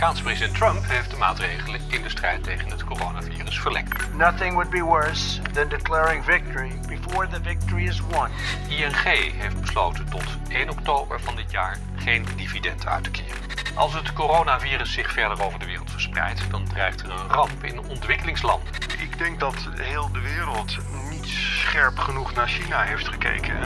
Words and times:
Amerikaanse 0.00 0.28
president 0.28 0.58
Trump 0.58 0.86
heeft 0.86 1.10
de 1.10 1.16
maatregelen 1.16 1.80
in 1.88 2.02
de 2.02 2.08
strijd 2.08 2.42
tegen 2.42 2.70
het 2.70 2.84
coronavirus 2.84 3.60
verlengd. 3.60 4.14
Nothing 4.14 4.52
would 4.52 4.70
be 4.70 4.80
worse 4.82 5.42
than 5.52 5.68
declaring 5.68 6.24
victory 6.24 6.72
before 6.88 7.28
the 7.28 7.40
victory 7.42 7.86
is 7.86 8.00
won. 8.00 8.28
ING 8.68 8.94
heeft 9.36 9.60
besloten 9.60 10.10
tot 10.10 10.24
1 10.48 10.70
oktober 10.70 11.20
van 11.20 11.36
dit 11.36 11.50
jaar 11.50 11.78
geen 11.96 12.26
dividend 12.36 12.86
uit 12.86 13.04
te 13.04 13.10
keren. 13.10 13.36
Als 13.74 13.94
het 13.94 14.12
coronavirus 14.12 14.92
zich 14.92 15.12
verder 15.12 15.44
over 15.44 15.58
de 15.58 15.66
wereld 15.66 15.90
verspreidt, 15.90 16.50
dan 16.50 16.64
dreigt 16.64 17.00
er 17.00 17.10
een 17.10 17.28
ramp 17.28 17.64
in 17.64 17.80
ontwikkelingslanden. 17.88 18.72
Ik 18.98 19.18
denk 19.18 19.40
dat 19.40 19.68
heel 19.74 20.10
de 20.12 20.20
wereld 20.20 20.76
niet 21.10 21.26
scherp 21.26 21.98
genoeg 21.98 22.34
naar 22.34 22.48
China 22.48 22.82
heeft 22.82 23.08
gekeken. 23.08 23.58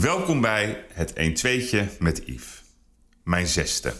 Welkom 0.00 0.40
bij 0.40 0.84
het 0.92 1.12
1-2'tje 1.12 1.98
met 1.98 2.22
Yves. 2.26 2.62
Mijn 3.24 3.46
zesde. 3.46 3.94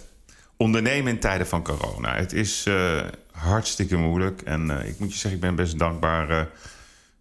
Ondernemen 0.56 1.12
in 1.12 1.20
tijden 1.20 1.46
van 1.46 1.62
corona. 1.62 2.14
Het 2.14 2.32
is 2.32 2.66
uh, 2.66 3.00
hartstikke 3.30 3.96
moeilijk. 3.96 4.42
En 4.42 4.70
uh, 4.70 4.88
ik 4.88 4.98
moet 4.98 5.12
je 5.12 5.18
zeggen, 5.18 5.32
ik 5.32 5.40
ben 5.40 5.54
best 5.54 5.78
dankbaar 5.78 6.30
uh, 6.30 6.42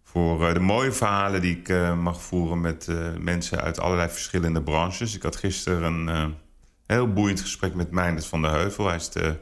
voor 0.04 0.54
de 0.54 0.60
mooie 0.60 0.92
verhalen 0.92 1.40
die 1.40 1.56
ik 1.56 1.68
mag 1.96 2.22
voeren 2.22 2.60
met 2.60 2.86
mensen 3.20 3.60
uit 3.60 3.80
allerlei 3.80 4.08
verschillende 4.10 4.62
branches. 4.62 5.14
Ik 5.14 5.22
had 5.22 5.36
gisteren 5.36 6.08
een 6.08 6.34
heel 6.86 7.12
boeiend 7.12 7.40
gesprek 7.40 7.74
met 7.74 7.90
Meindert 7.90 8.26
van 8.26 8.42
der 8.42 8.50
Heuvel. 8.50 8.86
Hij 8.86 8.96
is 8.96 9.10
de 9.10 9.36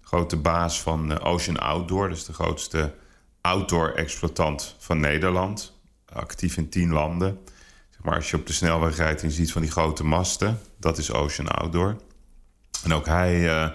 grote 0.00 0.36
baas 0.36 0.80
van 0.80 1.20
Ocean 1.20 1.58
Outdoor. 1.58 2.10
Is 2.10 2.24
de 2.24 2.32
grootste 2.32 2.94
outdoor-exploitant 3.40 4.76
van 4.78 5.00
Nederland. 5.00 5.80
Actief 6.12 6.56
in 6.56 6.68
tien 6.68 6.92
landen. 6.92 7.38
Maar 8.04 8.14
als 8.14 8.30
je 8.30 8.36
op 8.36 8.46
de 8.46 8.52
snelweg 8.52 8.96
rijdt 8.96 9.22
en 9.22 9.28
je 9.28 9.34
ziet 9.34 9.52
van 9.52 9.62
die 9.62 9.70
grote 9.70 10.04
masten, 10.04 10.58
dat 10.78 10.98
is 10.98 11.12
Ocean 11.12 11.48
Outdoor. 11.48 11.96
En 12.82 12.92
ook 12.92 13.06
hij 13.06 13.40
uh, 13.44 13.68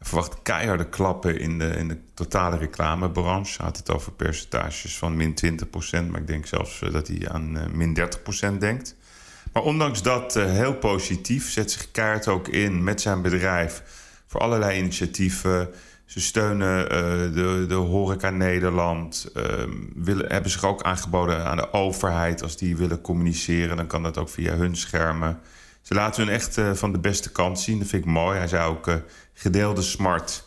verwacht 0.00 0.42
keiharde 0.42 0.88
klappen 0.88 1.38
in 1.40 1.58
de, 1.58 1.68
in 1.68 1.88
de 1.88 1.98
totale 2.14 2.56
reclamebranche. 2.56 3.56
Hij 3.56 3.66
had 3.66 3.76
het 3.76 3.90
over 3.90 4.12
percentages 4.12 4.98
van 4.98 5.16
min 5.16 5.34
20%, 5.44 6.10
maar 6.10 6.20
ik 6.20 6.26
denk 6.26 6.46
zelfs 6.46 6.82
eh, 6.82 6.92
dat 6.92 7.08
hij 7.08 7.28
aan 7.28 7.56
uh, 7.56 7.66
min 7.66 7.98
30% 8.54 8.58
denkt. 8.58 8.96
Maar 9.52 9.62
ondanks 9.62 10.02
dat 10.02 10.34
heel 10.34 10.74
positief 10.74 11.50
zet 11.50 11.70
zich 11.70 11.90
Kaart 11.90 12.28
ook 12.28 12.48
in 12.48 12.84
met 12.84 13.00
zijn 13.00 13.22
bedrijf 13.22 13.82
voor 14.26 14.40
allerlei 14.40 14.78
initiatieven 14.78 15.70
ze 16.04 16.20
steunen 16.20 16.82
uh, 16.82 16.88
de, 17.34 17.64
de 17.68 17.74
horeca 17.74 18.30
Nederland. 18.30 19.30
Uh, 19.36 19.44
willen, 19.94 20.32
hebben 20.32 20.50
zich 20.50 20.64
ook 20.64 20.82
aangeboden 20.82 21.44
aan 21.44 21.56
de 21.56 21.72
overheid. 21.72 22.42
Als 22.42 22.56
die 22.56 22.76
willen 22.76 23.00
communiceren, 23.00 23.76
dan 23.76 23.86
kan 23.86 24.02
dat 24.02 24.18
ook 24.18 24.28
via 24.28 24.54
hun 24.54 24.76
schermen. 24.76 25.40
Ze 25.82 25.94
laten 25.94 26.24
hun 26.24 26.34
echt 26.34 26.58
uh, 26.58 26.72
van 26.72 26.92
de 26.92 26.98
beste 26.98 27.32
kant 27.32 27.60
zien. 27.60 27.78
Dat 27.78 27.88
vind 27.88 28.04
ik 28.04 28.10
mooi. 28.10 28.38
Hij 28.38 28.48
zei 28.48 28.68
ook 28.68 28.90
gedeelde 29.34 29.82
smart. 29.82 30.44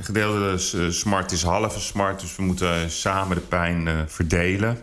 Gedeelde 0.00 0.58
smart 0.90 1.32
is 1.32 1.42
halve 1.42 1.80
smart. 1.80 2.20
Dus 2.20 2.36
we 2.36 2.42
moeten 2.42 2.90
samen 2.90 3.36
de 3.36 3.42
pijn 3.42 4.08
verdelen. 4.08 4.82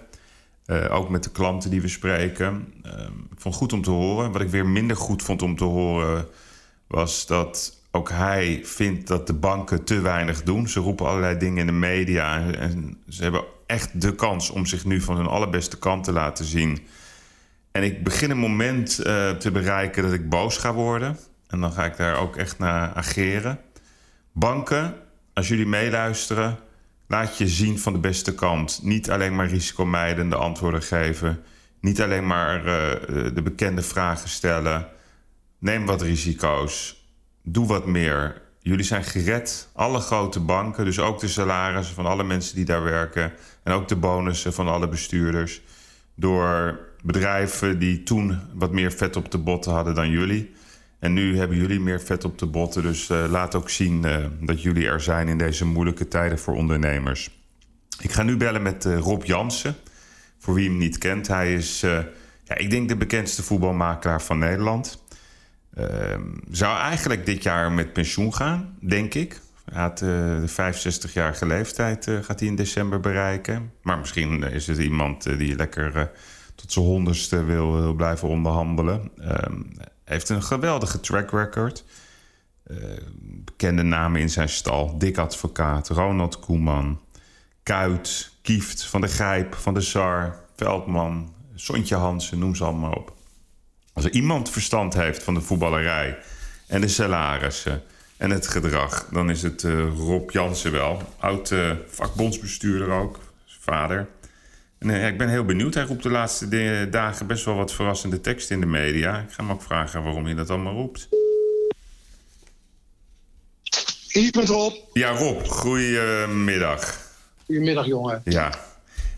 ook 0.90 1.10
met 1.10 1.24
de 1.24 1.32
klanten 1.32 1.70
die 1.70 1.82
we 1.82 1.88
spreken. 1.88 2.74
Ehm, 2.84 3.12
ik 3.32 3.40
vond 3.40 3.44
het 3.44 3.64
goed 3.64 3.74
om 3.74 3.82
te 3.82 3.92
horen. 3.92 4.32
Wat 4.32 4.42
ik 4.42 4.50
weer 4.50 4.66
minder 4.66 4.98
goed 4.98 5.24
vond 5.24 5.42
om 5.42 5.58
te 5.58 5.64
horen... 5.64 6.28
was 6.88 7.26
dat 7.26 7.82
ook 7.96 8.10
hij 8.10 8.62
vindt 8.64 9.08
dat 9.08 9.28
de 9.28 9.34
banken 9.34 9.84
te 9.84 10.02
weinig 10.02 10.44
doen. 10.44 10.68
Ze 10.68 10.80
roepen 10.80 11.06
allerlei 11.06 11.38
dingen 11.38 11.58
in 11.58 11.66
de 11.66 11.72
media. 11.72 12.52
En 12.52 12.98
ze 13.10 13.24
hebben 13.24 13.44
echt 13.66 14.02
de 14.02 14.16
kans 14.16 14.50
om 14.50 14.66
zich 14.66 14.86
nu 14.86 15.02
van 15.02 15.16
hun 15.16 15.28
allerbeste 15.28 15.78
kant 15.78 16.04
te 16.04 16.12
laten 16.12 16.46
zien. 16.46 16.88
En 17.72 17.84
ik 17.84 18.04
begin 18.04 18.30
een 18.30 18.38
moment 18.38 19.00
uh, 19.00 19.30
te 19.30 19.52
bereiken 19.52 20.04
dat 20.04 20.14
ik 20.14 20.30
boos 20.30 20.58
ga 20.58 20.74
worden. 20.74 21.18
En 21.48 21.62
dan 21.62 21.72
ga 21.72 21.86
ik 21.86 21.98
daar 21.98 22.18
ook 22.18 22.36
echt 22.36 22.60
naar 22.60 22.94
ageren. 22.94 23.60
Banken, 24.32 24.94
als 25.34 25.48
jullie 25.48 25.66
meeluisteren, 25.68 26.58
laat 27.08 27.38
je 27.38 27.48
zien 27.48 27.80
van 27.80 27.94
de 27.94 28.00
beste 28.00 28.36
kant. 28.36 28.80
Niet 28.84 29.12
alleen 29.12 29.36
maar 29.36 29.48
risicomijdende 29.48 30.36
antwoorden 30.36 30.84
geven. 30.84 31.44
Niet 31.82 32.02
alleen 32.02 32.28
maar 32.28 32.58
uh, 32.58 32.66
de 33.34 33.42
bekende 33.44 33.82
vragen 33.82 34.30
stellen. 34.30 34.88
Neem 35.60 35.86
wat 35.86 36.02
risico's 36.02 37.02
doe 37.44 37.68
wat 37.68 37.86
meer. 37.86 38.42
Jullie 38.60 38.86
zijn 38.86 39.04
gered, 39.04 39.70
alle 39.74 40.00
grote 40.00 40.40
banken, 40.40 40.86
dus 40.86 41.00
ook 41.00 41.20
de 41.20 41.28
salarissen 41.28 41.96
van 41.96 42.06
alle 42.06 42.24
mensen 42.24 42.56
die 42.56 42.66
daar 42.66 42.84
werken 42.84 43.34
en 43.64 43.74
ook 43.74 43.88
de 43.88 43.96
bonussen 43.96 44.54
van 44.54 44.68
alle 44.68 44.88
bestuurders, 44.88 45.62
door 46.16 46.80
bedrijven 47.04 47.80
die 47.80 48.04
toen 48.04 48.40
wat 48.54 48.72
meer 48.72 48.92
vet 48.92 49.16
op 49.16 49.32
de 49.32 49.38
botten 49.38 49.72
hadden 49.72 49.96
dan 49.96 50.10
jullie. 50.10 50.52
En 51.00 51.14
nu 51.14 51.38
hebben 51.38 51.58
jullie 51.58 51.80
meer 51.80 52.02
vet 52.02 52.24
op 52.24 52.38
de 52.38 52.46
botten, 52.46 52.82
dus 52.82 53.10
uh, 53.10 53.26
laat 53.30 53.56
ook 53.56 53.70
zien 53.70 54.06
uh, 54.06 54.26
dat 54.42 54.62
jullie 54.62 54.88
er 54.88 55.02
zijn 55.02 55.28
in 55.28 55.38
deze 55.38 55.66
moeilijke 55.66 56.08
tijden 56.08 56.40
voor 56.40 56.56
ondernemers. 56.56 57.30
Ik 58.00 58.12
ga 58.12 58.24
nu 58.24 58.38
bellen 58.38 58.62
met 58.62 58.86
uh, 58.86 58.98
Rob 58.98 59.24
Jansen, 59.24 59.76
voor 60.40 60.54
wie 60.54 60.70
hem 60.70 60.78
niet 60.78 60.98
kent. 60.98 61.28
Hij 61.28 61.54
is, 61.54 61.80
ja, 62.44 62.56
ik 62.56 62.70
denk, 62.70 62.90
de 62.90 62.98
bekendste 62.98 63.44
voetbalmakelaar 63.44 64.22
van 64.22 64.38
Nederland. 64.38 65.03
Uh, 65.78 65.86
zou 66.52 66.78
eigenlijk 66.78 67.26
dit 67.26 67.44
jaar 67.44 67.72
met 67.72 67.94
pensioen 67.94 68.34
gaan, 68.34 68.78
denk 68.80 69.14
ik. 69.14 69.42
Hij 69.72 69.90
uh, 69.90 69.98
de 70.00 70.50
65-jarige 70.50 71.46
leeftijd 71.46 72.08
uh, 72.08 72.24
gaat 72.24 72.40
hij 72.40 72.50
in 72.50 72.56
december 72.56 73.00
bereiken. 73.00 73.72
Maar 73.82 73.98
misschien 73.98 74.44
is 74.44 74.68
het 74.68 74.78
iemand 74.78 75.28
uh, 75.28 75.38
die 75.38 75.56
lekker 75.56 76.12
tot 76.56 76.72
zijn 76.72 76.86
honderdste 76.86 77.44
wil, 77.44 77.94
blijven 77.94 78.28
onderhandelen. 78.28 79.12
Um, 79.22 79.72
heeft 80.04 80.30
een 80.30 80.44
geweldige 80.44 81.00
track 81.00 81.32
record. 81.32 81.84
bekende 83.16 83.84
namen 83.84 84.22
in 84.22 84.30
zijn 84.30 84.50
stal. 84.50 84.98
Dick 84.98 85.18
Advocaat, 85.18 85.90
Ronald 85.90 86.40
Koeman, 86.40 87.00
Kuit, 87.64 88.32
Kieft, 88.42 88.86
Van 88.86 89.02
de 89.02 89.08
Grijp, 89.08 89.56
Van 89.56 89.74
de 89.74 89.82
Sar, 89.82 90.36
Veldman, 90.56 91.34
Sontje 91.56 91.96
Hansen, 91.96 92.40
noem 92.40 92.56
ze 92.56 92.64
allemaal 92.64 92.94
op. 92.94 93.14
Als 93.94 94.06
er 94.06 94.12
iemand 94.12 94.50
verstand 94.50 94.94
heeft 94.94 95.24
van 95.24 95.34
de 95.34 95.42
voetballerij 95.42 96.18
en 96.68 96.82
de 96.82 96.88
salarissen 96.88 97.84
en 98.18 98.30
het 98.32 98.48
gedrag, 98.48 99.08
dan 99.12 99.30
is 99.30 99.42
het 99.42 99.64
uh, 99.64 99.98
Rob 99.98 100.30
Jansen 100.30 100.72
wel. 100.72 101.02
Oud 101.20 101.52
uh, 101.52 101.72
vakbondsbestuurder 101.88 102.90
ook, 102.90 103.20
vader. 103.60 104.08
En 104.78 104.90
uh, 104.90 105.08
ik 105.08 105.18
ben 105.18 105.30
heel 105.30 105.46
benieuwd. 105.46 105.74
Hij 105.74 105.84
roept 105.84 106.04
de 106.04 106.10
laatste 106.10 106.90
dagen 106.90 107.28
best 107.28 107.46
wel 107.46 107.56
wat 107.56 107.74
verrassende 107.74 108.22
teksten 108.22 108.56
in 108.56 108.62
de 108.62 108.68
media. 108.68 109.20
Ik 109.20 109.32
ga 109.32 109.44
hem 109.44 109.52
ook 109.52 109.64
vragen 109.64 110.04
waarom 110.04 110.26
hij 110.26 110.34
dat 110.34 110.50
allemaal 110.50 110.74
roept. 110.74 111.10
Hier 114.08 114.34
met 114.36 114.48
Rob. 114.48 114.74
Ja, 114.94 115.10
Rob, 115.10 115.46
goedemiddag. 115.48 117.00
Goedemiddag, 117.46 117.86
jongen. 117.86 118.22
Ja, 118.24 118.60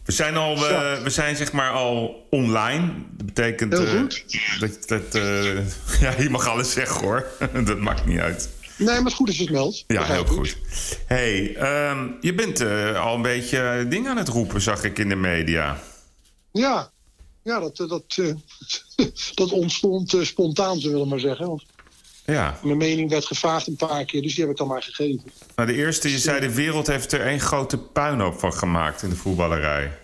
we 0.05 0.11
zijn, 0.11 0.37
al, 0.37 0.55
uh, 0.55 1.01
we 1.03 1.09
zijn 1.09 1.35
zeg 1.35 1.51
maar 1.51 1.71
al 1.71 2.27
online. 2.29 2.91
Dat 3.11 3.25
betekent 3.25 3.73
uh, 3.73 4.03
dat, 4.59 4.87
dat 4.87 5.15
uh, 5.15 5.55
ja, 6.01 6.13
je 6.17 6.29
mag 6.29 6.47
alles 6.47 6.71
zeggen 6.71 7.01
hoor. 7.01 7.25
dat 7.65 7.79
maakt 7.79 8.05
niet 8.05 8.19
uit. 8.19 8.49
Nee, 8.77 8.87
maar 8.87 8.97
het 8.97 9.07
is 9.07 9.13
goed 9.13 9.35
je 9.35 9.41
het 9.41 9.51
meldt. 9.51 9.83
Ja, 9.87 10.03
heel 10.03 10.25
goed. 10.25 10.57
hey, 11.05 11.55
um, 11.89 12.17
je 12.21 12.33
bent 12.33 12.61
al 12.95 13.15
een 13.15 13.21
beetje 13.21 13.85
dingen 13.89 14.11
aan 14.11 14.17
het 14.17 14.27
roepen, 14.27 14.61
zag 14.61 14.83
ik 14.83 14.99
in 14.99 15.09
de 15.09 15.15
media. 15.15 15.79
Ja, 16.51 16.91
ja 17.43 17.59
dat, 17.59 17.77
dat, 17.77 18.03
dat 19.35 19.51
ontstond 19.51 20.17
spontaan, 20.21 20.79
zullen 20.79 20.99
we 20.99 21.07
maar 21.07 21.19
zeggen. 21.19 21.47
Want 21.47 21.65
ja. 22.25 22.59
Mijn 22.63 22.77
mening 22.77 23.09
werd 23.09 23.25
gevraagd 23.25 23.67
een 23.67 23.75
paar 23.75 24.05
keer, 24.05 24.21
dus 24.21 24.33
die 24.35 24.43
heb 24.43 24.51
ik 24.51 24.57
dan 24.57 24.67
maar 24.67 24.83
gegeven. 24.83 25.31
Nou, 25.55 25.69
de 25.69 25.75
eerste, 25.75 26.11
je 26.11 26.19
zei 26.19 26.39
de 26.39 26.53
wereld 26.53 26.87
heeft 26.87 27.11
er 27.11 27.21
één 27.21 27.39
grote 27.39 27.77
puinhoop 27.77 28.39
van 28.39 28.53
gemaakt 28.53 29.01
in 29.01 29.09
de 29.09 29.15
voetballerij. 29.15 29.97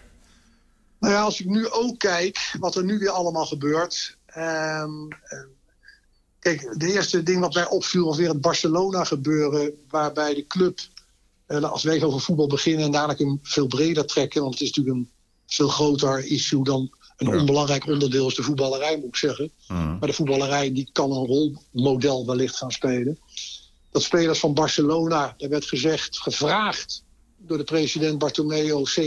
Nou 0.99 1.13
ja, 1.13 1.21
als 1.21 1.39
ik 1.39 1.45
nu 1.45 1.69
ook 1.69 1.99
kijk 1.99 2.55
wat 2.59 2.75
er 2.75 2.83
nu 2.83 2.99
weer 2.99 3.09
allemaal 3.09 3.45
gebeurt. 3.45 4.17
Um, 4.37 5.07
kijk, 6.39 6.73
de 6.77 6.93
eerste 6.93 7.23
ding 7.23 7.39
wat 7.39 7.53
mij 7.53 7.67
opviel 7.67 8.05
was 8.05 8.17
weer 8.17 8.29
het 8.29 8.41
Barcelona 8.41 9.03
gebeuren. 9.03 9.71
Waarbij 9.89 10.33
de 10.33 10.47
club, 10.47 10.79
uh, 11.47 11.63
als 11.63 11.83
wij 11.83 12.03
over 12.03 12.21
voetbal 12.21 12.47
beginnen 12.47 12.85
en 12.85 12.91
daarna 12.91 13.15
hem 13.15 13.39
veel 13.41 13.67
breder 13.67 14.05
trekken. 14.05 14.41
Want 14.41 14.53
het 14.53 14.61
is 14.61 14.67
natuurlijk 14.67 14.95
een 14.95 15.11
veel 15.47 15.67
groter 15.67 16.25
issue 16.25 16.63
dan 16.63 16.91
een 17.21 17.39
onbelangrijk 17.39 17.87
onderdeel 17.87 18.27
is 18.27 18.35
de 18.35 18.43
voetballerij, 18.43 18.97
moet 18.97 19.07
ik 19.07 19.15
zeggen. 19.15 19.51
Mm. 19.67 19.97
Maar 19.99 20.09
de 20.09 20.13
voetballerij 20.13 20.73
die 20.73 20.89
kan 20.91 21.11
een 21.11 21.25
rolmodel 21.25 22.25
wellicht 22.25 22.55
gaan 22.55 22.71
spelen. 22.71 23.19
Dat 23.91 24.03
spelers 24.03 24.39
van 24.39 24.53
Barcelona, 24.53 25.33
daar 25.37 25.49
werd 25.49 25.65
gezegd, 25.65 26.17
gevraagd 26.19 27.03
door 27.37 27.57
de 27.57 27.63
president 27.63 28.17
Bartomeu 28.17 28.85
70% 28.99 29.03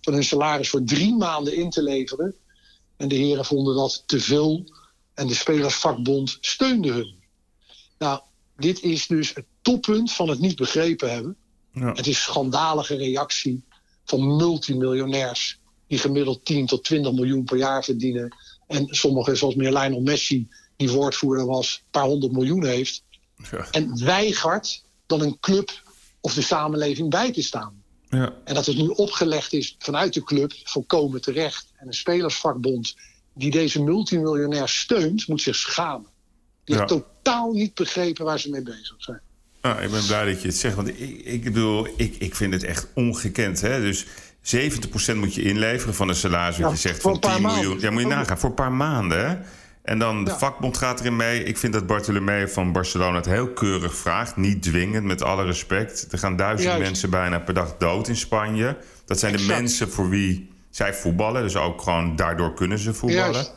van 0.00 0.12
hun 0.12 0.24
salaris 0.24 0.68
voor 0.68 0.84
drie 0.84 1.16
maanden 1.16 1.56
in 1.56 1.70
te 1.70 1.82
leveren. 1.82 2.34
En 2.96 3.08
de 3.08 3.14
heren 3.14 3.44
vonden 3.44 3.74
dat 3.74 4.02
te 4.06 4.20
veel 4.20 4.64
en 5.14 5.26
de 5.26 5.34
spelersvakbond 5.34 6.38
steunde 6.40 6.92
hun. 6.92 7.14
Nou, 7.98 8.20
dit 8.56 8.82
is 8.82 9.06
dus 9.06 9.34
het 9.34 9.44
toppunt 9.62 10.12
van 10.12 10.28
het 10.28 10.38
niet 10.38 10.56
begrepen 10.56 11.12
hebben. 11.12 11.36
Ja. 11.72 11.88
Het 11.88 12.06
is 12.06 12.06
een 12.06 12.14
schandalige 12.14 12.96
reactie 12.96 13.64
van 14.04 14.36
multimiljonairs 14.36 15.58
die 15.88 15.98
gemiddeld 15.98 16.44
10 16.44 16.66
tot 16.66 16.84
20 16.84 17.12
miljoen 17.12 17.44
per 17.44 17.56
jaar 17.56 17.84
verdienen. 17.84 18.36
En 18.66 18.86
sommigen, 18.90 19.36
zoals 19.36 19.54
meneer 19.54 19.78
Lionel 19.78 20.00
Messi, 20.00 20.48
die 20.76 20.90
woordvoerder 20.90 21.46
was, 21.46 21.74
een 21.84 21.90
paar 21.90 22.04
honderd 22.04 22.32
miljoen 22.32 22.64
heeft. 22.64 23.02
Ja. 23.50 23.66
En 23.70 24.04
weigert 24.04 24.82
dan 25.06 25.20
een 25.20 25.38
club 25.40 25.82
of 26.20 26.34
de 26.34 26.42
samenleving 26.42 27.10
bij 27.10 27.32
te 27.32 27.42
staan. 27.42 27.82
Ja. 28.10 28.34
En 28.44 28.54
dat 28.54 28.66
het 28.66 28.76
nu 28.76 28.86
opgelegd 28.86 29.52
is 29.52 29.76
vanuit 29.78 30.14
de 30.14 30.24
club, 30.24 30.52
volkomen 30.64 31.20
terecht. 31.20 31.72
En 31.76 31.86
een 31.86 31.92
spelersvakbond 31.92 32.96
die 33.34 33.50
deze 33.50 33.82
multimiljonair 33.82 34.68
steunt, 34.68 35.28
moet 35.28 35.42
zich 35.42 35.56
schamen. 35.56 36.10
Die 36.64 36.74
Ja. 36.76 36.80
heeft 36.80 37.02
totaal 37.22 37.52
niet 37.52 37.74
begrepen 37.74 38.24
waar 38.24 38.40
ze 38.40 38.50
mee 38.50 38.62
bezig 38.62 38.94
zijn. 38.98 39.20
Nou, 39.62 39.82
ik 39.82 39.90
ben 39.90 40.06
blij 40.06 40.24
dat 40.32 40.42
je 40.42 40.48
het 40.48 40.56
zegt. 40.56 40.76
Want 40.76 40.88
ik, 40.88 41.20
ik 41.24 41.44
bedoel, 41.44 41.88
ik, 41.96 42.16
ik 42.16 42.34
vind 42.34 42.52
het 42.52 42.62
echt 42.64 42.86
ongekend. 42.94 43.60
Hè? 43.60 43.80
Dus 43.80 44.06
70% 44.56 45.16
moet 45.16 45.34
je 45.34 45.42
inleveren 45.42 45.94
van 45.94 46.08
een 46.08 46.14
salaris 46.14 46.56
wat 46.58 46.66
Ja, 46.66 46.72
je 46.72 46.76
zegt 46.80 47.02
van 47.02 47.12
een 47.12 47.18
paar 47.20 47.32
10 47.34 47.42
miljoen. 47.42 47.62
maanden. 47.62 47.80
Ja, 47.80 47.90
moet 47.90 48.00
je 48.02 48.06
nagaan. 48.08 48.38
Voor 48.38 48.48
een 48.48 48.54
paar 48.54 48.72
maanden. 48.72 49.28
Hè? 49.28 49.36
En 49.82 49.98
dan 49.98 50.24
de 50.24 50.30
Ja. 50.30 50.38
vakbond 50.38 50.76
gaat 50.76 51.00
erin 51.00 51.16
mee. 51.16 51.42
Ik 51.44 51.58
vind 51.58 51.72
dat 51.72 51.86
Bartolomeu 51.86 52.48
van 52.48 52.72
Barcelona 52.72 53.16
het 53.16 53.26
heel 53.26 53.48
keurig 53.48 53.96
vraagt. 53.96 54.36
Niet 54.36 54.62
dwingend, 54.62 55.04
met 55.04 55.22
alle 55.22 55.44
respect. 55.44 56.06
Er 56.10 56.18
gaan 56.18 56.36
duizend 56.36 56.68
Juist. 56.68 56.82
mensen 56.84 57.10
bijna 57.10 57.38
per 57.38 57.54
dag 57.54 57.76
dood 57.78 58.08
in 58.08 58.16
Spanje. 58.16 58.76
Dat 59.04 59.18
zijn 59.18 59.36
de 59.36 59.42
mensen 59.42 59.90
voor 59.90 60.08
wie 60.08 60.50
zij 60.70 60.94
voetballen. 60.94 61.42
Dus 61.42 61.56
ook 61.56 61.82
gewoon 61.82 62.16
daardoor 62.16 62.54
kunnen 62.54 62.78
ze 62.78 62.94
voetballen. 62.94 63.32
Juist. 63.32 63.52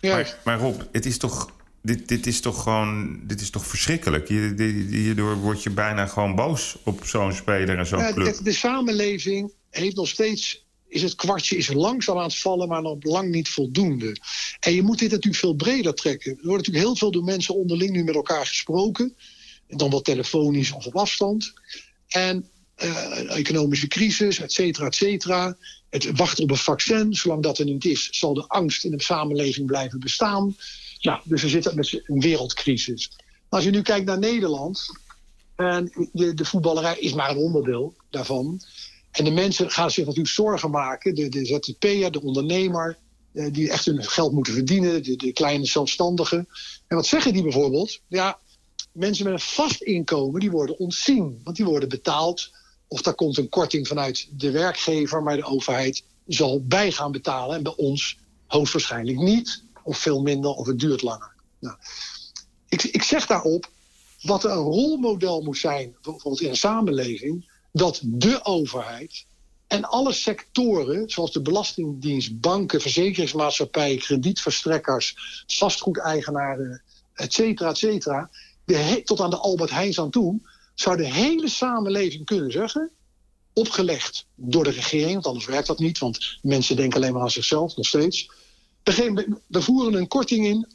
Juist. 0.00 0.36
Maar, 0.44 0.58
maar 0.58 0.66
Rob, 0.66 0.80
het 0.92 1.06
is 1.06 1.18
toch, 1.18 1.50
dit, 1.82 2.08
dit 2.08 2.26
is 2.26 2.40
toch 2.40 2.62
gewoon 2.62 3.20
dit 3.22 3.40
is 3.40 3.50
toch 3.50 3.66
verschrikkelijk? 3.66 4.28
Hierdoor 4.28 5.34
word 5.34 5.62
je 5.62 5.70
bijna 5.70 6.06
gewoon 6.06 6.34
boos 6.34 6.78
op 6.84 7.04
zo'n 7.04 7.32
speler 7.32 7.78
en 7.78 7.86
zo'n 7.86 7.98
Ja, 7.98 8.12
club. 8.12 8.36
de, 8.36 8.42
de 8.42 8.52
samenleving 8.52 9.52
heeft 9.70 9.96
nog 9.96 10.08
steeds. 10.08 10.64
Is 10.88 11.02
het 11.02 11.14
kwartje 11.14 11.56
is 11.56 11.68
langzaam 11.68 12.16
aan 12.16 12.22
het 12.22 12.38
vallen, 12.38 12.68
maar 12.68 12.82
nog 12.82 12.96
lang 13.00 13.30
niet 13.30 13.48
voldoende. 13.48 14.16
En 14.60 14.74
je 14.74 14.82
moet 14.82 14.98
dit 14.98 15.10
natuurlijk 15.10 15.42
veel 15.42 15.54
breder 15.54 15.94
trekken. 15.94 16.30
Er 16.30 16.46
wordt 16.46 16.56
natuurlijk 16.56 16.84
heel 16.84 16.96
veel 16.96 17.10
door 17.10 17.24
mensen 17.24 17.54
onderling 17.54 17.90
nu 17.90 18.04
met 18.04 18.14
elkaar 18.14 18.46
gesproken. 18.46 19.16
En 19.66 19.76
dan 19.76 19.90
wel 19.90 20.00
telefonisch 20.00 20.72
of 20.72 20.86
op 20.86 20.96
afstand. 20.96 21.52
En 22.08 22.48
eh, 22.74 23.36
economische 23.36 23.86
crisis, 23.86 24.38
et 24.38 24.52
cetera, 24.52 24.86
et 24.86 24.94
cetera. 24.94 25.56
Het 25.90 26.16
wachten 26.16 26.44
op 26.44 26.50
een 26.50 26.56
vaccin. 26.56 27.14
Zolang 27.14 27.42
dat 27.42 27.58
er 27.58 27.64
niet 27.64 27.84
is, 27.84 28.08
zal 28.10 28.34
de 28.34 28.46
angst 28.46 28.84
in 28.84 28.90
de 28.90 29.02
samenleving 29.02 29.66
blijven 29.66 30.00
bestaan. 30.00 30.56
Nou, 31.00 31.20
dus 31.24 31.42
we 31.42 31.48
zitten 31.48 31.76
met 31.76 32.02
een 32.06 32.20
wereldcrisis. 32.20 33.10
Maar 33.16 33.60
als 33.60 33.64
je 33.64 33.70
nu 33.70 33.82
kijkt 33.82 34.06
naar 34.06 34.18
Nederland. 34.18 34.98
En 35.56 36.08
de, 36.12 36.34
de 36.34 36.44
voetballerij 36.44 36.98
is 36.98 37.12
maar 37.12 37.30
een 37.30 37.36
onderdeel 37.36 37.94
daarvan. 38.10 38.60
En 39.10 39.24
de 39.24 39.30
mensen 39.30 39.70
gaan 39.70 39.90
zich 39.90 40.04
natuurlijk 40.04 40.34
zorgen 40.34 40.70
maken. 40.70 41.14
De, 41.14 41.28
de 41.28 41.44
ZZP'er, 41.44 42.10
de 42.10 42.22
ondernemer, 42.22 42.98
eh, 43.32 43.52
die 43.52 43.70
echt 43.70 43.84
hun 43.84 44.04
geld 44.04 44.32
moeten 44.32 44.52
verdienen. 44.52 45.02
De, 45.02 45.16
de 45.16 45.32
kleine 45.32 45.66
zelfstandigen. 45.66 46.48
En 46.86 46.96
wat 46.96 47.06
zeggen 47.06 47.32
die 47.32 47.42
bijvoorbeeld? 47.42 48.00
Ja, 48.08 48.38
mensen 48.92 49.24
met 49.24 49.32
een 49.32 49.40
vast 49.40 49.80
inkomen, 49.80 50.40
die 50.40 50.50
worden 50.50 50.78
ontzien. 50.78 51.40
Want 51.44 51.56
die 51.56 51.64
worden 51.64 51.88
betaald. 51.88 52.50
Of 52.88 53.02
daar 53.02 53.14
komt 53.14 53.38
een 53.38 53.48
korting 53.48 53.86
vanuit 53.86 54.28
de 54.32 54.50
werkgever, 54.50 55.22
maar 55.22 55.36
de 55.36 55.44
overheid 55.44 56.04
zal 56.26 56.64
bij 56.64 56.92
gaan 56.92 57.12
betalen. 57.12 57.56
En 57.56 57.62
bij 57.62 57.76
ons 57.76 58.18
hoogstwaarschijnlijk 58.46 59.18
niet. 59.18 59.62
Of 59.82 59.98
veel 59.98 60.22
minder, 60.22 60.50
of 60.50 60.66
het 60.66 60.78
duurt 60.78 61.02
langer. 61.02 61.32
Nou, 61.58 61.76
ik, 62.68 62.82
ik 62.82 63.02
zeg 63.02 63.26
daarop, 63.26 63.70
wat 64.22 64.44
een 64.44 64.50
rolmodel 64.50 65.42
moet 65.42 65.58
zijn, 65.58 65.96
bijvoorbeeld 66.02 66.40
in 66.40 66.48
een 66.48 66.56
samenleving, 66.56 67.49
dat 67.72 68.00
de 68.04 68.44
overheid 68.44 69.26
en 69.66 69.84
alle 69.84 70.12
sectoren, 70.12 71.10
zoals 71.10 71.32
de 71.32 71.42
Belastingdienst, 71.42 72.40
banken, 72.40 72.80
verzekeringsmaatschappijen, 72.80 73.98
kredietverstrekkers, 73.98 75.16
vastgoedeigenaren, 75.46 76.82
et 77.14 77.32
cetera, 77.32 77.68
et 77.68 77.78
cetera, 77.78 78.30
de 78.64 79.00
tot 79.04 79.20
aan 79.20 79.30
de 79.30 79.36
Albert 79.36 79.70
Heijns 79.70 80.00
aan 80.00 80.10
toe, 80.10 80.40
zou 80.74 80.96
de 80.96 81.12
hele 81.12 81.48
samenleving 81.48 82.24
kunnen 82.24 82.50
zeggen, 82.50 82.90
opgelegd 83.52 84.26
door 84.34 84.64
de 84.64 84.70
regering, 84.70 85.12
want 85.12 85.26
anders 85.26 85.46
werkt 85.46 85.66
dat 85.66 85.78
niet, 85.78 85.98
want 85.98 86.38
mensen 86.42 86.76
denken 86.76 87.00
alleen 87.00 87.12
maar 87.12 87.22
aan 87.22 87.30
zichzelf, 87.30 87.76
nog 87.76 87.86
steeds. 87.86 88.30
We 89.46 89.62
voeren 89.62 89.94
een 89.94 90.08
korting 90.08 90.46
in 90.46 90.66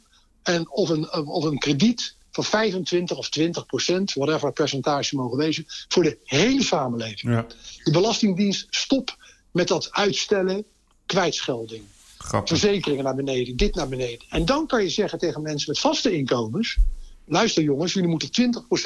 en 0.42 0.70
of, 0.70 0.88
een, 0.88 1.12
of 1.12 1.44
een 1.44 1.58
krediet 1.58 2.16
van 2.36 2.44
25 2.44 3.16
of 3.16 3.28
20 3.28 3.66
procent, 3.66 4.12
whatever 4.12 4.46
het 4.46 4.54
percentage 4.54 5.16
mogen 5.16 5.38
wezen, 5.38 5.64
voor 5.88 6.02
de 6.02 6.18
hele 6.24 6.62
samenleving. 6.62 7.32
Ja, 7.32 7.46
De 7.84 7.90
Belastingdienst 7.90 8.66
stop 8.70 9.16
met 9.50 9.68
dat 9.68 9.88
uitstellen, 9.92 10.64
kwijtschelding, 11.06 11.84
grappig. 12.18 12.58
verzekeringen 12.58 13.04
naar 13.04 13.14
beneden, 13.14 13.56
dit 13.56 13.74
naar 13.74 13.88
beneden. 13.88 14.26
En 14.28 14.44
dan 14.44 14.66
kan 14.66 14.82
je 14.82 14.88
zeggen 14.88 15.18
tegen 15.18 15.42
mensen 15.42 15.70
met 15.70 15.78
vaste 15.78 16.16
inkomens: 16.16 16.76
luister 17.24 17.62
jongens, 17.62 17.92
jullie 17.92 18.08
moeten 18.08 18.30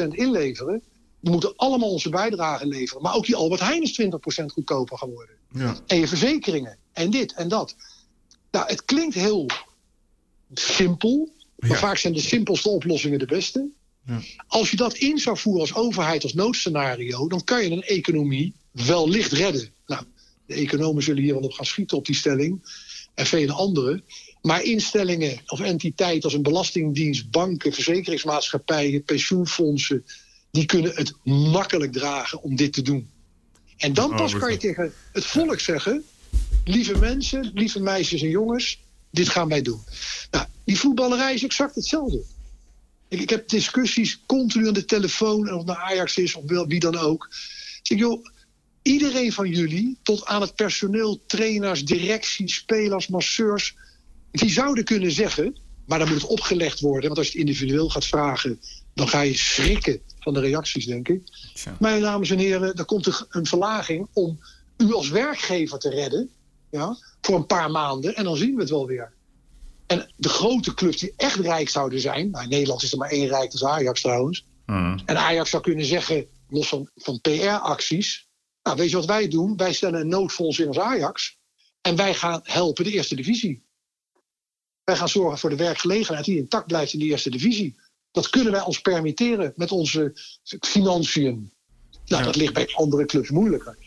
20% 0.04 0.08
inleveren. 0.08 0.82
We 1.20 1.30
moeten 1.30 1.56
allemaal 1.56 1.90
onze 1.90 2.08
bijdrage 2.08 2.66
leveren. 2.66 3.02
Maar 3.02 3.14
ook 3.14 3.26
die 3.26 3.36
Albert 3.36 3.60
Heijn 3.60 3.82
is 3.82 4.00
20% 4.42 4.44
goedkoper 4.46 4.98
geworden. 4.98 5.34
Ja. 5.52 5.76
En 5.86 5.98
je 5.98 6.08
verzekeringen. 6.08 6.76
En 6.92 7.10
dit 7.10 7.32
en 7.32 7.48
dat. 7.48 7.74
Nou, 8.50 8.66
het 8.66 8.84
klinkt 8.84 9.14
heel 9.14 9.46
simpel. 10.54 11.28
Maar 11.60 11.70
Ja. 11.70 11.76
vaak 11.76 11.96
zijn 11.96 12.12
de 12.12 12.20
simpelste 12.20 12.68
oplossingen 12.68 13.18
de 13.18 13.26
beste. 13.26 13.68
Ja. 14.06 14.20
Als 14.46 14.70
je 14.70 14.76
dat 14.76 14.94
in 14.94 15.18
zou 15.18 15.38
voeren 15.38 15.60
als 15.60 15.74
overheid, 15.74 16.22
als 16.22 16.34
noodscenario, 16.34 17.28
dan 17.28 17.44
kan 17.44 17.64
je 17.64 17.70
een 17.70 17.82
economie 17.82 18.54
wellicht 18.70 19.32
redden. 19.32 19.68
Nou, 19.86 20.04
de 20.46 20.54
economen 20.54 21.02
zullen 21.02 21.22
hier 21.22 21.34
wel 21.34 21.42
op 21.42 21.52
gaan 21.52 21.66
schieten 21.66 21.96
op 21.96 22.06
die 22.06 22.14
stelling. 22.14 22.62
En 23.14 23.26
vele 23.26 23.52
andere. 23.52 24.02
Maar 24.42 24.62
instellingen 24.62 25.38
of 25.46 25.60
entiteiten 25.60 26.22
als 26.22 26.34
een 26.34 26.42
belastingdienst, 26.42 27.30
banken, 27.30 27.72
verzekeringsmaatschappijen, 27.72 29.04
pensioenfondsen, 29.04 30.04
die 30.50 30.66
kunnen 30.66 30.92
het 30.94 31.12
makkelijk 31.24 31.92
dragen 31.92 32.42
om 32.42 32.56
dit 32.56 32.72
te 32.72 32.82
doen. 32.82 33.10
En 33.76 33.92
dan 33.92 34.16
pas 34.16 34.36
kan 34.36 34.50
je 34.50 34.56
tegen 34.56 34.92
het 35.12 35.24
volk 35.24 35.60
zeggen: 35.60 36.04
lieve 36.64 36.98
mensen, 36.98 37.50
lieve 37.54 37.80
meisjes 37.80 38.22
en 38.22 38.28
jongens, 38.28 38.78
dit 39.10 39.28
gaan 39.28 39.48
wij 39.48 39.62
doen. 39.62 39.80
Nou, 40.30 40.46
die 40.64 40.78
voetballerij 40.78 41.34
is 41.34 41.44
exact 41.44 41.74
hetzelfde. 41.74 42.22
Ik, 43.08 43.20
ik 43.20 43.30
heb 43.30 43.48
discussies 43.48 44.20
continu 44.26 44.66
aan 44.66 44.74
de 44.74 44.84
telefoon, 44.84 45.46
en 45.48 45.52
of 45.52 45.58
het 45.58 45.66
nou 45.66 45.78
Ajax 45.78 46.16
is 46.16 46.34
of 46.34 46.44
wel- 46.46 46.66
wie 46.66 46.80
dan 46.80 46.96
ook. 46.96 47.28
Ik 47.30 47.80
zeg, 47.82 47.98
joh, 47.98 48.26
iedereen 48.82 49.32
van 49.32 49.48
jullie, 49.48 49.98
tot 50.02 50.26
aan 50.26 50.40
het 50.40 50.54
personeel, 50.54 51.20
trainers, 51.26 51.84
directie, 51.84 52.48
spelers, 52.48 53.08
masseurs, 53.08 53.74
die 54.30 54.50
zouden 54.50 54.84
kunnen 54.84 55.12
zeggen, 55.12 55.56
maar 55.86 55.98
dan 55.98 56.08
moet 56.08 56.20
het 56.20 56.30
opgelegd 56.30 56.80
worden, 56.80 57.06
want 57.06 57.18
als 57.18 57.26
je 57.26 57.38
het 57.38 57.48
individueel 57.48 57.88
gaat 57.88 58.06
vragen, 58.06 58.60
dan 58.94 59.08
ga 59.08 59.20
je 59.20 59.36
schrikken 59.36 60.00
van 60.18 60.34
de 60.34 60.40
reacties, 60.40 60.86
denk 60.86 61.08
ik. 61.08 61.22
Tja. 61.54 61.76
Mijn 61.78 62.00
dames 62.00 62.30
en 62.30 62.38
heren, 62.38 62.74
er 62.74 62.84
komt 62.84 63.26
een 63.28 63.46
verlaging 63.46 64.06
om 64.12 64.40
u 64.76 64.92
als 64.92 65.08
werkgever 65.08 65.78
te 65.78 65.90
redden, 65.90 66.30
ja, 66.70 66.96
voor 67.20 67.36
een 67.36 67.46
paar 67.46 67.70
maanden, 67.70 68.14
en 68.16 68.24
dan 68.24 68.36
zien 68.36 68.54
we 68.54 68.60
het 68.60 68.70
wel 68.70 68.86
weer. 68.86 69.12
En 69.86 70.12
de 70.16 70.28
grote 70.28 70.74
clubs 70.74 70.96
die 70.96 71.12
echt 71.16 71.38
rijk 71.38 71.68
zouden 71.68 72.00
zijn, 72.00 72.30
nou 72.30 72.44
in 72.44 72.50
Nederland 72.50 72.82
is 72.82 72.92
er 72.92 72.98
maar 72.98 73.10
één 73.10 73.28
rijk, 73.28 73.44
dat 73.44 73.54
is 73.54 73.64
Ajax 73.64 74.00
trouwens. 74.00 74.46
Hm. 74.66 74.98
En 75.04 75.16
Ajax 75.16 75.50
zou 75.50 75.62
kunnen 75.62 75.84
zeggen, 75.84 76.26
los 76.48 76.68
van, 76.68 76.90
van 76.94 77.20
PR-acties. 77.20 78.28
Nou, 78.62 78.76
weet 78.76 78.90
je 78.90 78.96
wat 78.96 79.04
wij 79.04 79.28
doen? 79.28 79.56
Wij 79.56 79.72
stellen 79.72 80.00
een 80.00 80.08
noodfonds 80.08 80.58
in 80.58 80.66
als 80.68 80.78
Ajax. 80.78 81.38
En 81.80 81.96
wij 81.96 82.14
gaan 82.14 82.40
helpen 82.42 82.84
de 82.84 82.90
eerste 82.90 83.14
divisie. 83.14 83.62
Wij 84.84 84.96
gaan 84.96 85.08
zorgen 85.08 85.38
voor 85.38 85.50
de 85.50 85.56
werkgelegenheid 85.56 86.24
die 86.24 86.36
intact 86.36 86.66
blijft 86.66 86.92
in 86.92 86.98
de 86.98 87.04
eerste 87.04 87.30
divisie. 87.30 87.76
Dat 88.10 88.30
kunnen 88.30 88.52
wij 88.52 88.62
ons 88.62 88.80
permitteren 88.80 89.52
met 89.56 89.72
onze 89.72 90.12
financiën. 90.60 91.52
Nou, 92.06 92.22
Ja. 92.22 92.22
dat 92.22 92.36
ligt 92.36 92.52
bij 92.52 92.72
andere 92.74 93.06
clubs 93.06 93.30
moeilijker. 93.30 93.78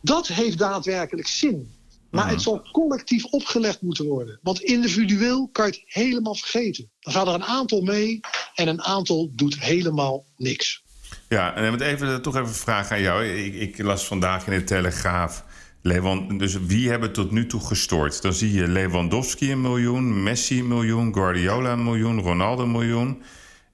Dat 0.00 0.26
heeft 0.26 0.58
daadwerkelijk 0.58 1.28
zin. 1.28 1.72
Maar 2.12 2.24
Mhm. 2.24 2.32
het 2.32 2.42
zal 2.42 2.68
collectief 2.72 3.24
opgelegd 3.24 3.82
moeten 3.82 4.04
worden. 4.06 4.38
Want 4.42 4.60
individueel 4.60 5.48
kan 5.52 5.66
je 5.66 5.72
het 5.72 5.82
helemaal 5.86 6.34
vergeten. 6.34 6.90
Dan 7.00 7.12
gaan 7.12 7.28
er 7.28 7.34
een 7.34 7.44
aantal 7.44 7.80
mee 7.80 8.20
en 8.54 8.68
een 8.68 8.82
aantal 8.82 9.30
doet 9.34 9.60
helemaal 9.60 10.24
niks. 10.36 10.82
Ja, 11.28 11.54
en 11.54 11.80
even, 11.80 12.22
toch 12.22 12.34
even 12.34 12.48
een 12.48 12.54
vraag 12.54 12.90
aan 12.90 13.00
jou. 13.00 13.24
Ik, 13.26 13.54
ik 13.54 13.82
las 13.82 14.06
vandaag 14.06 14.46
in 14.46 14.58
de 14.58 14.64
Telegraaf. 14.64 15.44
Lewan, 15.84 16.38
dus 16.38 16.56
wie 16.66 16.90
hebben 16.90 17.12
tot 17.12 17.30
nu 17.30 17.46
toe 17.46 17.60
gestort? 17.60 18.22
Dan 18.22 18.32
zie 18.32 18.52
je 18.52 18.68
Lewandowski 18.68 19.52
een 19.52 19.60
miljoen, 19.60 20.22
Messi 20.22 20.58
een 20.58 20.68
miljoen, 20.68 21.14
Guardiola 21.14 21.72
een 21.72 21.84
miljoen, 21.84 22.20
Ronaldo 22.20 22.62
een 22.62 22.70
miljoen. 22.70 23.22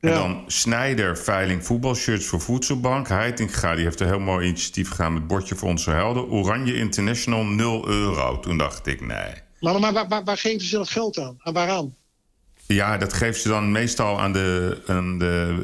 En 0.00 0.14
dan 0.14 0.44
Snijder, 0.46 1.18
veiling 1.18 1.64
voetbalshirts 1.66 2.26
voor 2.26 2.40
Voedselbank. 2.40 3.08
Heitinga, 3.08 3.74
die 3.74 3.84
heeft 3.84 4.00
een 4.00 4.06
heel 4.06 4.20
mooi 4.20 4.46
initiatief 4.46 4.90
gedaan 4.90 5.12
met 5.14 5.26
bordje 5.26 5.54
voor 5.54 5.68
onze 5.68 5.90
helden. 5.90 6.28
Oranje 6.28 6.74
International 6.74 7.44
0 7.44 7.88
euro. 7.88 8.40
Toen 8.40 8.58
dacht 8.58 8.86
ik, 8.86 9.00
nee. 9.00 9.32
Maar, 9.60 9.80
maar 9.80 9.92
waar, 9.92 10.08
waar, 10.08 10.24
waar 10.24 10.38
geven 10.38 10.66
ze 10.66 10.76
dat 10.76 10.90
geld 10.90 11.18
aan? 11.18 11.36
En 11.42 11.52
waaraan? 11.52 11.94
Ja, 12.66 12.96
dat 12.98 13.12
geeft 13.12 13.40
ze 13.40 13.48
dan 13.48 13.72
meestal 13.72 14.20
aan 14.20 14.32
de, 14.32 14.78
aan 14.86 15.18
de 15.18 15.56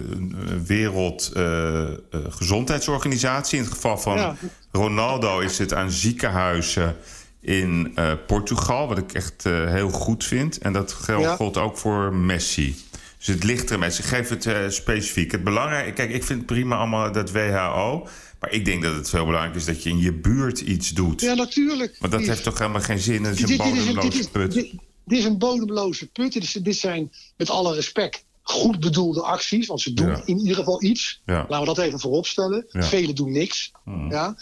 Wereldgezondheidsorganisatie. 0.66 3.58
In 3.58 3.64
het 3.64 3.72
geval 3.72 3.98
van 3.98 4.16
Ja. 4.16 4.34
Ronaldo 4.72 5.38
is 5.38 5.58
het 5.58 5.74
aan 5.74 5.90
ziekenhuizen 5.90 6.96
in 7.40 7.92
eh, 7.94 8.12
Portugal, 8.26 8.88
wat 8.88 8.98
ik 8.98 9.12
echt 9.12 9.46
eh, 9.46 9.70
heel 9.70 9.90
goed 9.90 10.24
vind. 10.24 10.58
En 10.58 10.72
dat 10.72 10.92
geldt 10.92 11.24
Ja. 11.24 11.36
geldt 11.36 11.56
ook 11.56 11.78
voor 11.78 12.14
Messi. 12.14 12.76
Dus 13.24 13.34
het 13.34 13.44
ligt 13.44 13.70
er 13.70 13.78
mensen. 13.78 14.04
Geef 14.04 14.28
het 14.28 14.46
eh, 14.46 14.68
specifiek. 14.68 15.32
Het 15.32 15.44
belangrijke, 15.44 15.92
kijk, 15.92 16.10
ik 16.10 16.24
vind 16.24 16.38
het 16.38 16.46
prima 16.46 16.76
allemaal 16.76 17.12
dat 17.12 17.30
WHO. 17.30 18.08
Maar 18.40 18.52
ik 18.52 18.64
denk 18.64 18.82
dat 18.82 18.94
het 18.94 19.08
veel 19.08 19.24
belangrijk 19.24 19.54
is 19.56 19.64
dat 19.64 19.82
je 19.82 19.90
in 19.90 19.98
je 19.98 20.12
buurt 20.12 20.60
iets 20.60 20.90
doet. 20.90 21.20
Ja, 21.20 21.34
natuurlijk. 21.34 21.96
Want 21.98 22.12
dat 22.12 22.20
heeft 22.22 22.42
toch 22.42 22.58
helemaal 22.58 22.80
geen 22.80 22.98
zin. 22.98 23.24
Het 23.24 23.34
is 23.34 23.40
een 23.40 23.46
Dit- 23.46 23.58
dit 23.62 23.74
is 23.74 23.86
een- 23.86 23.94
bodemloze 23.94 24.30
put. 24.30 24.52
Dit, 24.52 24.70
dit 25.04 25.18
is 25.18 25.24
een 25.24 25.38
bodemloze 25.38 26.10
put. 26.10 26.32
Dit, 26.32 26.42
is, 26.42 26.52
dit 26.52 26.76
zijn 26.76 27.12
met 27.36 27.50
alle 27.50 27.74
respect 27.74 28.24
goed 28.42 28.80
bedoelde 28.80 29.22
acties. 29.22 29.66
Want 29.66 29.80
ze 29.80 29.92
doen 29.92 30.08
Ja. 30.08 30.22
in 30.24 30.38
ieder 30.38 30.54
geval 30.56 30.82
iets. 30.82 31.22
Ja. 31.26 31.46
Laten 31.48 31.58
we 31.68 31.74
dat 31.74 31.78
even 31.78 32.00
vooropstellen. 32.00 32.66
Ja. 32.68 32.82
Velen 32.82 33.14
doen 33.14 33.32
niks. 33.32 33.72
Hmm. 33.84 34.10
Ja. 34.10 34.36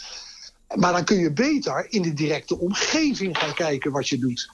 Maar 0.75 0.93
dan 0.93 1.05
kun 1.05 1.19
je 1.19 1.33
beter 1.33 1.87
in 1.91 2.03
de 2.03 2.13
directe 2.13 2.59
omgeving 2.59 3.39
gaan 3.39 3.55
kijken 3.55 3.91
wat 3.93 4.09
je 4.09 4.19
doet. 4.19 4.51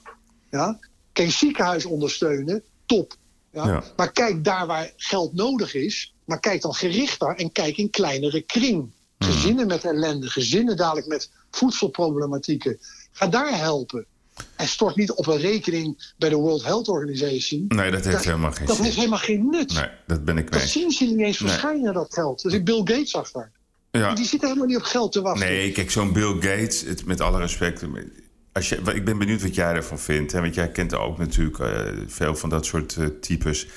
Ja. 0.51 0.79
Je 1.13 1.31
ziekenhuis 1.31 1.85
ondersteunen? 1.85 2.63
Top. 2.87 3.15
Ja. 3.53 3.67
Ja. 3.67 3.83
Maar 3.97 4.13
kijk 4.13 4.45
daar 4.45 4.67
waar 4.67 4.93
geld 4.97 5.35
nodig 5.35 5.75
is. 5.75 6.15
Maar 6.25 6.41
kijk 6.41 6.63
dan 6.63 6.75
gerichter 6.75 7.37
en 7.37 7.53
kijk 7.53 7.77
in 7.77 7.91
kleinere 7.91 8.41
kring. 8.41 8.91
Hmm. 9.19 9.29
Gezinnen 9.31 9.67
met 9.67 9.85
ellende, 9.85 10.27
gezinnen 10.31 10.77
dadelijk 10.77 11.07
met 11.07 11.31
voedselproblematieken. 11.51 12.79
Ga 13.13 13.27
daar 13.27 13.59
helpen. 13.59 14.05
En 14.57 14.69
stort 14.69 14.97
niet 14.97 15.11
op 15.13 15.27
een 15.27 15.39
rekening 15.39 16.13
bij 16.19 16.29
de 16.29 16.37
World 16.37 16.65
Health 16.65 16.89
Organization. 16.89 17.65
Nee, 17.69 17.91
dat 17.91 18.05
heeft 18.05 18.17
Dat- 18.17 18.25
helemaal 18.25 18.53
geen 18.53 18.67
Dat 18.67 18.77
zin. 18.77 18.85
heeft 18.85 18.97
helemaal 18.97 19.19
geen 19.19 19.51
nut. 19.51 19.75
Nee, 19.75 19.89
dat 20.07 20.25
ben 20.25 20.39
ik 20.39 20.51
mee. 20.51 20.61
Dat 20.61 20.69
zien 20.69 20.91
ze 20.91 21.05
niet 21.05 21.19
eens 21.19 21.39
Nee. 21.41 21.51
verschijnen, 21.51 21.95
dat 21.95 22.15
geld. 22.15 22.43
Dus 22.43 22.63
Bill 22.63 22.79
Gates 22.85 23.15
achter. 23.15 23.51
Ja. 23.91 24.15
Die 24.15 24.25
zit 24.27 24.41
helemaal 24.43 24.67
niet 24.67 24.77
op 24.77 24.83
geld 24.83 25.13
te 25.13 25.21
wachten. 25.21 25.47
Nee, 25.49 25.73
kijk, 25.73 25.91
zo'n 25.91 26.13
Bill 26.13 26.33
Gates, 26.35 26.81
het, 26.81 27.05
met 27.05 27.21
alle 27.21 27.39
respect. 27.39 27.83
Als 28.59 28.69
je, 28.69 28.81
ik 28.95 29.05
ben 29.05 29.19
benieuwd 29.19 29.43
wat 29.43 29.55
jij 29.55 29.75
ervan 29.75 29.99
vindt. 29.99 30.33
Hè? 30.33 30.41
Want 30.41 30.55
jij 30.55 30.69
kent 30.69 30.95
ook 30.95 31.19
natuurlijk 31.19 31.59
eh, 31.59 31.71
veel 32.07 32.35
van 32.37 32.49
dat 32.49 32.67
soort 32.67 32.97
eh, 32.97 33.07
types. 33.21 33.69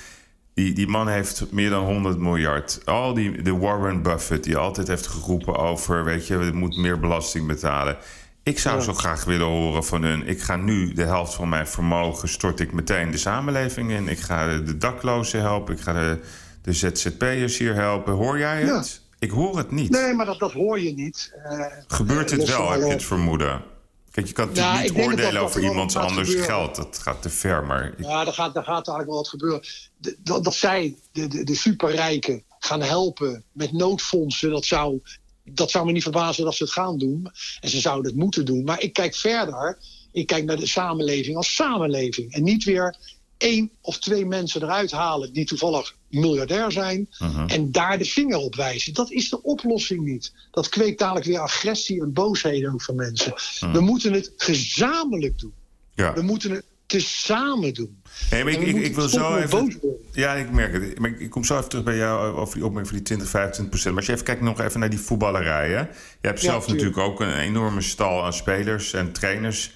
Die, 0.54 0.72
die 0.72 0.88
man 0.88 1.08
heeft 1.08 1.44
meer 1.50 1.70
dan 1.70 1.84
100 1.84 2.18
miljard. 2.18 2.80
Al 2.84 3.14
die, 3.14 3.42
de 3.42 3.56
Warren 3.56 4.02
Buffett, 4.02 4.44
die 4.44 4.56
altijd 4.56 4.88
heeft 4.88 5.06
geroepen 5.06 5.56
over... 5.56 6.04
weet 6.04 6.26
je, 6.26 6.36
we 6.36 6.50
moeten 6.52 6.80
meer 6.80 7.00
belasting 7.00 7.46
betalen. 7.46 7.96
Ik 8.42 8.58
zou 8.58 8.80
zo 8.80 8.94
graag 8.94 9.24
willen 9.24 9.46
horen 9.46 9.84
van 9.84 10.02
hun... 10.02 10.26
ik 10.26 10.42
ga 10.42 10.56
nu 10.56 10.92
de 10.92 11.04
helft 11.04 11.34
van 11.34 11.48
mijn 11.48 11.66
vermogen... 11.66 12.28
stort 12.28 12.60
ik 12.60 12.72
meteen 12.72 13.10
de 13.10 13.18
samenleving 13.18 13.90
in. 13.90 14.08
Ik 14.08 14.18
ga 14.18 14.48
de, 14.48 14.62
de 14.62 14.78
daklozen 14.78 15.40
helpen. 15.40 15.74
Ik 15.74 15.80
ga 15.80 15.92
de, 15.92 16.18
de 16.62 16.72
ZZP'ers 16.72 17.58
hier 17.58 17.74
helpen. 17.74 18.12
Hoor 18.12 18.38
jij 18.38 18.62
het? 18.62 19.00
Ik 19.18 19.30
hoor 19.30 19.56
het 19.56 19.70
niet. 19.70 19.90
Nee, 19.90 20.14
maar 20.14 20.26
dat, 20.26 20.38
dat 20.38 20.52
hoor 20.52 20.80
je 20.80 20.94
niet. 20.94 21.34
Eh, 21.44 21.66
Gebeurt 21.86 22.30
het 22.30 22.48
wel, 22.48 22.70
heb 22.70 22.80
je 22.80 22.86
het 22.86 23.04
vermoeden? 23.04 23.71
Kijk, 24.12 24.26
je 24.26 24.32
kan 24.32 24.46
natuurlijk 24.46 24.74
Ja, 24.76 24.82
niet 24.82 25.04
oordelen 25.06 25.32
dat 25.34 25.42
over 25.42 25.62
iemands 25.62 25.96
anders 25.96 26.28
gebeuren. 26.28 26.54
geld. 26.54 26.76
Dat 26.76 26.98
gaat 26.98 27.22
te 27.22 27.28
ver, 27.30 27.64
maar... 27.64 27.94
Ja, 27.98 28.24
daar 28.24 28.34
gaat, 28.34 28.54
daar 28.54 28.64
gaat 28.64 28.88
eigenlijk 28.88 29.06
wel 29.08 29.16
wat 29.16 29.28
gebeuren. 29.28 29.60
De- 29.96 30.16
dat, 30.22 30.44
dat 30.44 30.54
zij, 30.54 30.96
de, 31.12 31.28
de, 31.28 31.44
de 31.44 31.54
superrijken, 31.54 32.42
gaan 32.58 32.82
helpen 32.82 33.44
met 33.52 33.72
noodfondsen, 33.72 34.50
dat 34.50 34.64
zou, 34.64 35.00
dat 35.44 35.70
zou 35.70 35.86
me 35.86 35.92
niet 35.92 36.02
verbazen 36.02 36.44
dat 36.44 36.54
ze 36.54 36.62
het 36.64 36.72
gaan 36.72 36.98
doen. 36.98 37.30
En 37.60 37.68
ze 37.68 37.80
zouden 37.80 38.10
het 38.10 38.20
moeten 38.20 38.44
doen. 38.44 38.64
Maar 38.64 38.80
ik 38.80 38.92
kijk 38.92 39.14
verder. 39.14 39.78
Ik 40.12 40.26
kijk 40.26 40.44
naar 40.44 40.56
de 40.56 40.66
samenleving 40.66 41.36
als 41.36 41.54
samenleving. 41.54 42.32
En 42.32 42.42
niet 42.42 42.64
weer 42.64 42.96
één 43.42 43.70
of 43.80 43.98
twee 43.98 44.26
mensen 44.26 44.62
eruit 44.62 44.90
halen 44.90 45.32
die 45.32 45.44
toevallig 45.44 45.96
miljardair 46.08 46.72
zijn. 46.72 47.08
Mhm. 47.18 47.46
En 47.46 47.72
daar 47.72 47.98
de 47.98 48.04
vinger 48.04 48.38
op 48.38 48.54
wijzen. 48.54 48.94
Dat 48.94 49.10
is 49.10 49.30
de 49.30 49.42
oplossing 49.42 50.04
niet. 50.04 50.32
Dat 50.50 50.68
kweekt 50.68 50.98
dadelijk 50.98 51.26
weer 51.26 51.38
agressie 51.38 52.02
en 52.02 52.12
boosheden 52.12 52.72
ook 52.72 52.82
van 52.82 52.94
mensen. 52.94 53.34
We 53.72 53.80
moeten 53.80 54.12
het 54.12 54.32
gezamenlijk 54.36 55.38
doen. 55.38 55.52
Ja. 55.94 56.14
We 56.14 56.22
moeten 56.22 56.50
het 56.50 56.64
tezamen 56.86 57.74
doen. 57.74 58.02
Maar 58.30 58.48
ik, 58.48 58.60
ik, 58.60 58.76
ik 58.76 58.94
wil 58.94 59.08
zo 59.08 59.36
even... 59.36 59.80
Ja, 60.12 60.34
ik 60.34 60.50
merk 60.50 60.72
het. 60.72 60.98
Maar 60.98 61.10
ik, 61.10 61.20
ik 61.20 61.30
kom 61.30 61.44
zo 61.44 61.56
even 61.56 61.68
terug 61.68 61.84
bij 61.84 61.96
jou 61.96 62.36
over 62.36 62.54
die 62.54 62.64
opmerking 62.64 62.88
van 62.88 62.96
die 62.96 63.06
20, 63.06 63.28
25 63.28 63.68
procent. 63.68 63.94
Maar 63.94 64.02
als 64.02 64.06
je 64.06 64.12
even 64.12 64.24
kijkt 64.24 64.42
nog 64.42 64.60
even 64.60 64.80
naar 64.80 64.90
die 64.90 65.00
voetballerij, 65.00 65.68
hè? 65.68 65.80
Je 65.80 65.86
hebt 66.20 66.40
zelf 66.40 66.64
tuurlijk. 66.64 66.84
natuurlijk 66.84 66.98
ook 66.98 67.20
een 67.20 67.38
enorme 67.38 67.80
stal 67.80 68.24
aan 68.24 68.32
spelers 68.32 68.92
en 68.92 69.12
trainers. 69.12 69.72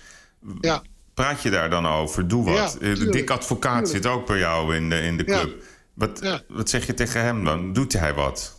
Ja. 0.60 0.82
Praat 1.16 1.42
je 1.42 1.50
daar 1.50 1.70
dan 1.70 1.86
over? 1.86 2.28
Doe 2.28 2.44
wat. 2.44 2.54
Ja, 2.56 2.64
Eh, 2.64 2.72
de 2.72 2.78
tuurlijk. 2.78 3.12
Dick 3.12 3.30
Advocaat 3.30 3.84
Tuurlijk. 3.84 4.04
zit 4.04 4.12
ook 4.12 4.26
bij 4.26 4.38
jou 4.38 4.76
in 4.76 4.90
de, 4.90 5.00
in 5.00 5.16
de 5.16 5.24
club. 5.24 5.62
Wat, 5.94 6.18
Ja. 6.22 6.42
wat 6.48 6.70
zeg 6.70 6.86
je 6.86 6.94
tegen 6.94 7.20
hem 7.22 7.44
dan? 7.44 7.72
Doet 7.72 7.92
hij 7.92 8.14
wat? 8.14 8.54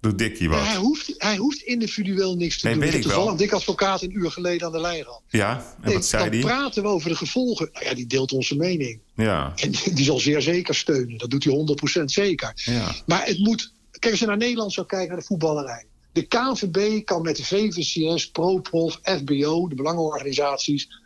Doet 0.00 0.18
Dickie 0.18 0.48
wat? 0.48 0.58
Ja, 0.58 0.64
hij, 0.64 0.76
hoeft, 0.76 1.14
hij 1.18 1.36
hoeft 1.36 1.60
individueel 1.62 2.36
niks 2.36 2.58
te 2.60 2.66
Nee, 2.66 2.74
doen. 2.74 2.84
weet 2.84 2.94
ik 2.94 3.02
toevallig 3.02 3.34
Dick 3.34 3.52
Advocaat 3.52 4.02
een 4.02 4.16
uur 4.16 4.30
geleden 4.30 4.66
aan 4.66 4.72
de 4.72 4.80
lijn 4.80 5.04
gehad. 5.04 5.22
Ja, 5.28 5.56
en 5.56 5.84
Nee, 5.84 5.94
wat 5.94 6.06
zei 6.06 6.22
dan 6.24 6.32
hij? 6.32 6.40
praten 6.40 6.82
we 6.82 6.88
over 6.88 7.08
de 7.08 7.16
gevolgen. 7.16 7.68
Nou 7.72 7.84
ja, 7.84 7.94
die 7.94 8.06
deelt 8.06 8.32
onze 8.32 8.56
mening. 8.56 9.00
Ja, 9.14 9.52
En 9.56 9.70
die 9.70 10.04
zal 10.04 10.18
zeer 10.18 10.42
zeker 10.42 10.74
steunen. 10.74 11.18
Dat 11.18 11.30
doet 11.30 11.44
hij 11.44 11.52
100% 12.00 12.04
zeker. 12.04 12.52
ja. 12.54 12.94
Maar 13.06 13.24
het 13.26 13.38
moet... 13.38 13.72
Kijk, 13.90 14.10
als 14.10 14.20
je 14.20 14.26
naar 14.26 14.36
Nederland 14.36 14.72
zou 14.72 14.86
kijken, 14.86 15.08
naar 15.08 15.18
de 15.18 15.24
voetballerij. 15.26 15.84
De 16.12 16.22
KNVB 16.22 17.04
kan 17.04 17.22
met 17.22 17.36
de 17.36 17.44
VVCS, 17.44 18.30
ProProf, 18.30 19.00
FBO, 19.02 19.68
de 19.68 19.74
belangenorganisaties... 19.74 21.04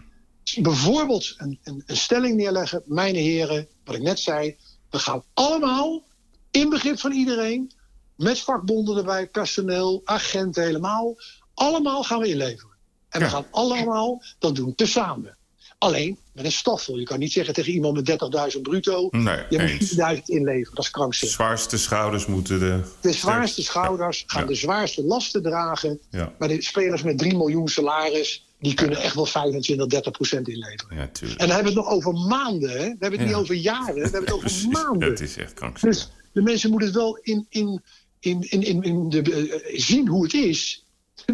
bijvoorbeeld 0.55 1.35
een, 1.37 1.59
een, 1.65 1.83
een 1.87 1.97
stelling 1.97 2.37
neerleggen. 2.37 2.83
Mijn 2.87 3.15
heren, 3.15 3.69
wat 3.85 3.95
ik 3.95 4.03
net 4.03 4.21
zei... 4.21 4.57
we 4.91 4.99
gaan 4.99 5.23
allemaal, 5.35 6.03
in 6.51 6.69
begrip 6.69 6.99
van 7.01 7.13
iedereen... 7.13 7.73
met 8.17 8.41
vakbonden 8.41 8.97
erbij, 8.97 9.27
personeel, 9.27 10.01
agenten 10.05 10.63
helemaal... 10.63 11.15
allemaal 11.55 12.03
gaan 12.03 12.19
we 12.21 12.29
inleveren. 12.29 12.77
En 13.09 13.21
Ja. 13.21 13.27
we 13.27 13.33
gaan 13.33 13.47
allemaal 13.51 14.23
dat 14.39 14.55
doen, 14.57 14.75
tezamen. 14.75 15.37
Alleen 15.79 16.19
met 16.33 16.45
een 16.45 16.53
staffel. 16.53 16.99
Je 16.99 17.05
kan 17.05 17.19
niet 17.19 17.33
zeggen 17.33 17.55
tegen 17.55 17.73
iemand 17.73 17.95
met 17.95 18.53
30.000 18.57 18.61
bruto... 18.63 19.09
Nee, 19.11 19.45
je 19.49 19.59
moet 19.59 20.17
4.000 20.19 20.25
inleveren. 20.25 20.75
Dat 20.75 20.85
is 20.85 20.91
De 20.91 20.97
krankzinnig. 20.99 21.35
zwaarste 21.37 21.79
schouders 21.79 22.27
moeten 22.27 22.59
de... 22.59 22.81
De 23.01 23.13
zwaarste 23.13 23.63
schouders 23.63 24.25
gaan 24.27 24.43
Ja. 24.43 24.49
de 24.49 24.55
zwaarste 24.55 25.03
lasten 25.05 25.43
dragen. 25.43 26.01
Maar 26.39 26.49
de 26.49 26.63
spelers 26.63 27.03
met 27.03 27.19
3 27.19 27.37
miljoen 27.37 27.69
salaris, 27.69 28.45
die 28.61 28.75
kunnen 28.75 28.99
echt 28.99 29.15
wel 29.15 29.27
25, 29.27 29.87
30 29.87 30.13
procent 30.13 30.49
inleveren. 30.49 30.97
ja. 30.97 31.03
En 31.03 31.37
dan 31.37 31.49
hebben 31.49 31.63
we 31.63 31.69
het 31.69 31.75
nog 31.75 31.89
over 31.89 32.13
maanden, 32.15 32.71
hè? 32.71 32.77
We 32.79 32.97
hebben 32.99 33.11
het 33.11 33.21
Ja. 33.21 33.27
niet 33.27 33.35
over 33.35 33.55
jaren, 33.55 33.95
we 33.95 34.01
hebben 34.01 34.21
het 34.21 34.33
over 34.33 34.47
Precies. 34.49 34.67
maanden. 34.67 35.09
Het 35.09 35.21
is 35.21 35.37
echt 35.37 35.55
krankzinnig. 35.55 35.99
Dus 35.99 36.11
de 36.33 36.43
mensen 36.43 36.71
moeten 36.71 36.89
het 36.89 36.97
wel 36.97 37.17
in, 37.23 37.47
in, 37.49 37.83
in, 38.21 38.41
in, 38.51 38.63
in, 38.63 38.83
in 38.83 39.09
de, 39.09 39.23
eh, 39.23 39.79
zien 39.81 40.09
hoe 40.09 40.23
het 40.23 40.35
is. 40.35 40.85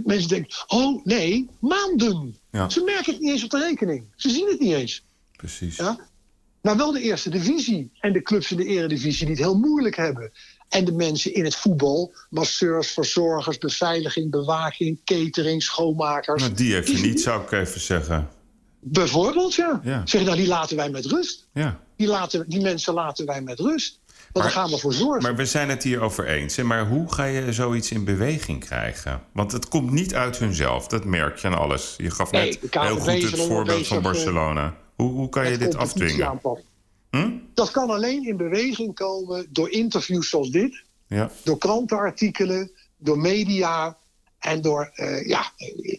Mensen 0.04 0.28
denken, 0.28 0.50
oh 0.66 1.04
nee, 1.04 1.49
maanden. 1.61 2.37
Ja. 2.52 2.68
Ze 2.68 2.83
merken 2.85 3.12
het 3.12 3.23
niet 3.23 3.30
eens 3.30 3.45
op 3.45 3.50
de 3.50 3.59
rekening. 3.59 4.04
Ze 4.16 4.30
zien 4.30 4.47
het 4.49 4.61
niet 4.61 4.73
eens. 4.73 5.04
Precies. 5.37 5.76
Ja? 5.76 5.99
Maar 6.62 6.76
wel 6.76 6.92
de 6.92 7.00
eerste 7.00 7.30
divisie. 7.30 7.90
En 8.00 8.12
de 8.12 8.23
clubs 8.23 8.50
in 8.50 8.56
de 8.56 8.64
eredivisie 8.64 9.26
die 9.26 9.35
het 9.35 9.45
heel 9.45 9.59
moeilijk 9.59 9.97
hebben. 9.97 10.33
En 10.68 10.85
de 10.85 10.92
mensen 10.92 11.35
in 11.35 11.44
het 11.44 11.56
voetbal. 11.56 12.12
Masseurs, 12.30 12.90
verzorgers, 12.90 13.58
beveiliging, 13.58 14.30
bewaking, 14.30 14.99
catering, 15.04 15.62
schoonmakers. 15.62 16.42
Nou, 16.42 16.54
die 16.54 16.76
even 16.76 17.00
niet, 17.02 17.20
zou 17.20 17.42
ik 17.42 17.52
even 17.52 17.80
zeggen. 17.80 18.28
Bijvoorbeeld, 18.80 19.54
ja. 19.54 19.80
Ja. 19.85 20.02
Zeg 20.04 20.20
je, 20.20 20.26
nou, 20.26 20.38
die 20.38 20.46
laten 20.49 20.76
wij 20.76 20.90
met 20.90 21.04
rust. 21.04 21.49
Ja. 21.52 21.80
Die, 21.96 22.06
laten, 22.06 22.49
die 22.49 22.61
mensen 22.61 22.94
laten 22.94 23.26
wij 23.26 23.42
met 23.42 23.58
rust. 23.61 24.00
Want 24.04 24.32
Maar- 24.32 24.42
daar 24.42 24.62
gaan 24.62 24.70
we 24.70 24.78
voor 24.78 24.92
zorgen. 24.92 25.23
Maar 25.23 25.37
we 25.37 25.46
zijn 25.46 25.68
het 25.68 25.82
hier 25.82 26.00
over 26.00 26.26
eens. 26.26 26.56
Hè? 26.56 26.62
Maar 26.62 26.87
hoe 26.87 27.12
ga 27.12 27.25
je 27.25 27.52
zoiets 27.52 27.90
in 27.90 28.04
beweging 28.04 28.61
krijgen? 28.64 29.23
Want 29.32 29.52
het 29.52 29.68
komt 29.68 29.90
niet 29.90 30.14
uit 30.14 30.38
hunzelf. 30.38 30.87
Dat 30.87 31.04
merk 31.04 31.38
je 31.38 31.46
aan 31.46 31.58
alles. 31.58 31.94
Je 31.96 32.11
gaf 32.11 32.30
Nee, 32.30 32.58
net 32.61 32.75
heel 32.75 32.99
goed 32.99 33.23
het 33.23 33.40
voorbeeld 33.40 33.87
van 33.87 33.96
eh, 33.96 34.02
Barcelona. 34.02 34.75
Hoe, 34.94 35.11
hoe 35.11 35.28
kan 35.28 35.50
je 35.50 35.58
dit 35.58 35.76
afdwingen? 35.76 36.40
Hm? 37.10 37.30
Dat 37.54 37.70
kan 37.70 37.90
alleen 37.90 38.26
in 38.26 38.36
beweging 38.36 38.94
komen 38.94 39.46
door 39.50 39.70
interviews 39.70 40.28
zoals 40.28 40.50
dit. 40.50 40.84
Ja. 41.08 41.30
door 41.44 41.58
krantenartikelen, 41.58 42.70
door 42.96 43.18
media 43.18 43.96
en 44.38 44.60
door, 44.60 44.90
eh, 44.94 45.26
ja, 45.26 45.52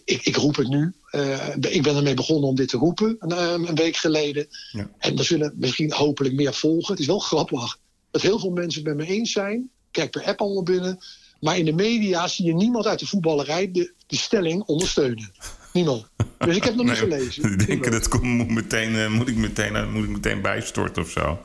ik, 0.04 0.22
ik 0.22 0.36
roep 0.36 0.56
het 0.56 0.68
nu. 0.68 0.92
Eh, 1.10 1.56
ik 1.56 1.82
ben 1.82 1.96
ermee 1.96 2.14
begonnen 2.14 2.48
om 2.48 2.54
dit 2.54 2.68
te 2.68 2.76
roepen 2.76 3.16
een, 3.18 3.32
eh, 3.32 3.68
een 3.68 3.74
week 3.74 3.96
geleden. 3.96 4.46
Ja. 4.72 4.90
En 4.98 5.18
er 5.18 5.24
zullen 5.24 5.54
misschien 5.56 5.92
hopelijk 5.92 6.34
meer 6.34 6.54
volgen. 6.54 6.90
Het 6.90 7.00
is 7.00 7.06
wel 7.06 7.18
grappig 7.18 7.78
dat 8.10 8.22
heel 8.22 8.38
veel 8.38 8.50
mensen 8.50 8.84
het 8.84 8.96
met 8.96 9.06
me 9.06 9.12
eens 9.14 9.32
zijn. 9.32 9.70
Kijk 9.90 10.10
per 10.10 10.24
app 10.24 10.40
allemaal 10.40 10.62
binnen. 10.62 10.98
Maar 11.40 11.58
in 11.58 11.64
de 11.64 11.72
media 11.72 12.28
zie 12.28 12.46
je 12.46 12.54
niemand 12.54 12.86
uit 12.86 12.98
de 12.98 13.06
voetballerij 13.06 13.70
de, 13.70 13.92
de 14.06 14.16
stelling 14.16 14.62
ondersteunen. 14.62 15.32
Niemand. 15.78 16.06
Dus 16.38 16.56
ik 16.56 16.64
heb 16.64 16.74
nog 16.74 16.84
niet 16.86 17.00
Nee, 17.08 17.18
gelezen. 17.18 17.42
die 17.58 17.66
denken 17.66 17.90
dat 17.90 18.08
komt, 18.08 18.22
moet, 18.24 18.48
meteen, 18.50 18.96
eh, 18.96 19.08
moet, 19.08 19.28
ik 19.28 19.36
meteen, 19.36 19.76
eh, 19.76 19.88
moet 19.92 20.04
ik 20.04 20.10
meteen 20.10 20.42
bijstorten 20.42 21.02
of 21.02 21.10
zo. 21.10 21.38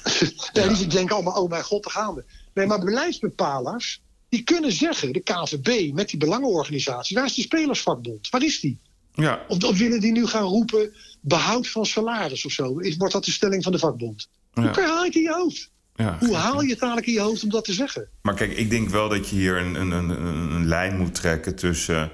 Nee, 0.52 0.68
die 0.74 0.86
denken 0.86 1.14
allemaal, 1.14 1.42
oh 1.42 1.50
mijn 1.50 1.62
god, 1.62 1.82
daar 1.82 1.92
gaan 1.92 2.14
we. 2.14 2.24
Nee, 2.54 2.66
maar 2.66 2.78
beleidsbepalers, 2.84 4.02
die 4.28 4.42
kunnen 4.42 4.72
zeggen, 4.72 5.12
de 5.12 5.20
KVB 5.20 5.92
met 5.94 6.08
die 6.08 6.18
belangenorganisatie, 6.18 7.16
waar 7.16 7.24
is 7.26 7.34
die 7.34 7.44
spelersvakbond? 7.44 8.28
Waar 8.30 8.42
is 8.44 8.60
die? 8.60 8.78
Ja, 9.14 9.44
Of, 9.48 9.64
of 9.64 9.78
willen 9.78 10.00
die 10.00 10.12
nu 10.12 10.26
gaan 10.26 10.42
roepen, 10.42 10.92
behoud 11.20 11.68
van 11.68 11.86
salaris 11.86 12.44
of 12.44 12.52
zo? 12.52 12.78
Is, 12.78 12.96
wordt 12.96 13.12
dat 13.12 13.24
de 13.24 13.30
stelling 13.30 13.62
van 13.62 13.72
de 13.72 13.78
vakbond? 13.78 14.28
Ja. 14.54 14.62
Hoe 14.62 14.82
haal 14.84 15.00
je 15.00 15.06
het 15.06 15.14
in 15.14 15.22
je 15.22 15.32
hoofd? 15.32 15.70
ja. 15.96 16.16
Hoe 16.20 16.34
haal 16.34 16.60
je 16.62 16.68
het 16.70 16.78
eigenlijk 16.78 17.06
in 17.06 17.12
je 17.12 17.20
hoofd 17.20 17.42
om 17.42 17.48
dat 17.50 17.64
te 17.64 17.72
zeggen? 17.72 18.08
Maar 18.22 18.34
kijk, 18.34 18.52
ik 18.56 18.70
denk 18.70 18.88
wel 18.88 19.08
dat 19.08 19.28
je 19.28 19.36
hier 19.36 19.56
een, 19.56 19.74
een, 19.74 19.90
een- 19.90 20.10
een 20.54 20.66
lijn 20.66 20.96
moet 20.98 21.14
trekken 21.14 21.54
tussen 21.56 22.10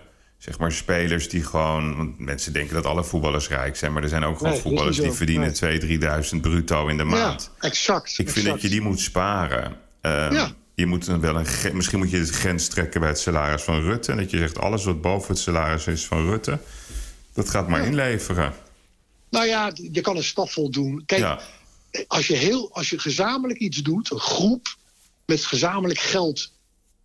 zeg 0.47 0.59
maar 0.59 0.73
spelers 0.73 1.29
die 1.29 1.43
gewoon... 1.45 1.97
Want 1.97 2.19
mensen 2.19 2.53
denken 2.53 2.75
dat 2.75 2.87
alle 2.87 3.05
voetballers 3.05 3.49
rijk 3.49 3.77
zijn... 3.77 3.93
maar 3.93 4.03
er 4.03 4.09
zijn 4.09 4.25
ook 4.25 4.37
gewoon 4.37 4.53
Nee, 4.53 4.63
voetballers 4.63 4.97
die 4.97 5.11
verdienen 5.11 5.55
2.000, 6.31 6.35
3.000 6.35 6.41
bruto 6.41 6.87
in 6.87 6.97
de 6.97 7.05
maand. 7.05 7.51
Ja, 7.61 7.69
exact. 7.69 8.19
Ik 8.19 8.31
vind 8.31 8.47
dat 8.47 8.63
je 8.63 8.69
die 8.69 8.81
moet 8.81 9.01
sparen. 9.01 9.77
Ehm, 10.01 10.33
Ja. 10.35 10.53
Je 10.75 10.87
moet 10.87 11.07
dan 11.07 11.21
wel 11.21 11.37
een 11.37 11.47
misschien 11.73 11.99
moet 11.99 12.11
je 12.11 12.21
de 12.21 12.33
grens 12.33 12.69
trekken 12.69 13.01
bij 13.01 13.09
het 13.09 13.19
salaris 13.19 13.63
van 13.63 13.81
Rutte. 13.81 14.13
En 14.13 14.19
dat 14.19 14.31
je 14.31 14.39
zegt 14.39 14.59
alles 14.59 14.85
wat 14.85 15.01
boven 15.01 15.29
het 15.29 15.39
salaris 15.39 15.87
is 15.87 16.07
van 16.07 16.27
Rutte, 16.27 16.59
dat 17.33 17.51
gaat 17.51 17.69
maar 17.69 17.87
inleveren. 17.87 18.53
Nou 19.31 19.47
ja, 19.47 19.73
je 19.75 20.01
kan 20.01 20.17
een 20.17 20.25
stap 20.25 20.51
doen. 20.71 21.03
Kijk, 21.07 21.21
Ja, 21.21 21.41
als, 22.07 22.27
je 22.27 22.37
heel, 22.37 22.71
als 22.73 22.91
je 22.91 22.99
gezamenlijk 22.99 23.59
iets 23.59 23.83
doet, 23.83 24.11
een 24.11 24.19
groep 24.19 24.77
met 25.27 25.45
gezamenlijk 25.45 26.01
geld 26.01 26.53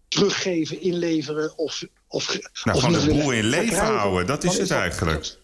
teruggeven, 0.07 0.81
inleveren 0.81 1.57
of. 1.57 1.83
Of 2.11 2.37
nou, 2.63 2.77
of 2.77 2.87
niet 2.87 3.01
de 3.01 3.07
boel 3.07 3.31
in 3.31 3.43
leven 3.45 3.77
houden, 3.85 4.25
dat 4.27 4.43
is 4.43 4.57
het 4.57 4.71
eigenlijk. 4.71 5.39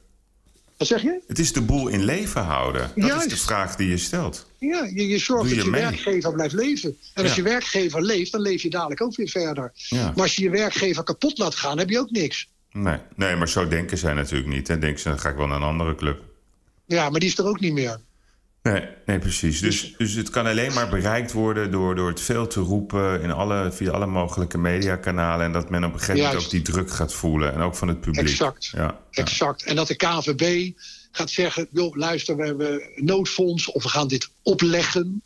Wat 0.78 0.88
zeg 0.88 1.02
je? 1.02 1.20
Het 1.28 1.40
is 1.40 1.54
de 1.54 1.62
boel 1.62 1.88
in 1.88 2.04
leven 2.04 2.42
houden. 2.44 2.92
Dat 2.96 3.24
is 3.24 3.30
de 3.30 3.38
vraag 3.38 3.76
die 3.76 3.90
je 3.90 3.98
stelt. 3.98 4.46
Ja, 4.60 4.84
je, 4.94 5.08
je 5.08 5.18
zorgt 5.18 5.48
Doe 5.48 5.56
dat 5.56 5.66
je 5.66 5.72
je 5.72 5.78
mee? 5.78 5.82
werkgever 5.82 6.34
blijft 6.34 6.54
leven. 6.54 6.98
En 7.14 7.24
als 7.24 7.32
Ja. 7.36 7.36
je 7.44 7.50
werkgever 7.50 8.02
leeft, 8.02 8.32
dan 8.32 8.42
leef 8.42 8.62
je 8.62 8.70
dadelijk 8.70 9.02
ook 9.02 9.16
weer 9.16 9.28
verder. 9.30 9.72
Ja. 9.74 10.04
Maar 10.04 10.22
als 10.24 10.36
je 10.36 10.42
je 10.44 10.50
werkgever 10.50 11.04
kapot 11.04 11.38
laat 11.38 11.56
gaan, 11.56 11.78
heb 11.78 11.90
je 11.90 12.00
ook 12.00 12.12
niks. 12.12 12.50
Nee, 12.72 12.98
nee, 13.16 13.36
maar 13.36 13.50
zo 13.50 13.68
denken 13.68 13.98
zij 13.98 14.14
natuurlijk 14.14 14.50
niet. 14.50 14.68
Dan 14.68 14.80
denken 14.80 15.00
ze, 15.00 15.10
dan 15.10 15.20
ga 15.20 15.30
ik 15.30 15.36
wel 15.36 15.48
naar 15.48 15.58
een 15.58 15.64
andere 15.64 15.96
club. 15.96 16.22
Ja, 16.86 17.10
maar 17.10 17.20
die 17.20 17.30
is 17.30 17.38
er 17.38 17.46
ook 17.48 17.60
niet 17.60 17.74
meer. 17.74 18.00
Nee, 18.72 18.84
nee 19.06 19.20
precies. 19.20 19.60
Dus, 19.60 19.92
dus 19.98 20.14
het 20.14 20.30
kan 20.30 20.46
alleen 20.46 20.74
maar 20.74 20.90
bereikt 20.90 21.32
worden 21.32 21.72
door, 21.72 21.96
door 21.96 22.08
het 22.08 22.22
veel 22.22 22.48
te 22.48 22.60
roepen 22.60 23.22
in 23.22 23.32
alle, 23.32 23.72
via 23.72 23.92
alle 23.92 24.06
mogelijke 24.06 24.58
mediakanalen. 24.58 25.46
En 25.46 25.52
dat 25.52 25.70
men 25.70 25.84
op 25.84 25.94
een 25.94 26.00
gegeven 26.00 26.16
moment 26.16 26.32
Juist. 26.32 26.46
ook 26.46 26.52
die 26.52 26.74
druk 26.74 26.92
gaat 26.92 27.14
voelen. 27.14 27.54
En 27.54 27.62
ook 27.62 27.76
van 27.76 27.88
het 27.88 28.02
publiek. 28.02 28.28
Exact. 28.28 28.66
Ja, 28.66 28.82
ja. 29.12 29.22
Exact. 29.22 29.64
En 29.64 29.76
dat 29.76 29.88
de 29.88 29.96
KVB 29.96 30.72
gaat 31.12 31.30
zeggen: 31.30 31.68
joh, 31.72 31.96
luister, 31.96 32.38
we 32.38 32.46
hebben 32.46 32.82
noodfonds 32.96 33.72
of 33.72 33.84
we 33.84 33.90
gaan 33.90 34.08
dit 34.08 34.30
opleggen. 34.44 35.24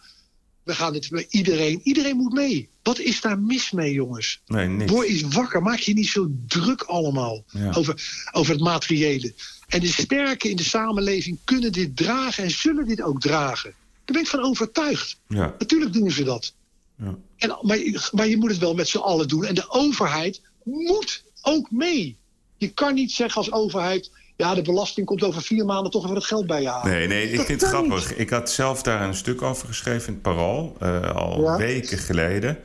We 0.71 0.77
gaan 0.77 0.93
dit 0.93 1.09
bij 1.09 1.25
iedereen. 1.29 1.79
Iedereen 1.83 2.15
moet 2.15 2.33
mee. 2.33 2.69
Wat 2.83 2.99
is 2.99 3.21
daar 3.21 3.39
mis 3.39 3.71
mee, 3.71 3.93
jongens? 3.93 4.41
Nee, 4.47 4.67
niks. 4.67 4.91
Word 4.91 5.07
eens 5.07 5.21
wakker. 5.21 5.61
Maak 5.61 5.79
je 5.79 5.93
niet 5.93 6.07
zo 6.07 6.27
druk 6.47 6.81
allemaal 6.81 7.43
Ja. 7.47 7.71
over, 7.73 8.25
over 8.31 8.53
het 8.53 8.61
materiële. 8.63 9.33
En 9.67 9.79
de 9.79 9.87
sterken 9.87 10.49
in 10.49 10.55
de 10.55 10.63
samenleving 10.63 11.37
kunnen 11.43 11.71
dit 11.71 11.95
dragen 11.97 12.43
en 12.43 12.51
zullen 12.51 12.85
dit 12.87 13.01
ook 13.01 13.21
dragen. 13.21 13.73
Daar 14.05 14.15
ben 14.15 14.21
ik 14.21 14.27
van 14.27 14.39
overtuigd. 14.43 15.17
Ja, 15.27 15.55
Natuurlijk 15.59 15.93
doen 15.93 16.11
ze 16.11 16.23
dat. 16.23 16.53
ja. 16.97 17.17
En, 17.37 17.57
maar, 17.61 18.09
maar 18.11 18.27
je 18.27 18.37
moet 18.37 18.49
het 18.49 18.59
wel 18.59 18.73
met 18.73 18.87
z'n 18.87 18.97
allen 18.97 19.27
doen. 19.27 19.45
En 19.45 19.55
de 19.55 19.69
overheid 19.69 20.41
moet 20.63 21.23
ook 21.41 21.71
mee. 21.71 22.17
Je 22.57 22.67
kan 22.69 22.93
niet 22.93 23.11
zeggen 23.11 23.37
als 23.37 23.51
overheid... 23.51 24.11
ja, 24.41 24.53
de 24.55 24.61
belasting 24.61 25.05
komt 25.05 25.23
over 25.23 25.41
vier 25.41 25.65
maanden 25.65 25.91
toch 25.91 26.03
even 26.03 26.15
het 26.15 26.25
geld 26.25 26.47
bij 26.47 26.61
je 26.61 26.67
halen. 26.67 26.91
Nee, 26.91 27.07
nee, 27.07 27.29
ik 27.29 27.35
Dat 27.37 27.45
vind 27.45 27.61
het 27.61 27.69
grappig. 27.69 28.15
Ik 28.15 28.29
had 28.29 28.49
zelf 28.51 28.81
daar 28.81 29.01
een 29.01 29.15
stuk 29.15 29.41
over 29.41 29.67
geschreven 29.67 30.07
in 30.07 30.13
het 30.13 30.21
Parool. 30.21 30.75
eh, 30.79 31.11
al 31.15 31.41
Ja. 31.43 31.57
weken 31.57 31.97
geleden. 31.97 32.57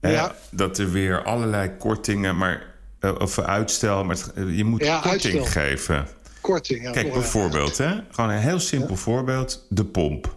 Eh, 0.00 0.12
Ja. 0.12 0.34
Dat 0.50 0.78
er 0.78 0.90
weer 0.90 1.22
allerlei 1.24 1.70
kortingen, 1.78 2.36
maar, 2.36 2.62
eh, 3.00 3.14
of 3.18 3.38
uitstel. 3.38 4.04
Maar 4.04 4.16
het- 4.16 4.56
je 4.56 4.64
moet 4.64 4.84
Ja, 4.84 5.00
korting 5.00 5.34
uitstel. 5.34 5.62
geven. 5.62 6.06
Korting. 6.40 6.82
Ja, 6.82 6.90
Kijk, 6.90 7.12
bijvoorbeeld, 7.12 7.78
hè? 7.78 7.90
gewoon 8.10 8.30
een 8.30 8.38
heel 8.38 8.60
simpel 8.60 8.96
voorbeeld: 8.96 9.66
de 9.68 9.84
pomp. 9.84 10.34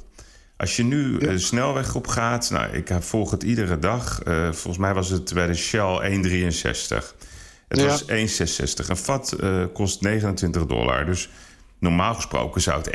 Als 0.58 0.76
je 0.76 0.84
nu 0.84 1.18
de 1.18 1.40
snelweg 1.40 1.96
op 1.96 2.08
gaat, 2.08 2.50
nou, 2.50 2.72
ik 2.72 2.90
volg 3.00 3.32
het 3.32 3.44
iedere 3.44 3.80
dag. 3.80 4.22
eh, 4.24 4.44
volgens 4.44 4.78
mij 4.78 4.94
was 4.94 5.10
het 5.10 5.34
bij 5.34 5.48
de 5.48 5.54
Shell 5.54 6.00
1,63. 6.04 7.16
Het 7.72 7.80
Ja. 7.80 7.86
was 7.88 8.06
1,66. 8.06 8.90
Een 8.90 8.98
vat 8.98 9.32
eh, 9.32 9.64
kost 9.74 10.02
29 10.02 10.66
dollar. 10.66 11.06
Dus 11.06 11.30
normaal 11.80 12.14
gesproken 12.14 12.62
zou 12.62 12.78
het 12.82 12.90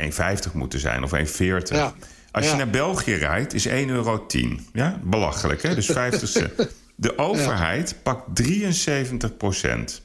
1,50 0.49 0.53
moeten 0.53 0.79
zijn 0.79 1.03
of 1.03 1.11
1,40. 1.13 1.75
Ja. 1.77 1.93
Als 2.31 2.45
je 2.45 2.51
Ja. 2.51 2.57
naar 2.57 2.69
België 2.69 3.13
rijdt, 3.13 3.53
is 3.53 3.65
1,10 3.67 3.89
euro. 3.89 4.25
Ja? 4.73 4.99
Belachelijk, 5.03 5.61
hè? 5.63 5.75
Dus 5.75 5.85
50 5.85 6.29
cent. 6.29 6.51
De 6.95 7.17
overheid 7.17 7.95
pakt 8.03 8.35
73 8.35 9.37
procent 9.37 10.01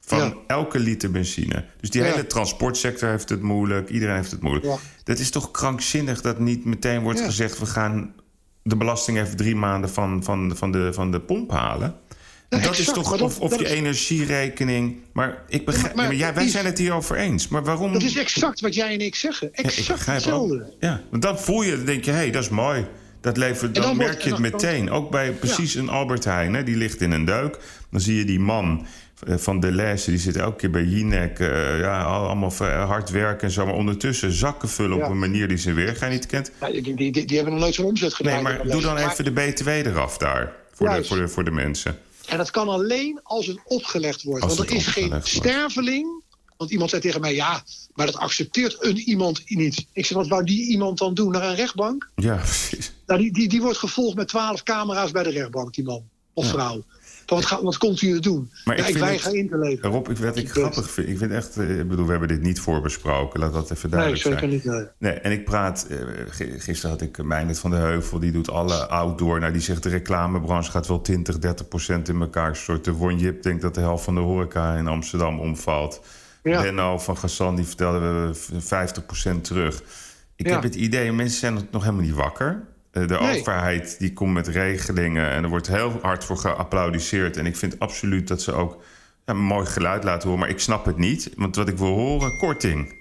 van 0.00 0.18
Ja. 0.18 0.34
elke 0.46 0.78
liter 0.78 1.10
benzine. 1.10 1.64
Dus 1.80 1.90
die 1.90 2.02
Ja. 2.02 2.08
hele 2.10 2.26
transportsector 2.26 3.08
heeft 3.08 3.28
het 3.28 3.42
moeilijk. 3.42 3.88
Iedereen 3.88 4.14
heeft 4.16 4.30
het 4.30 4.40
moeilijk. 4.42 4.66
Ja. 4.66 4.76
Dat 5.04 5.18
is 5.18 5.30
toch 5.30 5.50
krankzinnig 5.50 6.20
dat 6.20 6.38
niet 6.38 6.64
meteen 6.64 7.02
wordt 7.02 7.20
gezegd... 7.20 7.58
we 7.58 7.66
gaan 7.66 8.14
de 8.62 8.76
belasting 8.76 9.18
even 9.18 9.36
drie 9.36 9.56
maanden 9.56 9.90
van, 9.90 10.22
van, 10.24 10.52
van, 10.56 10.72
de, 10.72 10.92
van 10.92 11.10
de 11.10 11.20
pomp 11.20 11.50
halen. 11.50 11.94
Dat 12.48 12.60
is 12.60 12.66
exact, 12.68 12.94
toch, 12.94 13.10
dat- 13.10 13.20
of, 13.20 13.40
of 13.40 13.50
dat 13.50 13.58
je 13.58 13.64
is- 13.64 13.70
energierekening. 13.70 14.96
Maar 15.12 15.42
ik 15.48 15.64
begrijp, 15.64 15.94
maar- 15.94 16.06
maar, 16.06 16.14
ja, 16.14 16.34
wij 16.34 16.48
zijn 16.48 16.64
het 16.64 16.78
hier 16.78 16.92
over 16.92 17.16
eens. 17.16 17.48
Maar 17.48 17.64
waarom? 17.64 17.92
Dat 17.92 18.02
is 18.02 18.16
exact 18.16 18.60
wat 18.60 18.74
jij 18.74 18.92
en 18.92 19.00
ik 19.00 19.14
zeggen. 19.14 19.48
Ja, 19.52 19.58
ik 19.58 19.64
Exact 19.64 19.88
begrijp 19.98 20.16
hetzelfde. 20.18 20.54
ook. 20.54 20.74
Ja, 20.80 21.00
want 21.10 21.22
dan 21.22 21.38
voel 21.38 21.62
je, 21.62 21.76
dan 21.76 21.84
denk 21.84 22.04
je, 22.04 22.10
hé, 22.10 22.16
hey, 22.16 22.30
dat 22.30 22.42
is 22.42 22.48
mooi. 22.48 22.86
Dat 23.20 23.36
levert, 23.36 23.74
dan, 23.74 23.82
dan 23.84 23.96
wordt- 23.96 24.10
merk 24.10 24.22
je 24.22 24.30
het 24.30 24.38
meteen. 24.38 24.90
Ook 24.90 25.10
bij 25.10 25.32
precies 25.32 25.74
een 25.74 25.88
Albert 25.88 26.24
Heijn, 26.24 26.54
hè, 26.54 26.62
die 26.62 26.76
ligt 26.76 27.00
in 27.00 27.10
een 27.10 27.24
duik. 27.24 27.58
Dan 27.90 28.00
zie 28.00 28.16
je 28.16 28.24
die 28.24 28.40
man 28.40 28.86
eh, 29.26 29.34
van 29.36 29.60
de 29.60 29.72
les, 29.72 30.04
die 30.04 30.18
zit 30.18 30.36
elke 30.36 30.56
keer 30.56 30.70
bij 30.70 30.84
Jinek. 30.84 31.38
eh, 31.38 31.78
ja, 31.80 32.02
al- 32.02 32.26
allemaal 32.26 32.52
hard 32.86 33.10
werken 33.10 33.46
en 33.46 33.50
zo. 33.52 33.66
Maar 33.66 33.74
ondertussen 33.74 34.32
zakken 34.32 34.68
vullen 34.68 34.98
Ja. 34.98 35.04
op 35.04 35.10
een 35.10 35.18
manier 35.18 35.48
die 35.48 35.56
ze 35.56 35.72
weer 35.72 35.96
gaan 35.96 36.10
niet 36.10 36.26
kent. 36.26 36.50
Ja, 36.60 36.70
die, 36.70 36.82
die, 36.82 37.12
die, 37.12 37.24
die 37.24 37.36
hebben 37.36 37.52
nog 37.54 37.62
nooit 37.62 37.74
zo'n 37.74 37.84
omzet 37.84 38.14
gedaan. 38.14 38.32
Nee, 38.34 38.42
maar 38.42 38.60
doe 38.68 38.80
dan 38.82 38.96
even 38.96 39.24
de 39.24 39.32
BTW 39.32 39.68
eraf 39.68 40.18
daar. 40.18 40.52
Voor 40.72 40.88
de, 40.88 41.04
voor, 41.04 41.16
de, 41.16 41.28
voor 41.28 41.44
de 41.44 41.50
mensen. 41.50 41.98
En 42.26 42.38
dat 42.38 42.50
kan 42.50 42.68
alleen 42.68 43.20
als 43.22 43.46
het 43.46 43.58
opgelegd 43.64 44.22
wordt. 44.22 44.44
Als 44.44 44.56
Want 44.56 44.70
er 44.70 44.76
is 44.76 44.86
geen 44.86 45.08
wordt. 45.08 45.28
sterveling. 45.28 46.24
Want 46.56 46.70
iemand 46.70 46.90
zei 46.90 47.02
tegen 47.02 47.20
mij, 47.20 47.34
ja, 47.34 47.62
maar 47.94 48.06
dat 48.06 48.16
accepteert 48.16 48.76
een 48.84 48.96
iemand 48.98 49.42
niet. 49.46 49.86
Ik 49.92 50.06
zeg, 50.06 50.16
wat 50.16 50.28
wou 50.28 50.44
die 50.44 50.66
iemand 50.66 50.98
dan 50.98 51.14
doen? 51.14 51.32
Naar 51.32 51.42
een 51.42 51.54
rechtbank? 51.54 52.10
Ja, 52.14 52.36
precies. 52.36 52.92
Nou, 53.06 53.20
die, 53.20 53.32
die, 53.32 53.48
die 53.48 53.60
wordt 53.60 53.78
gevolgd 53.78 54.16
met 54.16 54.28
twaalf 54.28 54.62
camera's 54.62 55.10
bij 55.10 55.22
de 55.22 55.30
rechtbank, 55.30 55.74
die 55.74 55.84
man. 55.84 56.02
Of 56.32 56.48
vrouw. 56.48 56.84
Wat, 57.26 57.44
gaat, 57.46 57.62
wat 57.62 57.78
komt 57.78 58.02
u 58.02 58.14
er 58.14 58.20
doen? 58.22 58.50
Maar 58.64 58.76
ik 58.78 58.86
ik, 58.88 58.96
weiger 58.96 59.34
in 59.34 59.48
te 59.48 59.58
leveren. 59.58 59.90
Rob, 59.90 60.08
ik, 60.10 60.16
wat 60.18 60.36
ik 60.36 60.50
grappig 60.50 60.90
vind, 60.90 61.08
ik 61.08 61.18
vind 61.18 61.30
echt, 61.30 61.56
eh, 61.56 61.78
ik 61.78 61.88
bedoel, 61.88 62.04
we 62.04 62.10
hebben 62.10 62.28
dit 62.28 62.42
niet 62.42 62.60
voorbesproken, 62.60 63.40
laat 63.40 63.52
dat 63.52 63.70
even 63.70 63.90
Nee, 63.90 63.90
duidelijk 63.90 64.22
zeker 64.22 64.38
zijn. 64.38 64.50
niet. 64.50 64.64
nee. 64.64 64.86
Nee, 64.98 65.12
en 65.12 65.32
ik 65.32 65.44
praat, 65.44 65.86
eh, 65.90 65.98
gisteren 66.58 66.90
had 66.90 67.00
ik 67.00 67.22
Meijnert 67.22 67.58
van 67.58 67.70
de 67.70 67.76
Heuvel, 67.76 68.18
die 68.18 68.32
doet 68.32 68.50
alle 68.50 68.86
outdoor. 68.88 69.40
Nou, 69.40 69.52
die 69.52 69.60
zegt 69.62 69.82
de 69.82 69.88
reclamebranche 69.88 70.70
gaat 70.70 70.86
wel 70.86 71.00
20, 71.00 71.38
30 71.38 71.68
procent 71.68 72.08
in 72.08 72.20
elkaar 72.20 72.56
storten. 72.56 72.92
Won 72.92 73.18
Jip 73.18 73.42
denkt 73.42 73.62
dat 73.62 73.74
de 73.74 73.80
helft 73.80 74.04
van 74.04 74.14
de 74.14 74.20
horeca 74.20 74.74
in 74.76 74.86
Amsterdam 74.86 75.40
omvalt. 75.40 76.00
Ja. 76.42 76.62
Benno 76.62 76.98
van 76.98 77.16
Gassan, 77.16 77.56
die 77.56 77.64
vertelde 77.64 77.98
we 77.98 78.30
50 78.60 79.06
procent 79.06 79.44
terug. 79.44 79.82
Ik 80.36 80.46
Ja. 80.46 80.52
heb 80.52 80.62
het 80.62 80.74
idee, 80.74 81.12
mensen 81.12 81.38
zijn 81.38 81.68
nog 81.70 81.82
helemaal 81.82 82.04
niet 82.04 82.14
wakker. 82.14 82.62
Eh, 82.96 83.08
De 83.08 83.18
Nee. 83.20 83.38
overheid 83.38 83.98
die 83.98 84.12
komt 84.12 84.32
met 84.32 84.46
regelingen 84.48 85.30
en 85.30 85.42
er 85.42 85.48
wordt 85.48 85.66
heel 85.66 85.98
hard 86.02 86.24
voor 86.24 86.36
geapplaudiseerd. 86.38 87.36
En 87.36 87.46
ik 87.46 87.56
vind 87.56 87.78
absoluut 87.78 88.28
dat 88.28 88.42
ze 88.42 88.52
ook 88.52 88.82
ja, 89.26 89.32
een 89.32 89.40
mooi 89.40 89.66
geluid 89.66 90.04
laten 90.04 90.22
horen. 90.28 90.40
Maar 90.40 90.50
ik 90.50 90.58
snap 90.60 90.84
het 90.84 90.96
niet, 90.98 91.30
want 91.36 91.56
wat 91.56 91.68
ik 91.68 91.76
wil 91.78 91.86
horen, 91.94 92.36
korting. 92.38 92.94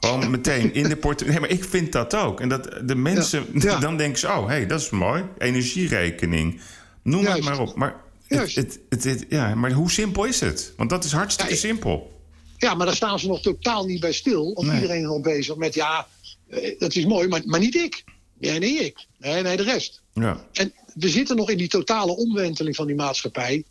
Gewoon 0.00 0.30
meteen 0.30 0.74
in 0.74 0.88
de 0.88 0.96
portemonnee. 0.96 1.40
Nee, 1.40 1.48
maar 1.50 1.58
ik 1.58 1.64
vind 1.70 1.92
dat 1.92 2.14
ook. 2.16 2.40
En 2.40 2.48
dat 2.48 2.80
de 2.84 2.94
mensen, 2.94 3.46
Ja, 3.52 3.70
ja. 3.70 3.78
dan 3.78 3.96
denken 3.96 4.18
ze... 4.18 4.26
oh, 4.26 4.38
hé, 4.46 4.52
hey, 4.52 4.66
dat 4.66 4.80
is 4.80 4.90
mooi. 4.90 5.24
Energierekening. 5.38 6.60
Noem 7.02 7.24
het 7.26 7.44
maar 7.44 7.58
op. 7.58 7.74
Maar, 7.76 7.94
het, 8.26 8.54
het, 8.54 8.80
het, 8.88 9.04
het- 9.04 9.26
ja, 9.28 9.54
maar 9.54 9.72
hoe 9.72 9.90
simpel 9.90 10.24
is 10.24 10.40
het? 10.40 10.72
Want 10.76 10.90
dat 10.90 11.04
is 11.04 11.12
hartstikke 11.12 11.52
Ja, 11.52 11.58
simpel. 11.58 12.12
Ja, 12.56 12.74
maar 12.74 12.86
daar 12.86 12.94
staan 12.96 13.18
ze 13.18 13.26
nog 13.26 13.40
totaal 13.42 13.84
niet 13.86 14.00
bij 14.00 14.12
stil. 14.12 14.50
Of 14.50 14.64
Nee. 14.64 14.74
iedereen 14.74 15.00
is 15.02 15.06
al 15.06 15.20
bezig 15.20 15.56
met, 15.56 15.74
ja, 15.74 16.06
eh, 16.48 16.78
dat 16.78 16.94
is 16.94 17.06
mooi, 17.06 17.28
maar, 17.28 17.42
maar 17.44 17.60
niet 17.60 17.74
ik. 17.74 18.04
Nee, 18.38 18.58
nee, 18.58 18.74
ik. 18.74 19.06
Nee, 19.18 19.42
nee, 19.42 19.56
de 19.56 19.62
rest. 19.62 20.02
Ja. 20.12 20.46
En 20.52 20.72
we 20.94 21.08
zitten 21.08 21.36
nog 21.36 21.50
in 21.50 21.58
die 21.58 21.68
totale 21.68 22.16
omwenteling 22.16 22.76
van 22.76 22.86
die 22.86 22.96
maatschappij. 22.96 23.64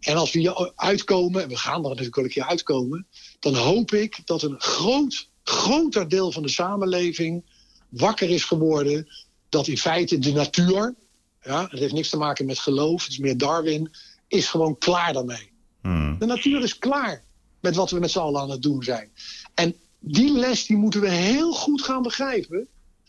En 0.00 0.16
als 0.16 0.32
we 0.32 0.38
hier 0.38 0.72
uitkomen, 0.74 1.42
en 1.42 1.48
we 1.48 1.56
gaan 1.56 1.82
er 1.82 1.88
natuurlijk 1.88 2.16
wel 2.16 2.24
een 2.24 2.30
keer 2.30 2.46
uitkomen, 2.46 3.06
dan 3.40 3.54
hoop 3.54 3.92
ik 3.92 4.20
dat 4.24 4.42
een 4.42 4.60
groot, 4.60 5.28
groter 5.42 6.08
deel 6.08 6.32
van 6.32 6.42
de 6.42 6.48
samenleving 6.48 7.44
wakker 7.88 8.30
is 8.30 8.44
geworden. 8.44 9.08
Dat 9.48 9.66
in 9.66 9.78
feite 9.78 10.18
de 10.18 10.32
natuur, 10.32 10.94
ja, 11.42 11.66
het 11.70 11.78
heeft 11.78 11.92
niks 11.92 12.08
te 12.08 12.16
maken 12.16 12.46
met 12.46 12.58
geloof, 12.58 13.02
het 13.02 13.12
is 13.12 13.18
meer 13.18 13.38
Darwin, 13.38 13.90
is 14.28 14.48
gewoon 14.48 14.78
klaar 14.78 15.12
daarmee. 15.12 15.50
Hmm. 15.80 16.18
De 16.18 16.26
natuur 16.26 16.62
is 16.62 16.78
klaar 16.78 17.22
met 17.60 17.76
wat 17.76 17.90
we 17.90 17.98
met 17.98 18.10
z'n 18.10 18.18
allen 18.18 18.40
aan 18.40 18.50
het 18.50 18.62
doen 18.62 18.82
zijn. 18.82 19.10
En 19.54 19.74
die 19.98 20.32
les 20.32 20.66
die 20.66 20.76
moeten 20.76 21.00
we 21.00 21.10
heel 21.10 21.52
goed 21.52 21.82
gaan 21.82 22.02
begrijpen. 22.02 22.68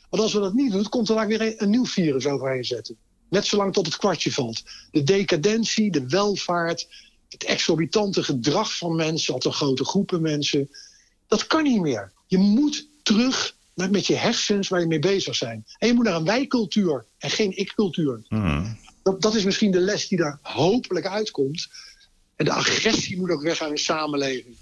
Want 0.10 0.24
als 0.24 0.34
we 0.34 0.40
dat 0.40 0.54
niet 0.54 0.72
doen, 0.72 0.90
komt 0.90 1.10
er 1.10 1.28
weer 1.28 1.62
een, 1.62 1.70
nieuw 1.70 1.86
virus 1.86 2.26
overheen 2.26 2.66
zetten. 2.66 2.98
Net 3.30 3.46
zolang 3.46 3.74
tot 3.74 3.86
het 3.86 3.98
kwartje 3.98 4.32
valt. 4.32 4.64
De 4.92 5.04
decadentie, 5.04 5.92
de 5.92 6.08
welvaart, 6.08 6.88
het 7.30 7.44
exorbitante 7.44 8.24
gedrag 8.24 8.78
van 8.78 8.96
mensen, 8.96 9.34
althans 9.34 9.56
grote 9.56 9.86
groepen 9.86 10.22
mensen. 10.22 10.70
Dat 11.28 11.48
kan 11.48 11.64
niet 11.64 11.82
meer. 11.82 12.12
Je 12.28 12.38
moet 12.38 12.88
terug 13.04 13.56
met 13.74 14.08
je 14.08 14.16
hersens 14.16 14.68
waar 14.68 14.80
je 14.80 14.88
mee 14.88 15.00
bezig 15.00 15.40
bent. 15.40 15.76
En 15.78 15.88
je 15.88 15.94
moet 15.94 16.04
naar 16.04 16.16
een 16.16 16.26
wij-cultuur 16.26 17.06
en 17.18 17.30
geen 17.30 17.58
ik-cultuur. 17.58 18.22
Hmm. 18.28 18.78
Dat, 19.04 19.22
dat 19.22 19.36
is 19.36 19.44
misschien 19.44 19.72
de 19.72 19.80
les 19.80 20.08
die 20.08 20.18
daar 20.18 20.40
hopelijk 20.42 21.08
uitkomt. 21.08 21.68
En 22.36 22.46
de 22.46 22.52
agressie 22.52 23.18
moet 23.18 23.30
ook 23.30 23.42
weg 23.42 23.62
uit 23.62 23.72
de 23.72 23.78
samenleving. 23.78 24.56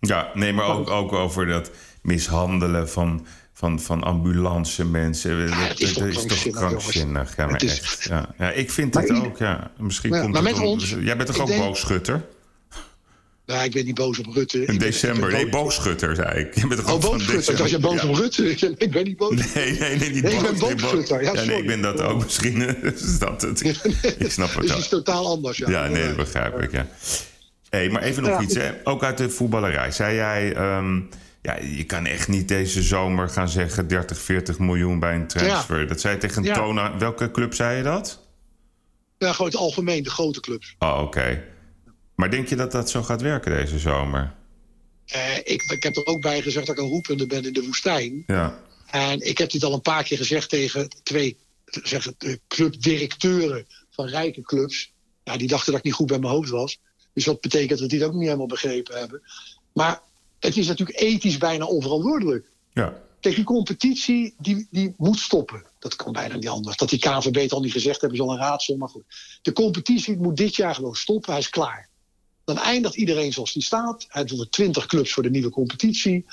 Ja, 0.00 0.30
nee, 0.34 0.52
maar 0.52 0.66
ook, 0.66 0.90
ook 0.90 1.12
over 1.12 1.46
dat 1.46 1.70
mishandelen 2.02 2.88
van, 2.88 3.26
van, 3.56 3.80
van 3.80 4.02
ambulance 4.02 4.84
mensen. 4.84 5.36
Ja, 5.48 5.68
dat, 5.68 5.80
is 5.80 5.94
dat 5.94 6.12
toch 6.14 6.24
is 6.34 6.42
toch 6.42 6.52
krankzinnig. 6.54 7.36
Ja, 7.36 7.46
maar 7.46 7.62
is- 7.62 7.80
echt. 7.80 8.04
Ja. 8.08 8.34
ja, 8.38 8.50
ik 8.50 8.70
vind 8.70 8.94
Maar 8.94 9.02
het 9.02 9.12
ieder- 9.12 9.26
ook, 9.28 9.38
ja. 9.38 9.70
Misschien 9.78 10.12
Ja, 10.14 10.20
komt 10.20 10.32
maar 10.32 10.42
het 10.42 10.52
met 10.52 10.60
om- 10.60 10.66
ons- 10.68 10.96
Jij 11.00 11.16
bent 11.16 11.28
toch 11.28 11.38
ook 11.40 11.46
denk- 11.46 11.62
boogschutter? 11.62 12.24
Ja, 13.46 13.62
ik 13.62 13.72
ben 13.72 13.84
niet 13.84 13.94
boos 13.94 14.18
op 14.18 14.26
Rutte. 14.34 14.64
In 14.64 14.78
december. 14.78 15.20
ben 15.28 15.32
Nee, 15.32 15.48
boos- 15.48 15.62
boogschutter, 15.62 16.14
zei 16.14 16.40
ik. 16.40 16.54
Je 16.54 16.66
bent 16.66 16.80
Oh, 16.80 17.00
boogschutter. 17.00 17.60
Ik 17.60 17.66
je 17.66 17.78
boos 17.78 18.02
op 18.04 18.14
Rutte. 18.14 18.48
Ik 18.84 18.90
ben 18.90 19.04
niet 19.04 19.16
boos. 19.16 19.30
op 19.30 19.54
Nee, 19.54 19.78
nee, 19.78 19.96
nee, 19.96 20.10
niet 20.10 20.22
Nee, 20.22 20.32
ik 20.34 20.40
ben 20.42 20.58
boos, 20.58 20.74
boogschutter. 20.74 21.22
Ja, 21.22 21.32
nee, 21.32 21.58
ik 21.58 21.66
ben 21.66 21.80
dat 21.82 22.00
ook 22.00 22.22
misschien. 22.22 22.82
is 22.94 23.18
dat 23.18 23.42
het? 23.42 23.64
Ik 24.18 24.30
snap 24.30 24.48
het 24.54 24.60
Dus 24.60 24.70
het 24.70 24.78
is 24.78 24.88
totaal 24.88 25.26
anders. 25.26 25.58
Ja, 25.58 25.70
Ja, 25.70 25.88
nee, 25.88 26.06
dat 26.06 26.16
begrijp 26.16 26.60
ik, 26.62 26.72
ja. 26.72 26.86
hey, 27.70 27.88
maar 27.90 28.02
even 28.02 28.22
nog 28.22 28.42
iets, 28.42 28.54
hè. 28.54 28.70
Ook 28.84 29.04
uit 29.04 29.18
de 29.18 29.30
voetballerij. 29.30 29.90
Zei 29.90 30.14
jij, 30.14 30.54
ehm, 30.54 31.00
ja, 31.44 31.58
je 31.60 31.84
kan 31.84 32.06
echt 32.06 32.28
niet 32.28 32.48
deze 32.48 32.82
zomer 32.82 33.28
gaan 33.28 33.48
zeggen 33.48 33.88
30, 33.88 34.18
40 34.18 34.58
miljoen 34.58 34.98
bij 34.98 35.14
een 35.14 35.26
transfer. 35.26 35.86
Dat 35.86 36.00
zei 36.00 36.14
je 36.14 36.20
tegen 36.20 36.42
Ja. 36.42 36.54
Tona. 36.54 36.98
Welke 36.98 37.30
club 37.30 37.54
zei 37.54 37.76
je 37.76 37.82
dat? 37.82 38.26
Ja, 39.18 39.32
gewoon 39.32 39.50
het 39.50 39.60
algemeen, 39.60 40.02
de 40.02 40.10
grote 40.10 40.40
clubs. 40.40 40.74
Oh, 40.78 41.00
oké. 41.02 41.44
Maar 42.14 42.30
denk 42.30 42.48
je 42.48 42.56
dat 42.56 42.72
dat 42.72 42.90
zo 42.90 43.02
gaat 43.02 43.22
werken 43.22 43.52
deze 43.52 43.78
zomer? 43.78 44.34
Eh, 45.06 45.36
ik, 45.36 45.62
ik 45.62 45.82
heb 45.82 45.96
er 45.96 46.06
ook 46.06 46.20
bij 46.20 46.42
gezegd 46.42 46.66
dat 46.66 46.76
ik 46.76 46.82
een 46.82 46.88
roepende 46.88 47.26
ben 47.26 47.44
in 47.44 47.52
de 47.52 47.64
woestijn. 47.64 48.24
Ja. 48.26 48.60
En 48.90 49.20
ik 49.20 49.38
heb 49.38 49.50
dit 49.50 49.64
al 49.64 49.72
een 49.72 49.80
paar 49.80 50.04
keer 50.04 50.16
gezegd 50.16 50.48
tegen 50.48 50.88
twee 51.02 51.36
zeg 51.64 52.12
clubdirecteuren 52.48 53.66
van 53.90 54.06
rijke 54.06 54.42
clubs. 54.42 54.92
Ja, 55.24 55.36
die 55.36 55.48
dachten 55.48 55.70
dat 55.70 55.80
ik 55.80 55.86
niet 55.86 55.94
goed 55.94 56.06
bij 56.06 56.18
mijn 56.18 56.32
hoofd 56.32 56.50
was. 56.50 56.80
Dus 57.12 57.24
dat 57.24 57.40
betekent 57.40 57.78
dat 57.78 57.88
die 57.88 57.98
het 57.98 58.08
ook 58.08 58.14
niet 58.14 58.24
helemaal 58.24 58.46
begrepen 58.46 58.98
hebben. 58.98 59.22
Maar 59.72 60.00
het 60.44 60.56
is 60.56 60.66
natuurlijk 60.66 61.00
ethisch 61.00 61.38
bijna 61.38 61.64
onverantwoordelijk. 61.64 62.46
Ja. 62.72 63.02
Kijk, 63.20 63.34
die 63.34 63.44
competitie 63.44 64.34
die, 64.38 64.66
die 64.70 64.94
moet 64.96 65.18
stoppen. 65.18 65.64
Dat 65.78 65.96
kan 65.96 66.12
bijna 66.12 66.34
niet 66.34 66.48
anders. 66.48 66.76
Dat 66.76 66.88
die 66.88 66.98
KNVB 66.98 67.34
het 67.36 67.52
al 67.52 67.60
niet 67.60 67.72
gezegd 67.72 68.00
hebben, 68.00 68.18
is 68.18 68.24
al 68.24 68.32
een 68.32 68.38
raadsel. 68.38 68.76
Maar 68.76 68.88
goed. 68.88 69.04
De 69.42 69.52
competitie 69.52 70.16
moet 70.16 70.36
dit 70.36 70.56
jaar 70.56 70.74
gewoon 70.74 70.94
stoppen. 70.94 71.30
Hij 71.30 71.40
is 71.40 71.48
klaar. 71.48 71.88
Dan 72.44 72.58
eindigt 72.58 72.94
iedereen 72.94 73.32
zoals 73.32 73.52
die 73.52 73.62
staat. 73.62 74.06
Hij 74.08 74.24
doet 74.24 74.40
er 74.40 74.50
20 74.50 74.86
clubs 74.86 75.12
voor 75.12 75.22
de 75.22 75.30
nieuwe 75.30 75.50
competitie. 75.50 76.24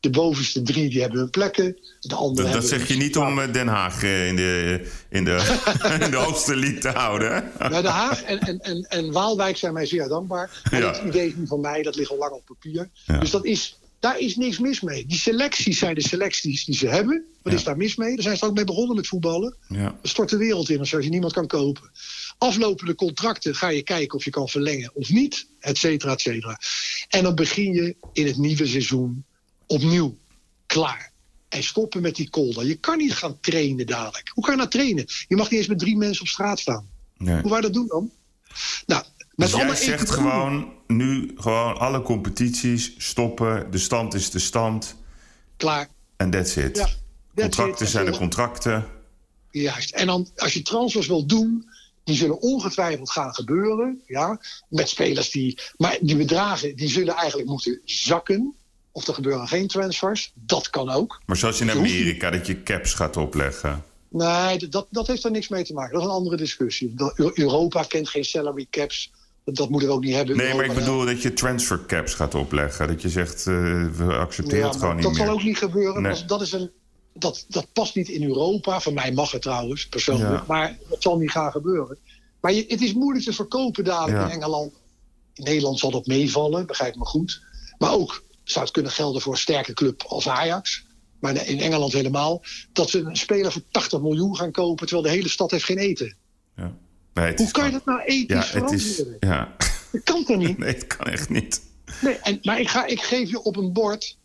De 0.00 0.10
bovenste 0.10 0.62
drie 0.62 0.88
die 0.90 1.00
hebben 1.00 1.18
hun 1.18 1.30
plekken. 1.30 1.76
De 2.00 2.14
andere 2.14 2.46
Dat, 2.46 2.60
dat 2.60 2.68
zeg 2.68 2.88
je 2.88 2.96
niet 2.96 3.16
om 3.16 3.38
eh, 3.40 3.52
Den 3.52 3.66
Haag 3.68 4.02
eh, 4.02 4.26
in 4.28 4.36
de, 4.36 4.86
in 5.10 5.24
de, 5.24 5.64
in 6.04 6.10
de 6.10 6.16
hoogste 6.16 6.56
league 6.56 6.78
te 6.78 6.88
houden? 6.88 7.50
Nou, 7.58 7.82
de 7.82 7.88
Haag 7.88 8.22
en, 8.22 8.38
en, 8.38 8.58
en, 8.60 8.82
en 8.88 9.12
Waalwijk 9.12 9.56
zijn 9.56 9.72
mij 9.72 9.86
zeer 9.86 10.08
dankbaar. 10.08 10.62
Ja. 10.70 10.80
dat 10.80 11.02
idee 11.06 11.26
is 11.28 11.34
niet 11.34 11.48
van 11.48 11.60
mij, 11.60 11.82
dat 11.82 11.96
ligt 11.96 12.10
al 12.10 12.16
lang 12.18 12.32
op 12.32 12.44
papier. 12.46 12.88
Ja. 13.06 13.18
Dus 13.18 13.30
dat 13.30 13.44
is, 13.44 13.78
daar 14.00 14.18
is 14.18 14.36
niks 14.36 14.58
mis 14.58 14.80
mee. 14.80 15.06
Die 15.06 15.18
selecties 15.18 15.78
zijn 15.78 15.94
de 15.94 16.08
selecties 16.08 16.64
die 16.64 16.74
ze 16.74 16.88
hebben. 16.88 17.24
Wat 17.42 17.52
Ja. 17.52 17.58
is 17.58 17.64
daar 17.64 17.76
mis 17.76 17.96
mee? 17.96 18.14
Daar 18.14 18.22
zijn 18.22 18.36
ze 18.36 18.44
ook 18.44 18.54
mee 18.54 18.64
begonnen 18.64 18.96
met 18.96 19.06
voetballen. 19.06 19.56
Ja. 19.68 19.84
Er 20.02 20.08
stort 20.08 20.28
de 20.30 20.36
wereld 20.36 20.68
in 20.70 20.78
als 20.78 20.90
je 20.90 20.98
niemand 20.98 21.32
kan 21.32 21.46
kopen. 21.46 21.90
Aflopende 22.38 22.94
contracten 22.94 23.54
ga 23.54 23.68
je 23.68 23.82
kijken 23.82 24.18
of 24.18 24.24
je 24.24 24.30
kan 24.30 24.48
verlengen 24.48 24.90
of 24.94 25.10
niet, 25.10 25.46
et 25.60 25.78
cetera, 25.78 26.12
et 26.12 26.20
cetera. 26.20 26.60
En 27.08 27.22
dan 27.22 27.34
begin 27.34 27.72
je 27.72 27.96
in 28.12 28.26
het 28.26 28.36
nieuwe 28.36 28.66
seizoen 28.66 29.24
opnieuw. 29.66 30.18
Klaar. 30.66 31.12
En 31.48 31.62
stoppen 31.62 32.02
met 32.02 32.16
die 32.16 32.30
kolder. 32.30 32.66
Je 32.66 32.74
kan 32.74 32.98
niet 32.98 33.12
gaan 33.12 33.40
trainen 33.40 33.86
dadelijk. 33.86 34.30
Hoe 34.34 34.44
kan 34.44 34.52
je 34.52 34.58
nou 34.58 34.70
trainen? 34.70 35.04
Je 35.28 35.36
mag 35.36 35.50
niet 35.50 35.58
eens 35.58 35.68
met 35.68 35.78
drie 35.78 35.96
mensen 35.96 36.22
op 36.22 36.28
straat 36.28 36.58
staan. 36.58 36.88
Nee. 37.16 37.40
Hoe 37.40 37.50
wij 37.50 37.60
dat 37.60 37.72
doen 37.72 37.86
dan? 37.86 38.10
Nou, 38.86 39.04
met 39.34 39.50
Dus 39.50 39.60
jij 39.60 39.74
zegt 39.74 40.10
gewoon 40.10 40.72
nu 40.86 41.32
gewoon 41.36 41.78
alle 41.78 42.02
competities 42.02 42.94
stoppen. 42.98 43.70
De 43.70 43.78
stand 43.78 44.14
is 44.14 44.30
de 44.30 44.38
stand. 44.38 44.96
Klaar. 45.56 45.88
En 46.16 46.30
that's 46.30 46.56
it. 46.56 46.76
Ja, 46.76 46.84
that's 46.84 46.96
contracten 47.56 47.86
it. 47.86 47.92
zijn 47.92 48.04
de 48.04 48.10
En 48.10 48.18
contracten. 48.18 48.86
Juist. 49.50 49.90
En 49.90 50.06
dan, 50.06 50.28
als 50.36 50.52
je 50.52 50.62
transfers 50.62 51.06
wil 51.06 51.26
doen, 51.26 51.68
die 52.06 52.16
zullen 52.16 52.40
ongetwijfeld 52.40 53.10
gaan 53.10 53.34
gebeuren. 53.34 54.02
Ja, 54.06 54.40
met 54.68 54.88
spelers 54.88 55.30
die. 55.30 55.58
Maar 55.76 55.98
die 56.00 56.16
bedragen 56.16 56.76
die 56.76 56.88
zullen 56.88 57.14
eigenlijk 57.14 57.48
moeten 57.48 57.80
zakken. 57.84 58.54
Of 58.92 59.06
er 59.06 59.14
gebeuren 59.14 59.48
geen 59.48 59.66
transfers. 59.66 60.32
Dat 60.34 60.70
kan 60.70 60.90
ook. 60.90 61.20
Maar 61.26 61.36
zoals 61.36 61.60
in 61.60 61.70
Amerika, 61.70 62.30
dat 62.30 62.46
je 62.46 62.62
caps 62.62 62.94
gaat 62.94 63.16
opleggen. 63.16 63.84
Nee, 64.08 64.68
dat, 64.68 64.86
dat 64.90 65.06
heeft 65.06 65.24
er 65.24 65.30
niks 65.30 65.48
mee 65.48 65.64
te 65.64 65.72
maken. 65.72 65.92
Dat 65.92 66.00
is 66.02 66.08
een 66.08 66.14
andere 66.14 66.36
discussie. 66.36 66.94
Dat- 66.94 67.18
Eu- 67.18 67.30
Europa 67.34 67.82
kent 67.82 68.08
geen 68.08 68.24
salary 68.24 68.66
caps. 68.70 69.12
Dat, 69.44 69.54
dat 69.56 69.70
moeten 69.70 69.88
we 69.88 69.94
ook 69.94 70.04
niet 70.04 70.14
hebben. 70.14 70.36
Nee, 70.36 70.54
maar 70.54 70.64
ik 70.64 70.74
bedoel 70.74 71.04
dat 71.04 71.22
je 71.22 71.32
transfer 71.32 71.86
caps 71.86 72.14
gaat 72.14 72.34
opleggen. 72.34 72.86
Dat 72.88 73.02
je 73.02 73.08
zegt, 73.08 73.46
eh, 73.46 73.52
we 73.96 74.04
accepteren 74.18 74.58
Ja, 74.60 74.66
het 74.68 74.76
gewoon 74.76 74.94
niet 74.94 75.04
dat 75.04 75.12
meer. 75.14 75.24
zal 75.26 75.34
ook 75.34 75.42
niet 75.42 75.58
gebeuren. 75.58 76.02
Nee. 76.02 76.12
Dat, 76.12 76.28
dat, 76.28 76.40
is 76.40 76.52
een, 76.52 76.70
dat, 77.18 77.44
dat 77.48 77.66
past 77.72 77.94
niet 77.94 78.08
in 78.08 78.22
Europa. 78.24 78.80
Van 78.80 78.94
mij 78.94 79.12
mag 79.12 79.30
het 79.30 79.42
trouwens, 79.42 79.88
persoonlijk. 79.88 80.30
Ja. 80.30 80.44
Maar 80.48 80.78
dat 80.88 81.02
zal 81.02 81.18
niet 81.18 81.30
gaan 81.30 81.50
gebeuren. 81.50 81.98
Maar 82.40 82.52
je, 82.52 82.64
het 82.68 82.82
is 82.82 82.92
moeilijk 82.94 83.24
te 83.24 83.32
verkopen 83.32 83.84
dadelijk 83.84 84.18
Ja. 84.18 84.24
in 84.24 84.30
Engeland. 84.30 84.72
In 85.34 85.44
Nederland 85.44 85.78
zal 85.78 85.90
dat 85.90 86.06
meevallen, 86.06 86.66
begrijp 86.66 86.96
me 86.96 87.04
goed. 87.04 87.42
Maar 87.78 87.92
ook 87.92 88.22
zou 88.44 88.64
het 88.64 88.74
kunnen 88.74 88.92
gelden 88.92 89.22
voor 89.22 89.32
een 89.32 89.38
sterke 89.38 89.72
club 89.72 90.02
als 90.02 90.28
Ajax. 90.28 90.84
Maar 91.20 91.46
in 91.46 91.60
Engeland 91.60 91.92
helemaal. 91.92 92.42
Dat 92.72 92.90
ze 92.90 92.98
een 92.98 93.16
speler 93.16 93.52
voor 93.52 93.62
80 93.70 94.00
miljoen 94.00 94.36
gaan 94.36 94.52
kopen... 94.52 94.86
terwijl 94.86 95.08
de 95.08 95.14
hele 95.16 95.28
stad 95.28 95.50
heeft 95.50 95.64
geen 95.64 95.78
eten. 95.78 96.16
Ja. 96.56 96.76
Nee, 97.14 97.32
Hoe 97.36 97.50
kan 97.50 97.64
je 97.66 97.72
dat 97.72 97.84
nou 97.84 98.00
ethisch 98.00 98.52
Ja, 98.52 98.60
het 98.60 98.70
is... 98.72 99.02
Ja. 99.20 99.56
Dat 99.92 100.02
kan 100.02 100.24
toch 100.24 100.36
niet? 100.36 100.58
Nee, 100.64 100.72
het 100.72 100.86
kan 100.86 101.06
echt 101.06 101.28
niet. 101.28 101.62
Nee, 102.00 102.14
en, 102.14 102.38
maar 102.42 102.60
ik, 102.60 102.68
ga, 102.68 102.86
ik 102.86 103.02
geef 103.02 103.30
je 103.30 103.42
op 103.42 103.56
een 103.56 103.72
bord... 103.72 104.16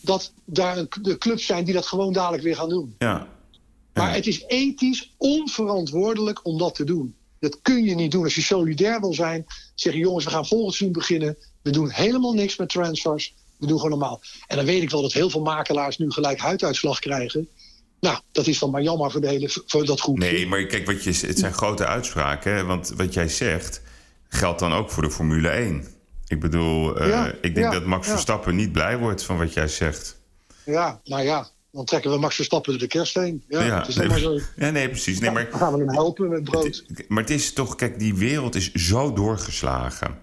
dat 0.00 0.32
daar 0.44 0.76
een- 0.78 0.88
de 1.02 1.18
clubs 1.18 1.46
zijn 1.46 1.64
die 1.64 1.74
dat 1.74 1.86
gewoon 1.86 2.12
dadelijk 2.12 2.42
weer 2.42 2.56
gaan 2.56 2.68
doen. 2.68 2.94
Ja. 2.98 3.26
Maar 3.94 4.14
het 4.14 4.26
is 4.26 4.44
ethisch 4.46 5.14
onverantwoordelijk 5.16 6.44
om 6.46 6.58
dat 6.58 6.74
te 6.74 6.84
doen. 6.84 7.14
Dat 7.40 7.58
kun 7.62 7.84
je 7.84 7.94
niet 7.94 8.10
doen. 8.10 8.24
Als 8.24 8.34
je 8.34 8.40
solidair 8.42 9.00
wil 9.00 9.14
zijn, 9.14 9.46
zeggen 9.74 10.00
jongens, 10.02 10.24
we 10.24 10.30
gaan 10.30 10.46
volgend 10.46 10.74
seizoen 10.74 10.98
beginnen. 11.00 11.36
We 11.62 11.70
doen 11.70 11.90
helemaal 11.90 12.32
niks 12.32 12.56
met 12.56 12.68
transfers. 12.68 13.34
We 13.58 13.66
doen 13.66 13.76
gewoon 13.76 13.98
normaal. 13.98 14.20
En 14.46 14.56
dan 14.56 14.64
weet 14.66 14.82
ik 14.82 14.90
wel 14.90 15.02
dat 15.02 15.12
heel 15.12 15.30
veel 15.30 15.42
makelaars 15.42 15.98
nu 15.98 16.10
gelijk 16.10 16.38
huiduitslag 16.38 16.98
krijgen. 16.98 17.48
Nou, 18.00 18.18
dat 18.32 18.46
is 18.46 18.58
dan 18.58 18.70
maar 18.70 18.82
jammer 18.82 19.10
voor, 19.10 19.20
de 19.20 19.28
hele, 19.28 19.62
voor 19.66 19.84
dat 19.84 20.00
groepje. 20.00 20.30
Nee, 20.30 20.46
maar 20.46 20.66
kijk, 20.66 20.86
wat 20.86 21.04
je, 21.04 21.26
het 21.26 21.38
zijn 21.38 21.52
grote 21.52 21.86
uitspraken. 21.86 22.54
Hè? 22.54 22.64
Want 22.64 22.92
wat 22.96 23.14
jij 23.14 23.28
zegt, 23.28 23.80
geldt 24.28 24.58
dan 24.60 24.72
ook 24.72 24.90
voor 24.90 25.02
de 25.02 25.10
Formule 25.10 25.48
1. 25.48 25.86
Ik 26.28 26.40
bedoel, 26.40 26.96
eh, 26.96 27.08
Ja, 27.08 27.26
ik 27.40 27.54
denk 27.54 27.66
ja, 27.66 27.70
dat 27.70 27.84
Max. 27.84 28.08
Verstappen 28.08 28.56
niet 28.56 28.72
blij 28.72 28.98
wordt 28.98 29.22
van 29.24 29.38
wat 29.38 29.52
jij 29.52 29.68
zegt. 29.68 30.20
Ja, 30.64 31.00
nou 31.04 31.22
ja, 31.22 31.48
dan 31.72 31.84
trekken 31.84 32.10
we 32.10 32.18
Max 32.18 32.34
Verstappen 32.34 32.70
door 32.72 32.80
de 32.80 32.86
kerst 32.86 33.14
heen. 33.14 33.44
Ja, 33.48 33.60
het 33.78 33.88
is 33.88 33.96
nee, 33.96 34.08
maar 34.08 34.18
zo. 34.18 34.38
ja, 34.56 34.70
nee, 34.70 34.88
precies. 34.88 35.18
Nee, 35.20 35.30
maar, 35.30 35.50
Dan 35.50 35.58
gaan 35.58 35.72
we 35.72 35.78
hem 35.78 35.90
helpen 35.90 36.28
met 36.28 36.44
brood. 36.44 36.84
maar 37.08 37.22
het 37.22 37.30
is 37.30 37.52
toch, 37.52 37.74
kijk, 37.74 37.98
die 37.98 38.14
wereld 38.14 38.54
is 38.54 38.72
zo 38.72 39.12
doorgeslagen. 39.12 40.18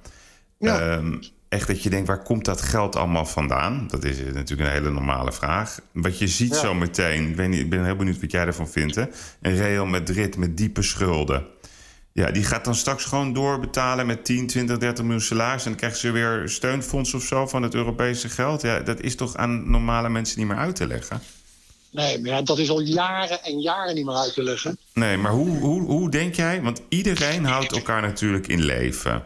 Ja. 0.60 0.80
Ehm, 0.80 1.18
echt 1.50 1.68
dat 1.68 1.84
je 1.84 1.90
denkt, 1.90 2.08
waar 2.08 2.24
komt 2.24 2.46
dat 2.46 2.62
geld 2.62 2.96
allemaal 2.96 3.26
vandaan? 3.26 3.88
Dat 3.88 4.04
is 4.04 4.18
natuurlijk 4.34 4.70
een 4.70 4.76
hele 4.76 4.92
normale 4.92 5.32
vraag. 5.32 5.80
Wat 5.92 6.20
je 6.20 6.28
ziet 6.28 6.54
Ja. 6.54 6.60
zo 6.60 6.74
meteen, 6.74 7.30
ik, 7.30 7.36
weet 7.36 7.50
niet, 7.50 7.60
ik 7.60 7.70
ben 7.70 7.86
heel 7.86 7.96
benieuwd 7.96 8.22
wat 8.22 8.32
jij 8.32 8.46
ervan 8.46 8.70
vindt. 8.70 8.96
Hè? 8.96 9.04
Een 9.42 9.56
Real 9.56 9.86
Madrid 9.86 10.38
met 10.38 10.58
diepe 10.58 10.82
schulden. 10.82 11.46
Ja, 12.16 12.32
die 12.32 12.44
gaat 12.44 12.66
dan 12.66 12.76
straks 12.76 13.06
gewoon 13.06 13.34
doorbetalen 13.34 14.06
met 14.06 14.26
10, 14.26 14.48
20, 14.48 14.78
30 14.78 15.04
miljoen 15.04 15.22
salaris. 15.22 15.64
En 15.64 15.70
dan 15.70 15.78
krijgen 15.78 16.00
ze 16.00 16.12
weer 16.12 16.44
steunfonds 16.46 17.14
of 17.14 17.24
zo 17.24 17.48
van 17.48 17.64
het 17.64 17.74
Europese 17.74 18.30
geld. 18.30 18.62
Ja, 18.62 18.80
dat 18.80 19.02
is 19.02 19.16
toch 19.16 19.36
aan 19.36 19.70
normale 19.70 20.10
mensen 20.10 20.40
niet 20.40 20.48
meer 20.48 20.58
uit 20.58 20.76
te 20.76 20.88
leggen? 20.88 21.22
Nee, 21.92 22.20
maar 22.20 22.32
ja, 22.32 22.42
dat 22.42 22.60
is 22.60 22.70
al 22.70 22.82
jaren 22.82 23.44
en 23.44 23.60
jaren 23.60 23.96
niet 23.96 24.06
meer 24.06 24.16
uit 24.16 24.34
te 24.34 24.44
leggen. 24.44 24.78
Nee, 24.94 25.18
maar 25.18 25.32
hoe, 25.32 25.58
hoe, 25.58 25.82
hoe 25.82 26.10
denk 26.10 26.36
jij? 26.36 26.62
Want 26.62 26.82
iedereen 26.90 27.46
houdt 27.46 27.72
elkaar 27.72 28.02
natuurlijk 28.02 28.48
in 28.48 28.64
leven. 28.64 29.24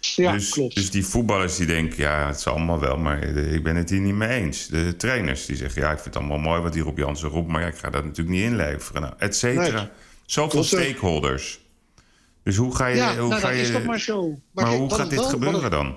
Ja, 0.00 0.32
dus, 0.32 0.50
klopt. 0.50 0.74
dus 0.74 0.90
die 0.90 1.06
voetballers 1.06 1.56
die 1.56 1.66
denken, 1.66 1.96
ja, 1.96 2.26
het 2.26 2.36
is 2.38 2.46
allemaal 2.46 2.80
wel, 2.80 2.96
maar 2.96 3.22
ik 3.36 3.62
ben 3.62 3.76
het 3.76 3.90
hier 3.90 4.00
niet 4.00 4.14
mee 4.14 4.28
eens. 4.28 4.66
De 4.66 4.96
trainers 4.96 5.46
die 5.46 5.56
zeggen, 5.56 5.82
ja, 5.82 5.90
ik 5.90 5.98
vind 5.98 6.14
het 6.14 6.16
allemaal 6.16 6.38
mooi 6.38 6.60
wat 6.60 6.72
die 6.72 6.82
Rob 6.82 6.98
Jansen 6.98 7.28
roept, 7.28 7.48
maar 7.48 7.60
ja, 7.60 7.66
ik 7.66 7.78
ga 7.78 7.90
dat 7.90 8.04
natuurlijk 8.04 8.36
niet 8.36 8.44
inleveren. 8.44 9.02
Nou, 9.02 9.14
et 9.18 9.36
cetera. 9.36 9.80
Nee. 9.80 9.88
Zoveel 10.26 10.50
Klopt 10.50 10.66
stakeholders. 10.66 11.60
Dus 12.44 12.56
hoe 12.56 12.76
ga 12.76 12.86
je... 12.86 12.96
Ja, 12.96 13.16
hoe 13.16 13.28
nou, 13.28 13.40
ga 13.40 13.48
dat 13.48 13.56
je 13.56 13.62
is 13.62 13.70
toch 13.70 13.84
maar 13.84 14.00
zo. 14.00 14.40
maar 14.52 14.64
kijk, 14.64 14.76
hoe 14.76 14.88
wat 14.88 14.98
gaat 14.98 15.10
dit 15.10 15.18
wel- 15.18 15.28
gebeuren 15.28 15.70
dan? 15.70 15.96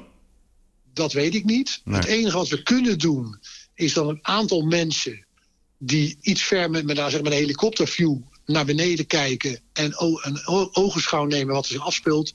Dat 0.94 1.14
weet 1.14 1.36
ik 1.36 1.44
niet. 1.44 1.82
Nee. 1.84 1.96
Het 1.96 2.06
enige 2.06 2.38
wat 2.38 2.48
we 2.48 2.64
kunnen 2.64 2.98
doen, 2.98 3.40
is 3.74 3.94
dan 3.94 4.08
een 4.08 4.20
aantal 4.22 4.62
mensen 4.62 5.26
die 5.78 6.18
iets 6.22 6.44
ver 6.44 6.70
met, 6.70 6.86
met, 6.86 6.96
nou, 6.96 7.10
zeg 7.10 7.22
maar 7.22 7.32
een 7.32 7.38
helikopterview 7.38 8.18
naar 8.46 8.66
beneden 8.66 9.08
kijken 9.08 9.60
en 9.74 9.94
een 9.96 10.40
ogenschouw 10.76 11.26
nemen 11.26 11.54
wat 11.54 11.66
er 11.66 11.72
zich 11.72 11.86
afspeelt, 11.86 12.34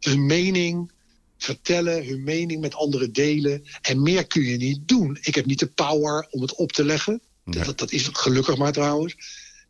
hun 0.00 0.26
mening 0.26 0.92
vertellen, 1.38 2.06
hun 2.06 2.22
mening 2.24 2.60
met 2.60 2.74
anderen 2.74 3.12
delen. 3.12 3.64
En 3.82 4.02
meer 4.02 4.26
kun 4.26 4.42
je 4.42 4.56
niet 4.56 4.88
doen. 4.88 5.18
Ik 5.20 5.34
heb 5.34 5.46
niet 5.46 5.58
de 5.58 5.66
power 5.66 6.26
om 6.30 6.40
het 6.40 6.54
op 6.54 6.72
te 6.72 6.84
leggen. 6.84 7.20
Nee. 7.44 7.64
Dat, 7.64 7.78
dat 7.78 7.92
is 7.92 8.08
gelukkig 8.12 8.56
maar 8.56 8.72
trouwens. 8.72 9.16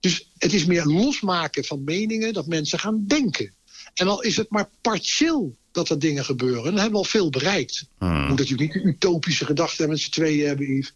Dus 0.01 0.31
het 0.39 0.53
is 0.53 0.65
meer 0.65 0.85
losmaken 0.85 1.65
van 1.65 1.85
meningen 1.85 2.33
dat 2.33 2.47
mensen 2.47 2.79
gaan 2.79 3.05
denken. 3.07 3.55
En 3.95 4.09
al 4.09 4.23
is 4.23 4.37
het 4.37 4.51
maar 4.51 4.69
partieel 4.81 5.57
dat 5.73 5.89
er 5.89 5.99
dingen 5.99 6.25
gebeuren, 6.25 6.65
dan 6.65 6.75
hebben 6.75 6.91
we 6.93 6.97
al 6.99 7.05
veel 7.05 7.31
bereikt. 7.31 7.87
Hmm. 7.99 8.21
Je 8.23 8.29
moet 8.29 8.39
natuurlijk 8.39 8.75
niet 8.75 8.83
de 8.83 8.89
utopische 8.89 9.45
gedachten 9.45 9.89
met 9.89 9.99
z'n 10.01 10.11
tweeën 10.11 10.47
hebben, 10.47 10.67
Yves. 10.77 10.95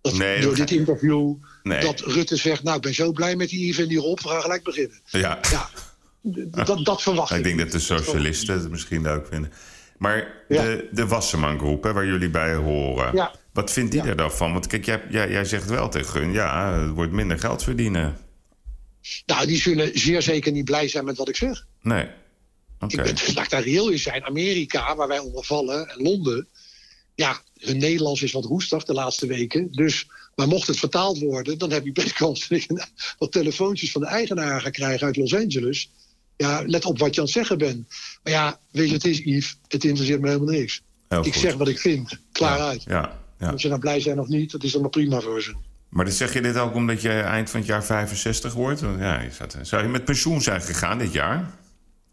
Dat 0.00 0.14
Nee, 0.16 0.40
door 0.40 0.54
dit 0.54 0.70
interview, 0.70 1.34
Nee. 1.62 1.80
dat 1.80 2.00
Rutte 2.00 2.36
zegt... 2.36 2.62
nou, 2.62 2.76
ik 2.76 2.82
ben 2.82 2.94
zo 2.94 3.12
blij 3.12 3.36
met 3.36 3.48
die 3.48 3.66
Yves 3.66 3.78
en 3.82 3.88
die 3.88 3.98
Rob, 3.98 4.20
we 4.20 4.28
gaan 4.28 4.40
gelijk 4.42 4.62
beginnen. 4.62 5.00
Ja. 5.06 5.38
Ja, 5.50 5.70
dat, 6.64 6.84
dat 6.84 7.02
verwacht 7.02 7.30
ik. 7.30 7.36
Ik 7.36 7.44
denk 7.44 7.58
dat 7.58 7.70
de 7.72 7.78
socialisten 7.78 8.54
het 8.60 8.70
misschien 8.70 9.02
leuk 9.02 9.26
vinden. 9.26 9.52
Maar 9.98 10.44
Ja. 10.48 10.62
de, 10.62 10.88
de 10.92 11.06
Wasserman-groep, 11.06 11.82
waar 11.82 12.06
jullie 12.06 12.30
bij 12.30 12.54
horen... 12.54 13.14
Ja. 13.14 13.34
wat 13.52 13.72
vindt 13.72 13.92
die 13.92 14.02
er 14.02 14.16
dan 14.16 14.32
van? 14.32 14.52
Want 14.52 14.66
kijk, 14.66 14.84
jij, 14.84 15.02
jij, 15.10 15.30
jij 15.30 15.44
zegt 15.44 15.68
wel 15.68 15.88
tegen 15.88 16.20
hun... 16.20 16.32
ja, 16.32 16.72
het 16.80 16.90
wordt 16.90 17.12
minder 17.12 17.38
geld 17.38 17.62
verdienen. 17.62 18.16
Nou, 19.26 19.46
die 19.46 19.60
zullen 19.60 19.98
zeer 19.98 20.22
zeker 20.22 20.52
niet 20.52 20.64
blij 20.64 20.88
zijn 20.88 21.04
met 21.04 21.16
wat 21.16 21.28
ik 21.28 21.36
zeg. 21.36 21.66
Nee. 21.82 22.06
Ben, 22.78 23.14
laat 23.34 23.44
ik 23.44 23.50
daar 23.50 23.62
reëel 23.62 23.88
in 23.88 23.98
zijn. 23.98 24.24
Amerika, 24.24 24.96
waar 24.96 25.08
wij 25.08 25.18
onder 25.18 25.44
vallen, 25.44 25.88
en 25.88 26.02
Londen... 26.02 26.48
ja, 27.14 27.40
hun 27.58 27.78
Nederlands 27.78 28.22
is 28.22 28.32
wat 28.32 28.44
roestig 28.44 28.84
de 28.84 28.92
laatste 28.92 29.26
weken. 29.26 29.68
Dus, 29.72 30.06
maar 30.34 30.48
mocht 30.48 30.66
het 30.66 30.78
vertaald 30.78 31.18
worden... 31.18 31.58
dan 31.58 31.70
heb 31.70 31.84
je 31.84 31.92
best 31.92 32.12
kans 32.12 32.48
dat 32.48 32.58
ik 32.58 32.88
wat 33.18 33.32
telefoontjes 33.32 33.92
van 33.92 34.00
de 34.00 34.06
eigenaar 34.06 34.60
ga 34.60 34.70
krijgen 34.70 35.06
uit 35.06 35.16
Los 35.16 35.34
Angeles. 35.34 35.90
Ja, 36.36 36.62
let 36.66 36.84
op 36.84 36.98
wat 36.98 37.14
je 37.14 37.20
aan 37.20 37.26
het 37.26 37.34
zeggen 37.34 37.58
bent. 37.58 37.88
Maar 38.22 38.32
ja, 38.32 38.60
weet 38.70 38.88
je, 38.88 38.94
het 38.94 39.04
is 39.04 39.18
Yves. 39.18 39.58
Het 39.68 39.84
interesseert 39.84 40.20
me 40.20 40.28
helemaal 40.28 40.54
niks. 40.54 40.82
Heel 41.08 41.26
ik 41.26 41.32
goed. 41.32 41.42
zeg 41.42 41.54
wat 41.54 41.68
ik 41.68 41.78
vind. 41.78 42.18
Klaar 42.32 42.58
ja. 42.58 42.66
uit. 42.66 42.82
Ja, 42.82 43.20
ja. 43.38 43.52
Of 43.52 43.60
ze 43.60 43.68
nou 43.68 43.80
blij 43.80 44.00
zijn 44.00 44.20
of 44.20 44.28
niet, 44.28 44.50
dat 44.50 44.62
is 44.62 44.72
dan 44.72 44.80
maar 44.80 44.90
prima 44.90 45.20
voor 45.20 45.42
ze. 45.42 45.54
Maar 45.88 46.04
dan 46.04 46.14
zeg 46.14 46.32
je 46.32 46.40
dit 46.40 46.56
ook 46.56 46.74
omdat 46.74 47.02
je 47.02 47.10
eind 47.10 47.50
van 47.50 47.60
het 47.60 47.68
jaar 47.68 47.84
65 47.84 48.52
wordt? 48.52 48.80
Ja, 48.80 49.20
je 49.20 49.30
zat- 49.30 49.56
zou 49.62 49.82
je 49.82 49.88
met 49.88 50.04
pensioen 50.04 50.42
zijn 50.42 50.62
gegaan 50.62 50.98
dit 50.98 51.12
jaar? 51.12 51.50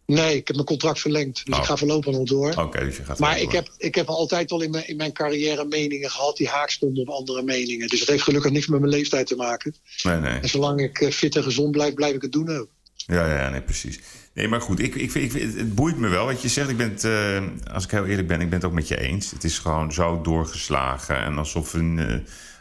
Nee, 0.06 0.36
ik 0.36 0.48
heb 0.48 0.56
mijn 0.56 0.68
contract 0.68 1.00
verlengd. 1.00 1.46
Dus 1.46 1.56
Oh. 1.56 1.62
ik 1.62 1.68
ga 1.68 1.76
voorlopig 1.78 2.14
nog 2.14 2.28
door. 2.28 2.54
Oké, 2.56 2.86
dus 2.86 2.98
je 2.98 3.04
gaat 3.04 3.20
Maar 3.20 3.40
ik 3.40 3.52
heb, 3.52 3.68
ik 3.78 3.96
heb 3.96 4.08
altijd 4.08 4.52
al 4.52 4.62
in 4.62 4.72
mijn, 4.72 4.88
in 4.88 4.96
mijn 4.96 5.14
carrière 5.14 5.66
meningen 5.66 6.10
gehad 6.10 6.38
die 6.38 6.48
haak 6.48 6.70
stonden 6.70 7.08
op 7.08 7.10
andere 7.10 7.44
meningen. 7.44 7.88
Dus 7.88 8.00
dat 8.00 8.08
heeft 8.08 8.24
gelukkig 8.24 8.52
niks 8.52 8.68
met 8.68 8.80
mijn 8.80 8.92
leeftijd 8.92 9.28
te 9.28 9.36
maken. 9.36 9.76
Nee, 10.04 10.18
nee. 10.18 10.40
En 10.40 10.50
zolang 10.50 10.82
ik 10.82 11.00
eh, 11.02 11.12
fit 11.12 11.36
en 11.36 11.44
gezond 11.44 11.72
blijf, 11.72 11.94
blijf 11.94 12.16
ik 12.16 12.22
het 12.22 12.32
doen 12.32 12.50
ook. 12.50 12.68
Ja, 12.96 13.34
ja, 13.42 13.50
nee, 13.50 13.62
precies. 13.62 14.00
Nee, 14.34 14.48
maar 14.48 14.62
goed, 14.62 14.80
ik, 14.80 14.96
ik, 14.96 15.14
ik, 15.14 15.32
het 15.32 15.76
boeit 15.76 15.98
me 15.98 16.08
wel 16.08 16.26
wat 16.26 16.42
je 16.42 16.48
zegt. 16.50 16.70
Ik 16.70 16.78
ben 16.78 16.90
het, 16.90 17.04
eh, 17.04 17.74
als 17.74 17.84
ik 17.84 17.92
heel 17.92 18.06
eerlijk 18.06 18.28
ben, 18.28 18.42
ik 18.42 18.50
ben 18.50 18.58
het 18.58 18.68
ook 18.68 18.74
met 18.74 18.88
je 18.88 19.00
eens. 19.00 19.32
Het 19.32 19.44
is 19.44 19.60
gewoon 19.60 19.94
zo 19.94 20.22
doorgeslagen. 20.22 21.18
En 21.18 21.38
alsof, 21.38 21.74
een, 21.74 22.00
eh, 22.00 22.16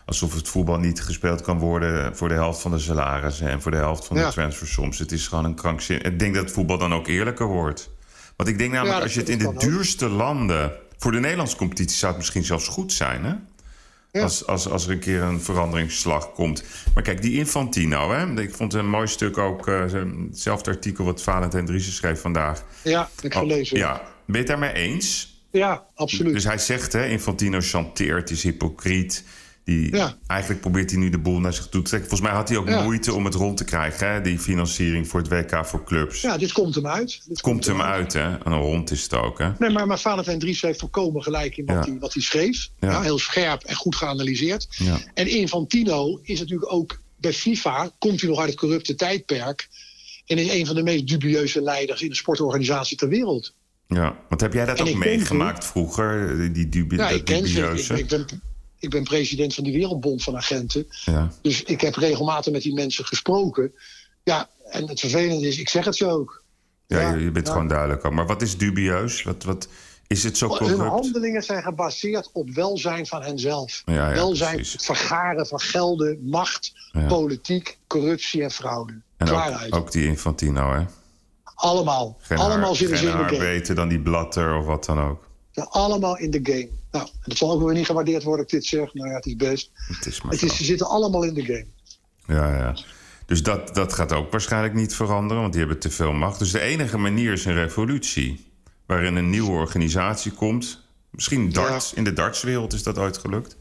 alsof 0.06 0.34
het 0.34 0.48
voetbal 0.48 0.78
niet 0.78 1.00
gespeeld 1.02 1.40
kan 1.40 1.58
worden 1.58 2.16
voor 2.16 2.28
de 2.28 2.34
helft 2.34 2.60
van 2.60 2.70
de 2.70 2.78
salarissen 2.78 3.48
en 3.48 3.62
voor 3.62 3.70
de 3.70 3.76
helft 3.76 4.06
van 4.06 4.16
Ja. 4.16 4.26
de 4.26 4.32
transfersoms. 4.32 4.98
Het 4.98 5.12
is 5.12 5.28
gewoon 5.28 5.44
een 5.44 5.54
krankzin. 5.54 6.02
Ik 6.02 6.18
denk 6.18 6.34
dat 6.34 6.44
het 6.44 6.52
voetbal 6.52 6.78
dan 6.78 6.94
ook 6.94 7.06
eerlijker 7.06 7.46
wordt. 7.46 7.90
Want 8.36 8.48
ik 8.48 8.58
denk 8.58 8.72
namelijk, 8.72 8.96
Ja, 8.96 9.02
als 9.02 9.14
je 9.14 9.20
het 9.20 9.28
in 9.28 9.38
de 9.38 9.46
ook. 9.48 9.60
duurste 9.60 10.08
landen. 10.08 10.72
Voor 10.98 11.12
de 11.12 11.20
Nederlandse 11.20 11.56
competitie 11.56 11.96
zou 11.96 12.10
het 12.12 12.20
misschien 12.20 12.44
zelfs 12.44 12.68
goed 12.68 12.92
zijn, 12.92 13.24
hè? 13.24 13.34
Ja. 14.12 14.22
Als, 14.22 14.46
als, 14.46 14.68
als 14.68 14.84
er 14.86 14.90
een 14.92 14.98
keer 14.98 15.22
een 15.22 15.40
veranderingsslag 15.40 16.32
komt. 16.32 16.62
Maar 16.94 17.02
kijk, 17.02 17.22
die 17.22 17.32
Infantino, 17.38 18.10
hè? 18.12 18.40
ik 18.40 18.54
vond 18.54 18.74
een 18.74 18.88
mooi 18.88 19.06
stuk 19.06 19.38
ook. 19.38 19.68
eh, 19.68 19.80
hetzelfde 20.30 20.70
artikel 20.70 21.04
wat 21.04 21.22
Valentijn 21.22 21.66
Driessen 21.66 21.92
schreef 21.92 22.20
vandaag. 22.20 22.62
Ja, 22.82 23.08
ik 23.20 23.34
Oh, 23.34 23.40
gelezen. 23.40 23.76
ja, 23.78 23.92
ben 23.94 24.04
je 24.26 24.38
het 24.38 24.46
daarmee 24.46 24.72
eens? 24.72 25.40
Ja, 25.50 25.84
absoluut. 25.94 26.32
Dus 26.32 26.44
hij 26.44 26.58
zegt, 26.58 26.92
hè, 26.92 27.06
Infantino 27.06 27.58
chanteert, 27.60 28.30
is 28.30 28.42
hypocriet. 28.42 29.24
Die, 29.64 29.96
Ja. 29.96 30.16
Eigenlijk 30.26 30.60
probeert 30.60 30.90
hij 30.90 30.98
nu 30.98 31.10
de 31.10 31.18
boel 31.18 31.38
naar 31.40 31.52
zich 31.52 31.68
toe 31.68 31.82
te 31.82 31.88
trekken. 31.88 32.08
Volgens 32.10 32.28
mij 32.30 32.38
had 32.38 32.48
hij 32.48 32.58
ook 32.58 32.68
Ja. 32.68 32.82
moeite 32.82 33.12
om 33.14 33.24
het 33.24 33.34
rond 33.34 33.56
te 33.56 33.64
krijgen, 33.64 34.12
hè? 34.12 34.20
die 34.20 34.38
financiering 34.38 35.08
voor 35.08 35.20
het 35.20 35.28
WK 35.28 35.66
voor 35.66 35.84
clubs. 35.84 36.20
ja, 36.20 36.36
dit 36.38 36.52
komt 36.52 36.74
hem 36.74 36.86
uit. 36.86 37.22
Dit 37.28 37.40
Komt 37.40 37.66
hem 37.66 37.80
uit, 37.82 38.12
hè? 38.12 38.20
En 38.38 38.52
een 38.52 38.60
rond 38.60 38.90
is 38.90 39.02
het 39.02 39.14
ook, 39.14 39.38
hè? 39.38 39.50
Nee, 39.58 39.70
maar, 39.70 39.86
maar 39.86 39.98
Valentijn 39.98 40.38
Dries 40.38 40.62
heeft 40.62 40.78
volkomen 40.80 41.22
gelijk 41.22 41.56
in 41.56 41.64
wat, 41.66 41.84
Ja. 41.84 41.90
hij, 41.90 41.98
wat 42.00 42.12
hij 42.12 42.22
schreef. 42.22 42.68
Heel 42.78 43.18
scherp 43.18 43.62
en 43.62 43.74
goed 43.74 43.96
geanalyseerd. 43.96 44.68
En 45.14 45.26
Infantino 45.26 46.20
is 46.22 46.38
natuurlijk 46.40 46.72
ook 46.72 47.00
bij 47.16 47.32
FIFA, 47.32 47.90
komt 47.98 48.20
hij 48.20 48.30
nog 48.30 48.38
uit 48.38 48.48
het 48.50 48.58
corrupte 48.58 48.94
tijdperk. 48.94 49.68
En 50.26 50.38
is 50.38 50.52
een 50.52 50.66
van 50.66 50.74
de 50.74 50.82
meest 50.82 51.08
dubieuze 51.08 51.62
leiders 51.62 52.02
in 52.02 52.08
de 52.08 52.14
sportorganisatie 52.14 52.96
ter 52.96 53.08
wereld. 53.08 53.54
Ja, 53.86 54.16
want 54.28 54.40
heb 54.40 54.52
jij 54.52 54.64
dat 54.64 54.78
En 54.78 54.88
ook 54.88 54.94
meegemaakt 54.94 55.64
vroeger? 55.66 56.36
Die, 56.52 56.68
dubi 56.68 56.96
Ja, 56.96 57.08
dat 57.08 57.18
ik 57.18 57.24
ken 57.24 57.46
ze. 57.48 57.58
Ik, 57.60 57.66
dubieuze? 57.66 57.98
ik, 57.98 58.08
ben, 58.08 58.26
ik 58.82 58.90
ben 58.90 59.02
president 59.02 59.54
van 59.54 59.64
die 59.64 59.72
Wereldbond 59.72 60.22
van 60.22 60.36
Agenten. 60.36 60.86
Ja. 61.04 61.32
Dus 61.42 61.62
ik 61.62 61.80
heb 61.80 61.94
regelmatig 61.94 62.52
met 62.52 62.62
die 62.62 62.74
mensen 62.74 63.04
gesproken. 63.04 63.72
Ja, 64.22 64.48
en 64.70 64.88
het 64.88 65.00
vervelende 65.00 65.46
is, 65.46 65.58
ik 65.58 65.68
zeg 65.68 65.84
het 65.84 65.96
zo 65.96 66.10
ook. 66.10 66.42
Ja, 66.86 67.00
Ja, 67.00 67.14
je, 67.14 67.30
bent 67.30 67.46
ja. 67.46 67.52
gewoon 67.52 67.68
duidelijk. 67.68 68.10
Maar 68.10 68.26
wat 68.26 68.42
is 68.42 68.56
dubieus? 68.56 69.22
Wat, 69.22 69.44
wat, 69.44 69.68
is 70.06 70.22
het 70.22 70.38
zo 70.38 70.48
Hun 70.48 70.58
corrupt? 70.58 70.80
handelingen 70.80 71.42
zijn 71.42 71.62
gebaseerd 71.62 72.30
op 72.32 72.50
welzijn 72.50 73.06
van 73.06 73.22
henzelf. 73.22 73.82
Welzijn, 73.84 74.54
precies. 74.54 74.84
vergaren 74.84 75.46
van 75.46 75.60
gelden, 75.60 76.18
macht, 76.22 76.72
politiek, 77.08 77.78
corruptie 77.86 78.42
en 78.42 78.50
fraude. 78.50 79.00
En 79.16 79.72
ook, 79.72 79.92
die 79.92 80.06
Infantino, 80.06 80.72
hè? 80.72 80.84
Allemaal. 81.54 82.16
Geen 82.20 82.38
allemaal 82.38 82.74
zitten 82.74 82.98
ze 82.98 83.06
in 83.06 83.16
de 83.16 83.24
game. 83.24 83.38
beter 83.38 83.74
dan 83.74 83.88
die 83.88 84.00
Blatter 84.00 84.56
of 84.56 84.66
wat 84.66 84.84
dan 84.84 85.00
ook. 85.00 85.26
Ja, 85.50 85.62
allemaal 85.62 86.18
in 86.18 86.30
de 86.30 86.40
game. 86.42 86.68
Nou, 86.92 87.08
dat 87.24 87.36
zal 87.36 87.50
ook 87.52 87.62
weer 87.64 87.74
niet 87.74 87.86
gewaardeerd 87.86 88.22
worden 88.22 88.44
als 88.44 88.52
ik 88.54 88.60
dit 88.60 88.68
zeg. 88.68 88.94
Nou 88.94 89.08
ja, 89.08 89.14
het 89.14 89.26
is 89.26 89.36
best. 89.36 89.70
Het 89.74 90.06
is 90.06 90.22
maar 90.22 90.32
Het 90.32 90.42
is, 90.42 90.56
ze 90.56 90.64
zitten 90.64 90.86
allemaal 90.86 91.22
in 91.22 91.34
de 91.34 91.44
game. 91.44 91.66
Ja, 92.26 92.56
ja. 92.56 92.76
Dus 93.26 93.42
dat, 93.42 93.74
dat 93.74 93.92
gaat 93.92 94.12
ook 94.12 94.30
waarschijnlijk 94.30 94.74
niet 94.74 94.94
veranderen, 94.94 95.40
want 95.42 95.52
die 95.54 95.60
hebben 95.62 95.80
te 95.80 95.90
veel 95.90 96.12
macht. 96.12 96.38
Dus 96.38 96.50
de 96.50 96.60
enige 96.60 96.98
manier 96.98 97.32
is 97.32 97.44
een 97.44 97.54
revolutie. 97.54 98.50
Waarin 98.86 99.16
een 99.16 99.30
nieuwe 99.30 99.50
organisatie 99.50 100.32
komt. 100.32 100.80
Misschien 101.10 101.52
darts. 101.52 101.92
In 101.94 102.04
de 102.04 102.12
dartswereld 102.12 102.72
is 102.72 102.82
dat 102.82 102.98
ooit 102.98 103.18
gelukt. 103.18 103.56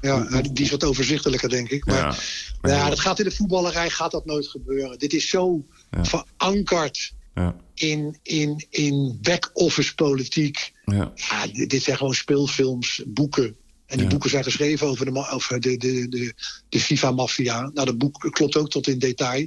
Ja, 0.00 0.18
nou, 0.28 0.52
die- 0.52 0.64
is 0.64 0.70
wat 0.70 0.84
overzichtelijker, 0.84 1.48
denk 1.48 1.68
ik. 1.70 1.84
Maar 1.86 1.96
Ja. 1.96 2.06
ja, 2.08 2.14
Maar 2.60 2.70
heel- 2.80 2.88
dat 2.88 3.00
gaat 3.00 3.18
in 3.18 3.24
de 3.24 3.30
voetballerij 3.30 3.90
gaat 3.90 4.10
dat 4.10 4.24
nooit 4.26 4.48
gebeuren. 4.48 4.98
Dit 4.98 5.12
is 5.12 5.28
zo 5.28 5.64
Ja. 5.90 6.04
verankerd 6.04 7.12
Ja, 7.40 7.56
in, 7.74 8.18
in, 8.22 8.66
in 8.70 9.18
back-office 9.22 9.94
politiek. 9.94 10.72
ja, 10.84 11.12
Ja, 11.14 11.46
dit, 11.66 11.82
zijn 11.82 11.96
gewoon 11.96 12.14
speelfilms, 12.14 13.02
boeken. 13.06 13.56
En 13.86 13.96
die 13.96 14.04
Ja. 14.06 14.10
boeken 14.10 14.30
zijn 14.30 14.44
geschreven 14.44 14.86
over 14.86 15.04
de, 15.12 15.28
over 15.30 15.60
de, 15.60 15.76
de, 15.76 16.08
de, 16.08 16.34
de 16.68 16.80
FIFA-maffia. 16.80 17.60
Nou, 17.60 17.86
dat 17.86 17.98
boek 17.98 18.28
klopt 18.30 18.56
ook 18.56 18.70
tot 18.70 18.86
in 18.86 18.98
detail. 18.98 19.46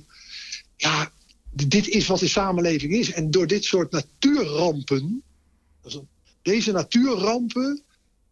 Ja, 0.77 1.11
dit 1.51 1.87
is 1.87 2.07
wat 2.07 2.19
de 2.19 2.27
samenleving 2.27 2.93
is. 2.93 3.11
En 3.11 3.31
door 3.31 3.47
dit 3.47 3.63
soort 3.65 3.91
natuurrampen... 3.91 5.23
Deze 6.41 6.71
natuurrampen 6.71 7.81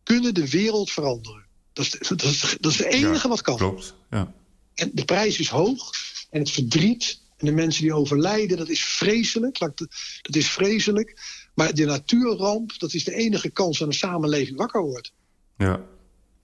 kunnen 0.03 0.33
de 0.33 0.49
wereld 0.49 0.91
veranderen. 0.91 1.45
Dat 1.73 1.85
is, 1.85 2.07
dat 2.07 2.23
is, 2.23 2.55
dat 2.59 2.71
is 2.71 2.77
het 2.77 2.87
enige 2.87 3.23
Ja, 3.23 3.27
wat 3.27 3.41
kan. 3.41 3.57
klopt. 3.57 3.93
Ja. 4.09 4.33
En 4.73 4.91
de 4.93 5.05
prijs 5.05 5.39
is 5.39 5.47
hoog. 5.49 5.91
En 6.29 6.39
het 6.39 6.51
verdriet 6.51 7.19
en 7.41 7.47
de 7.47 7.51
mensen 7.53 7.81
die 7.83 7.93
overlijden, 7.93 8.57
dat 8.57 8.69
is 8.69 8.83
vreselijk. 8.83 9.59
Dat 9.59 10.35
is 10.35 10.49
vreselijk. 10.49 11.17
Maar 11.55 11.73
de 11.73 11.85
natuurramp, 11.85 12.79
dat 12.79 12.93
is 12.93 13.03
de 13.03 13.13
enige 13.15 13.49
kans 13.49 13.79
dat 13.79 13.87
een 13.87 13.93
samenleving 13.93 14.57
wakker 14.57 14.81
wordt. 14.81 15.11
ja. 15.57 15.89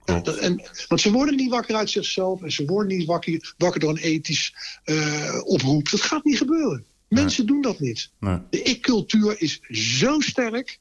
Ja, 0.04 0.20
Klopt. 0.20 0.24
dat- 0.24 0.36
en, 0.44 0.62
want 0.88 1.00
ze 1.00 1.10
worden 1.12 1.36
niet 1.36 1.50
wakker 1.50 1.74
uit 1.74 1.90
zichzelf. 1.90 2.42
En 2.42 2.52
ze 2.52 2.64
worden 2.64 2.96
niet 2.96 3.06
wakker, 3.06 3.54
wakker 3.58 3.80
door 3.80 3.90
een 3.90 3.96
ethisch 3.96 4.54
eh, 4.84 5.40
oproep. 5.44 5.90
Dat 5.90 6.00
gaat 6.00 6.24
niet 6.24 6.38
gebeuren. 6.38 6.84
Mensen 7.08 7.46
doen 7.46 7.60
dat 7.62 7.80
niet. 7.80 8.10
Nee. 8.20 8.38
De 8.50 8.62
ik-cultuur 8.62 9.40
is 9.40 9.60
zo 9.70 10.20
sterk. 10.20 10.78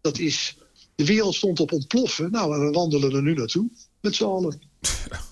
Dat 0.00 0.18
is. 0.18 0.56
De 0.94 1.04
wereld 1.04 1.34
stond 1.34 1.60
op 1.60 1.72
ontploffen. 1.72 2.30
Nou, 2.30 2.54
en 2.54 2.60
we 2.66 2.70
wandelen 2.70 3.12
er 3.14 3.22
nu 3.22 3.34
naartoe. 3.34 3.70
Met 4.00 4.14
z'n 4.14 4.24
allen. 4.24 4.60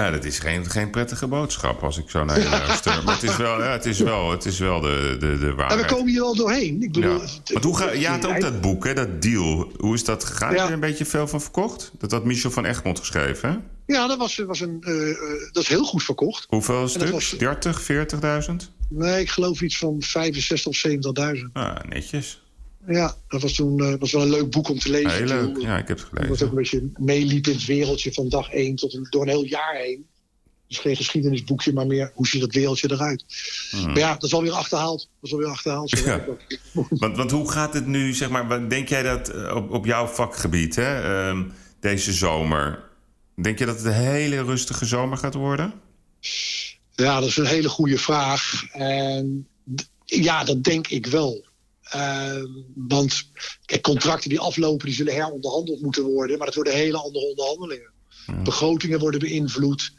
Ja, 0.00 0.10
dat 0.10 0.24
is 0.24 0.38
geen, 0.38 0.70
geen 0.70 0.90
prettige 0.90 1.26
boodschap 1.26 1.82
als 1.82 1.98
ik 1.98 2.10
zo 2.10 2.24
naar 2.24 2.38
je 2.40 2.48
luister. 2.48 3.02
Maar 3.04 3.14
het 3.14 3.22
is 3.22 3.36
wel, 3.36 3.62
ja, 3.62 3.70
het 3.70 3.84
is 3.86 3.98
wel, 3.98 4.30
het 4.30 4.44
is 4.44 4.58
wel 4.58 4.80
de, 4.80 5.16
de, 5.20 5.26
de 5.26 5.32
En 5.32 5.38
we 5.46 5.54
waarheid. 5.54 5.86
komen 5.86 6.08
hier 6.08 6.20
wel 6.20 6.34
doorheen. 6.34 6.82
Ik 6.82 6.92
bedoel, 6.92 7.20
Ja. 7.20 7.28
Want 7.52 7.64
hoe 7.64 7.76
ga, 7.76 7.90
je 7.92 8.06
had 8.06 8.26
ook 8.26 8.40
dat 8.40 8.60
boek, 8.60 8.84
hè, 8.84 8.94
dat 8.94 9.22
deal. 9.22 9.72
Hoe 9.78 9.94
is 9.94 10.04
dat 10.04 10.24
gegaan? 10.24 10.48
Heb 10.48 10.56
je 10.56 10.62
Ja. 10.62 10.66
er 10.68 10.74
een 10.74 10.80
beetje 10.80 11.04
veel 11.04 11.28
van 11.28 11.40
verkocht? 11.40 11.92
Dat 11.98 12.10
had 12.10 12.24
Michel 12.24 12.50
van 12.50 12.64
Egmond 12.64 12.98
geschreven, 12.98 13.48
hè? 13.50 13.56
Ja, 13.94 14.06
dat, 14.06 14.18
was, 14.18 14.36
was 14.46 14.60
een, 14.60 14.76
eh, 14.80 15.10
eh, 15.10 15.16
dat 15.52 15.62
is 15.62 15.68
heel 15.68 15.84
goed 15.84 16.02
verkocht. 16.02 16.46
Hoeveel 16.48 16.88
stuks? 16.88 17.10
was- 17.10 17.34
30, 17.38 17.82
40.000? 17.82 18.70
Nee, 18.88 19.20
ik 19.20 19.30
geloof 19.30 19.60
iets 19.62 19.78
van 19.78 19.96
65 20.02 20.66
of 20.66 20.76
70.000. 20.76 21.50
Ah, 21.52 21.76
netjes. 21.88 22.42
Ja, 22.86 23.14
dat 23.28 23.42
was 23.42 23.52
toen 23.52 23.80
eh, 23.80 23.94
was 23.98 24.12
wel 24.12 24.22
een 24.22 24.30
leuk 24.30 24.50
boek 24.50 24.68
om 24.68 24.78
te 24.78 24.90
lezen. 24.90 25.10
Heel 25.10 25.26
leuk. 25.26 25.60
Ja, 25.60 25.78
ik 25.78 25.88
heb 25.88 25.98
het 25.98 26.08
Dat 26.10 26.20
ook 26.20 26.24
gelezen. 26.26 26.48
een 26.48 26.54
beetje 26.54 26.90
meeliep 26.96 27.46
in 27.46 27.52
het 27.52 27.64
wereldje 27.64 28.12
van 28.12 28.28
dag 28.28 28.50
één 28.50 28.76
tot 28.76 28.94
een, 28.94 29.06
door 29.10 29.22
een 29.22 29.28
heel 29.28 29.44
jaar 29.44 29.74
heen. 29.74 30.06
Dus 30.68 30.78
geen 30.78 30.96
geschiedenisboekje, 30.96 31.72
maar 31.72 31.86
meer 31.86 32.10
hoe 32.14 32.26
ziet 32.26 32.40
dat 32.40 32.52
wereldje 32.54 32.90
eruit. 32.90 33.24
Maar 33.84 33.98
ja, 33.98 34.12
dat 34.12 34.22
is 34.22 34.34
alweer 34.34 34.52
achterhaald. 34.52 34.98
Dat 35.20 35.30
is 35.30 35.32
alweer 35.32 35.48
achterhaald. 35.48 35.90
Zo 35.90 35.96
Hmm. 35.96 36.06
Ja. 36.12 36.24
Want, 36.98 37.16
want 37.16 37.30
hoe 37.30 37.50
gaat 37.50 37.74
het 37.74 37.86
nu, 37.86 38.14
zeg 38.14 38.30
maar, 38.30 38.68
denk 38.68 38.88
jij 38.88 39.02
dat 39.02 39.28
eh, 39.28 39.54
op, 39.56 39.70
op 39.70 39.84
jouw 39.84 40.06
vakgebied, 40.06 40.76
hè, 40.76 41.02
ehm, 41.28 41.42
deze 41.80 42.12
zomer... 42.12 42.84
Denk 43.42 43.58
je 43.58 43.66
dat 43.66 43.76
het 43.76 43.84
een 43.84 43.92
hele 43.92 44.42
rustige 44.42 44.84
zomer 44.84 45.18
gaat 45.18 45.34
worden? 45.34 45.72
Ja, 46.94 47.20
dat 47.20 47.28
is 47.28 47.36
een 47.36 47.46
hele 47.46 47.68
goede 47.68 47.98
vraag. 47.98 48.64
En 48.72 49.46
Ja, 50.04 50.44
dat 50.44 50.64
denk 50.64 50.88
ik 50.88 51.06
wel. 51.06 51.45
Uh, 51.94 52.44
want 52.74 53.30
kijk, 53.64 53.82
contracten 53.82 54.30
die 54.30 54.40
aflopen, 54.40 54.86
die 54.86 54.94
zullen 54.94 55.14
heronderhandeld 55.14 55.80
moeten 55.80 56.02
worden. 56.02 56.36
Maar 56.36 56.46
dat 56.46 56.54
worden 56.54 56.74
hele 56.74 56.98
andere 56.98 57.26
onderhandelingen. 57.26 57.90
Ja. 58.26 58.42
Begrotingen 58.42 58.98
worden 58.98 59.20
beïnvloed. 59.20 59.92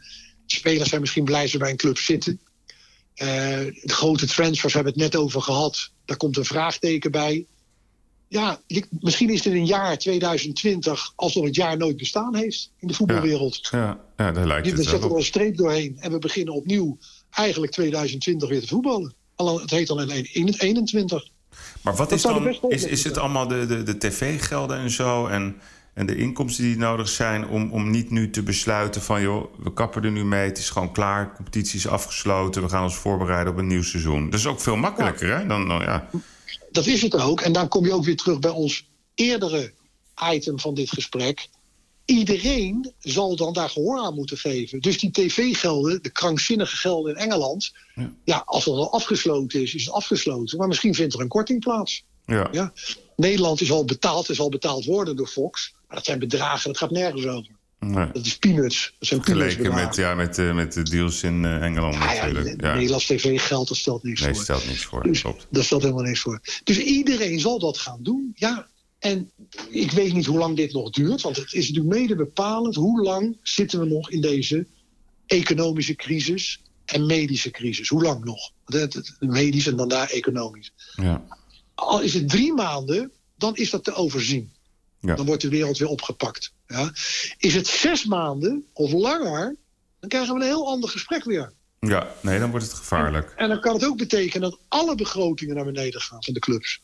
Spelers 0.46 0.88
zijn 0.88 1.00
misschien 1.00 1.24
blij 1.24 1.46
ze 1.46 1.58
bij 1.58 1.70
een 1.70 1.76
club 1.76 1.98
zitten. 1.98 2.40
Uh, 3.14 3.26
de 3.26 3.82
grote 3.84 4.26
transfers 4.26 4.74
hebben 4.74 4.94
we 4.94 5.02
het 5.02 5.12
net 5.12 5.22
over 5.22 5.42
gehad. 5.42 5.90
Daar 6.04 6.16
komt 6.16 6.36
een 6.36 6.44
vraagteken 6.44 7.10
bij. 7.10 7.46
Ja, 8.28 8.60
je, 8.66 8.86
misschien 9.00 9.30
is 9.30 9.44
het 9.44 9.54
een 9.54 9.66
jaar 9.66 9.98
2020 9.98 11.12
alsof 11.16 11.44
het 11.44 11.54
jaar 11.54 11.76
nooit 11.76 11.96
bestaan 11.96 12.36
heeft 12.36 12.70
in 12.78 12.88
de 12.88 12.94
voetbalwereld. 12.94 13.68
Ja, 13.70 13.78
ja, 13.78 14.00
ja 14.16 14.32
daar 14.32 14.46
lijkt 14.46 14.64
je, 14.64 14.72
het 14.72 14.80
We 14.80 14.88
zetten 14.90 15.10
er 15.10 15.16
een 15.16 15.22
streep 15.22 15.56
doorheen 15.56 15.96
en 15.98 16.12
we 16.12 16.18
beginnen 16.18 16.54
opnieuw 16.54 16.98
eigenlijk 17.30 17.72
2020 17.72 18.48
weer 18.48 18.60
te 18.60 18.66
voetballen. 18.66 19.14
Al, 19.34 19.60
het 19.60 19.70
heet 19.70 19.90
al 19.90 20.00
in 20.00 20.54
21. 20.58 21.28
Maar 21.82 21.94
wat 21.94 22.12
is 22.12 22.22
dan, 22.22 22.56
is, 22.68 22.84
is 22.84 23.04
het 23.04 23.18
allemaal 23.18 23.48
de, 23.48 23.66
de, 23.66 23.82
de 23.82 23.98
tv-gelden 23.98 24.78
en 24.78 24.90
zo 24.90 25.26
en, 25.26 25.60
en 25.94 26.06
de 26.06 26.16
inkomsten 26.16 26.64
die 26.64 26.76
nodig 26.76 27.08
zijn 27.08 27.48
om, 27.48 27.72
om 27.72 27.90
niet 27.90 28.10
nu 28.10 28.30
te 28.30 28.42
besluiten 28.42 29.02
van 29.02 29.22
joh, 29.22 29.54
we 29.58 29.72
kappen 29.72 30.04
er 30.04 30.10
nu 30.10 30.24
mee, 30.24 30.46
het 30.48 30.58
is 30.58 30.70
gewoon 30.70 30.92
klaar, 30.92 31.34
competitie 31.34 31.78
is 31.78 31.88
afgesloten, 31.88 32.62
we 32.62 32.68
gaan 32.68 32.82
ons 32.82 32.96
voorbereiden 32.96 33.52
op 33.52 33.58
een 33.58 33.66
nieuw 33.66 33.82
seizoen. 33.82 34.30
Dat 34.30 34.38
is 34.38 34.46
ook 34.46 34.60
veel 34.60 34.76
makkelijker, 34.76 35.28
ja. 35.28 35.38
hè? 35.38 35.46
Dan, 35.46 35.68
dan, 35.68 35.80
ja. 35.80 36.08
Dat 36.70 36.86
is 36.86 37.02
het 37.02 37.14
ook. 37.14 37.40
En 37.40 37.52
dan 37.52 37.68
kom 37.68 37.84
je 37.84 37.92
ook 37.92 38.04
weer 38.04 38.16
terug 38.16 38.38
bij 38.38 38.50
ons 38.50 38.88
eerdere 39.14 39.72
item 40.32 40.60
van 40.60 40.74
dit 40.74 40.90
gesprek. 40.90 41.48
Iedereen 42.08 42.92
zal 42.98 43.36
dan 43.36 43.52
daar 43.52 43.70
gehoor 43.70 43.98
aan 43.98 44.14
moeten 44.14 44.36
geven. 44.36 44.80
Dus 44.80 44.98
die 44.98 45.10
tv-gelden, 45.10 46.02
de 46.02 46.10
krankzinnige 46.10 46.76
gelden 46.76 47.14
in 47.14 47.20
Engeland... 47.20 47.72
Ja. 47.94 48.12
ja, 48.24 48.42
als 48.46 48.64
dat 48.64 48.74
al 48.74 48.92
afgesloten 48.92 49.62
is, 49.62 49.74
is 49.74 49.84
het 49.84 49.94
afgesloten. 49.94 50.58
Maar 50.58 50.68
misschien 50.68 50.94
vindt 50.94 51.14
er 51.14 51.20
een 51.20 51.28
korting 51.28 51.60
plaats. 51.60 52.04
Ja. 52.26 52.48
Ja? 52.52 52.72
Nederland 53.16 53.60
is 53.60 53.70
al 53.70 53.84
betaald, 53.84 54.28
is 54.28 54.40
al 54.40 54.48
betaald 54.48 54.84
worden 54.84 55.16
door 55.16 55.26
Fox. 55.26 55.74
Maar 55.86 55.96
dat 55.96 56.06
zijn 56.06 56.18
bedragen, 56.18 56.72
dat 56.72 56.78
gaat 56.78 56.90
nergens 56.90 57.26
over. 57.26 57.56
Nee. 57.78 58.10
Dat 58.12 58.26
is 58.26 58.38
peanuts. 58.38 58.94
Dat 58.98 59.08
zijn 59.08 59.24
Geleken 59.24 59.74
met, 59.74 59.96
ja, 59.96 60.14
met, 60.14 60.38
uh, 60.38 60.54
met 60.54 60.72
de 60.72 60.82
deals 60.82 61.22
in 61.22 61.42
uh, 61.42 61.62
Engeland 61.62 61.94
ja, 61.94 62.04
natuurlijk. 62.04 62.60
Ja, 62.60 62.74
Nederlands 62.74 63.06
tv-geld, 63.06 63.68
dat 63.68 63.76
stelt 63.76 64.02
niks 64.02 64.20
nee, 64.20 64.34
voor. 64.34 64.42
stelt 64.42 64.66
niks 64.66 64.84
voor, 64.84 65.02
dus, 65.02 65.20
klopt. 65.20 65.46
Dat 65.50 65.64
stelt 65.64 65.82
helemaal 65.82 66.04
niks 66.04 66.20
voor. 66.20 66.40
Dus 66.64 66.78
iedereen 66.78 67.40
zal 67.40 67.58
dat 67.58 67.78
gaan 67.78 68.02
doen, 68.02 68.32
ja. 68.34 68.68
En 68.98 69.30
ik 69.68 69.90
weet 69.90 70.12
niet 70.12 70.26
hoe 70.26 70.38
lang 70.38 70.56
dit 70.56 70.72
nog 70.72 70.90
duurt, 70.90 71.22
want 71.22 71.36
het 71.36 71.52
is 71.52 71.68
natuurlijk 71.68 71.94
mede 71.94 72.16
bepalend. 72.16 72.74
Hoe 72.74 73.02
lang 73.02 73.36
zitten 73.42 73.80
we 73.80 73.86
nog 73.86 74.10
in 74.10 74.20
deze 74.20 74.66
economische 75.26 75.94
crisis 75.94 76.60
en 76.84 77.06
medische 77.06 77.50
crisis? 77.50 77.88
Hoe 77.88 78.02
lang 78.02 78.24
nog? 78.24 78.52
Medisch 79.18 79.66
en 79.66 79.76
dan 79.76 79.88
daar 79.88 80.10
economisch. 80.10 80.72
Ja. 80.96 81.26
Al 81.74 82.00
is 82.00 82.14
het 82.14 82.28
drie 82.28 82.52
maanden, 82.52 83.12
dan 83.36 83.56
is 83.56 83.70
dat 83.70 83.84
te 83.84 83.94
overzien. 83.94 84.52
Ja. 85.00 85.14
Dan 85.14 85.26
wordt 85.26 85.42
de 85.42 85.48
wereld 85.48 85.78
weer 85.78 85.88
opgepakt. 85.88 86.52
Ja. 86.66 86.92
Is 87.38 87.54
het 87.54 87.66
zes 87.66 88.04
maanden 88.04 88.66
of 88.72 88.92
langer, 88.92 89.56
dan 90.00 90.08
krijgen 90.08 90.34
we 90.34 90.40
een 90.40 90.46
heel 90.46 90.66
ander 90.66 90.90
gesprek 90.90 91.24
weer. 91.24 91.52
Ja, 91.80 92.14
nee, 92.22 92.38
dan 92.38 92.50
wordt 92.50 92.66
het 92.66 92.74
gevaarlijk. 92.74 93.30
En, 93.30 93.36
en 93.36 93.48
dan 93.48 93.60
kan 93.60 93.74
het 93.74 93.84
ook 93.84 93.96
betekenen 93.96 94.50
dat 94.50 94.58
alle 94.68 94.94
begrotingen 94.94 95.54
naar 95.54 95.64
beneden 95.64 96.00
gaan 96.00 96.24
van 96.24 96.34
de 96.34 96.40
clubs. 96.40 96.80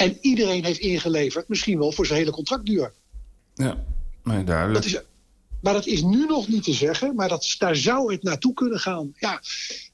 En 0.00 0.18
iedereen 0.20 0.64
heeft 0.64 0.78
ingeleverd, 0.80 1.48
misschien 1.48 1.78
wel 1.78 1.92
voor 1.92 2.06
zijn 2.06 2.18
hele 2.18 2.30
contractduur. 2.30 2.92
Ja, 3.54 3.84
nee, 4.24 4.44
duidelijk. 4.44 4.84
Dat 4.84 4.92
is, 4.92 5.00
maar 5.62 5.72
dat 5.72 5.86
is 5.86 6.02
nu 6.02 6.26
nog 6.26 6.48
niet 6.48 6.62
te 6.62 6.72
zeggen, 6.72 7.14
maar 7.14 7.28
dat, 7.28 7.54
daar 7.58 7.76
zou 7.76 8.12
het 8.12 8.22
naartoe 8.22 8.54
kunnen 8.54 8.80
gaan. 8.80 9.12
Ja. 9.18 9.42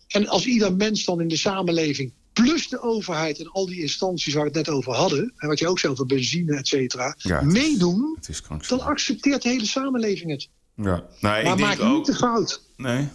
En 0.09 0.29
als 0.29 0.47
ieder 0.47 0.77
mens 0.77 1.05
dan 1.05 1.21
in 1.21 1.29
de 1.29 1.37
samenleving, 1.37 2.13
plus 2.33 2.69
de 2.69 2.81
overheid 2.81 3.39
en 3.39 3.51
al 3.51 3.67
die 3.67 3.81
instanties 3.81 4.35
waar 4.35 4.43
we 4.43 4.49
het 4.49 4.67
net 4.67 4.75
over 4.75 4.93
hadden, 4.93 5.33
en 5.37 5.49
wat 5.49 5.59
je 5.59 5.69
ook 5.69 5.79
zei 5.79 5.93
over 5.93 6.07
benzine, 6.07 6.57
et 6.57 6.69
cetera, 6.69 7.15
Ja, 7.19 7.39
het 7.39 7.47
is- 7.47 7.53
meedoen, 7.53 8.17
Het 8.17 8.29
is 8.29 8.43
dan 8.69 8.81
accepteert 8.81 9.43
de 9.43 9.49
hele 9.49 9.67
samenleving 9.67 10.31
het. 10.31 10.49
Ja. 10.75 10.83
Nou, 10.85 11.05
maar 11.21 11.41
ik 11.41 11.45
maak 11.59 11.77
denk 11.77 11.89
niet 11.91 11.99
ook... 11.99 12.05
de 12.07 12.15
fout. 12.15 12.63
Nee? 12.77 13.09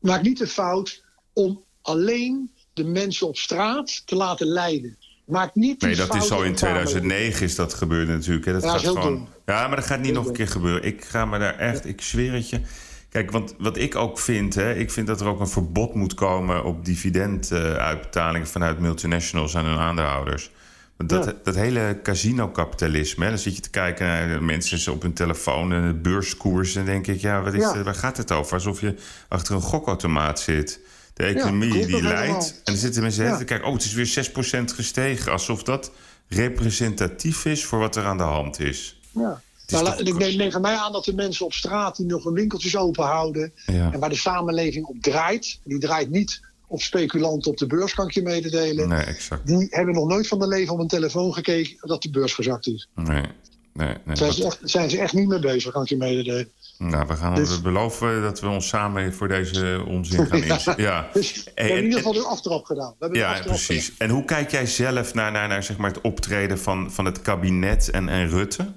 Maak 0.00 0.22
niet 0.22 0.38
de 0.38 0.46
fout 0.46 1.02
om 1.32 1.64
alleen 1.82 2.50
de 2.72 2.84
mensen 2.84 3.26
op 3.26 3.36
straat 3.36 4.02
te 4.06 4.14
laten 4.14 4.46
leiden. 4.46 4.96
Maak 5.32 5.54
niet 5.54 5.80
die 5.80 5.88
Nee, 5.88 5.96
dat 5.98 6.14
is 6.14 6.30
al 6.30 6.42
in 6.42 6.52
de 6.52 6.58
samenleving. 6.58 6.88
2009 6.88 7.44
is 7.46 7.54
dat 7.54 7.74
gebeurd 7.74 8.08
natuurlijk. 8.08 8.46
Hè. 8.46 8.52
Dat 8.52 8.62
Ja, 8.62 8.70
gaat 8.70 8.80
gewoon... 8.80 9.28
Ja, 9.46 9.66
maar 9.66 9.76
dat 9.76 9.86
gaat 9.86 10.00
niet 10.00 10.12
nog 10.12 10.26
een 10.26 10.32
keer 10.32 10.48
gebeuren. 10.48 10.84
Ik 10.84 11.04
ga 11.04 11.24
me 11.24 11.38
daar 11.38 11.56
echt... 11.58 11.86
Ik 11.86 12.00
zweer 12.02 12.32
het 12.32 12.50
je. 12.50 12.60
Kijk, 13.08 13.30
want 13.30 13.54
wat 13.58 13.76
ik 13.76 13.94
ook 13.94 14.18
vind... 14.18 14.54
Hè, 14.54 14.74
ik 14.74 14.90
vind 14.90 15.06
dat 15.06 15.20
er 15.20 15.26
ook 15.26 15.40
een 15.40 15.48
verbod 15.48 15.94
moet 15.94 16.14
komen... 16.14 16.64
op 16.64 16.84
dividenduitbetalingen 16.84 18.46
vanuit 18.48 18.78
multinationals 18.78 19.56
aan 19.56 19.64
hun 19.64 19.78
aandeelhouders. 19.78 20.50
Dat, 20.96 21.24
Ja. 21.24 21.32
dat 21.44 21.54
hele 21.54 22.00
casino-kapitalisme... 22.02 23.28
Dan 23.28 23.38
zit 23.38 23.56
je 23.56 23.62
te 23.62 23.70
kijken 23.70 24.06
naar 24.06 24.28
de 24.28 24.40
mensen 24.40 24.92
op 24.92 25.02
hun 25.02 25.12
telefoon... 25.12 25.72
en 25.72 25.86
de 25.86 25.94
beurskoers. 25.94 26.74
En 26.76 26.84
denk 26.84 27.06
ik, 27.06 27.20
ja, 27.20 27.42
wat 27.42 27.54
is, 27.54 27.60
Ja. 27.62 27.74
eh, 27.74 27.82
waar 27.82 27.94
gaat 27.94 28.16
het 28.16 28.32
over? 28.32 28.54
Alsof 28.54 28.80
je 28.80 28.94
achter 29.28 29.54
een 29.54 29.60
gokautomaat 29.62 30.40
zit. 30.40 30.80
De 31.14 31.24
economie 31.24 31.70
die 31.86 32.02
leidt. 32.02 32.20
helemaal. 32.20 32.40
En 32.46 32.52
dan 32.64 32.76
zitten 32.76 33.02
mensen 33.02 33.24
Ja. 33.24 33.36
te 33.38 33.44
kijken... 33.44 33.66
oh, 33.66 33.72
het 33.72 33.84
is 33.84 33.92
weer 33.92 34.30
6% 34.60 34.64
gestegen. 34.74 35.32
Alsof 35.32 35.62
dat 35.62 35.90
representatief 36.28 37.44
is 37.44 37.64
voor 37.64 37.78
wat 37.78 37.96
er 37.96 38.04
aan 38.04 38.16
de 38.16 38.22
hand 38.22 38.60
is. 38.60 39.00
Ja. 39.10 39.42
is 39.66 39.72
Nou, 39.72 39.84
toch- 39.84 39.98
ik 39.98 40.18
neem, 40.18 40.36
neem 40.36 40.50
van 40.50 40.60
mij 40.60 40.74
aan 40.76 40.92
dat 40.92 41.04
de 41.04 41.14
mensen 41.14 41.46
op 41.46 41.52
straat 41.52 41.96
die 41.96 42.06
nog 42.06 42.24
hun 42.24 42.32
winkeltjes 42.32 42.76
open 42.76 43.04
houden. 43.04 43.52
Ja. 43.66 43.92
En 43.92 44.00
waar 44.00 44.08
de 44.08 44.16
samenleving 44.16 44.84
op 44.86 44.96
draait. 45.00 45.58
Die 45.64 45.78
draait 45.78 46.10
niet 46.10 46.40
op 46.66 46.82
speculanten 46.82 47.50
op 47.50 47.56
de 47.56 47.66
beurs, 47.66 47.94
kan 47.94 48.06
ik 48.06 48.12
je 48.12 48.22
mededelen. 48.22 48.88
Nee, 48.88 49.02
exact. 49.04 49.46
Die 49.46 49.66
hebben 49.70 49.94
nog 49.94 50.08
nooit 50.08 50.26
van 50.28 50.40
hun 50.40 50.48
leven 50.48 50.74
op 50.74 50.80
een 50.80 50.88
telefoon 50.88 51.34
gekeken 51.34 51.76
dat 51.88 52.02
de 52.02 52.10
beurs 52.10 52.32
gezakt 52.34 52.66
is. 52.66 52.88
Nee, 52.94 53.24
nee, 53.72 53.94
nee. 54.04 54.16
Zijn, 54.16 54.32
ze 54.32 54.44
echt, 54.44 54.58
zijn 54.62 54.90
ze 54.90 54.98
echt 54.98 55.12
niet 55.12 55.28
mee 55.28 55.38
bezig, 55.38 55.72
kan 55.72 55.82
ik 55.82 55.88
je 55.88 55.96
mededelen. 55.96 56.48
Nou, 56.78 57.06
we 57.06 57.16
gaan 57.16 57.34
Dus- 57.34 57.60
beloven 57.60 58.22
dat 58.22 58.40
we 58.40 58.48
ons 58.48 58.68
samen 58.68 59.14
voor 59.14 59.28
deze 59.28 59.84
onzin 59.86 60.26
gaan 60.26 60.42
inzetten. 60.42 60.82
Ja. 60.82 61.08
Dus 61.12 61.44
we 61.44 61.50
hebben 61.54 61.76
in 61.76 61.84
ieder 61.84 61.98
geval 61.98 62.16
een 62.16 62.24
aftrap 62.24 62.64
gedaan. 62.64 62.94
We 62.98 63.08
Ja, 63.12 63.30
aftrap 63.30 63.46
precies. 63.46 63.92
En 63.98 64.10
hoe 64.10 64.24
kijk 64.24 64.50
jij 64.50 64.66
zelf 64.66 65.14
naar, 65.14 65.32
naar, 65.32 65.48
naar 65.48 65.62
zeg 65.62 65.76
maar 65.76 65.90
het 65.90 66.00
optreden 66.00 66.58
van, 66.58 66.92
van 66.92 67.04
het 67.04 67.22
kabinet 67.22 67.90
en, 67.90 68.08
en 68.08 68.28
Rutte? 68.28 68.72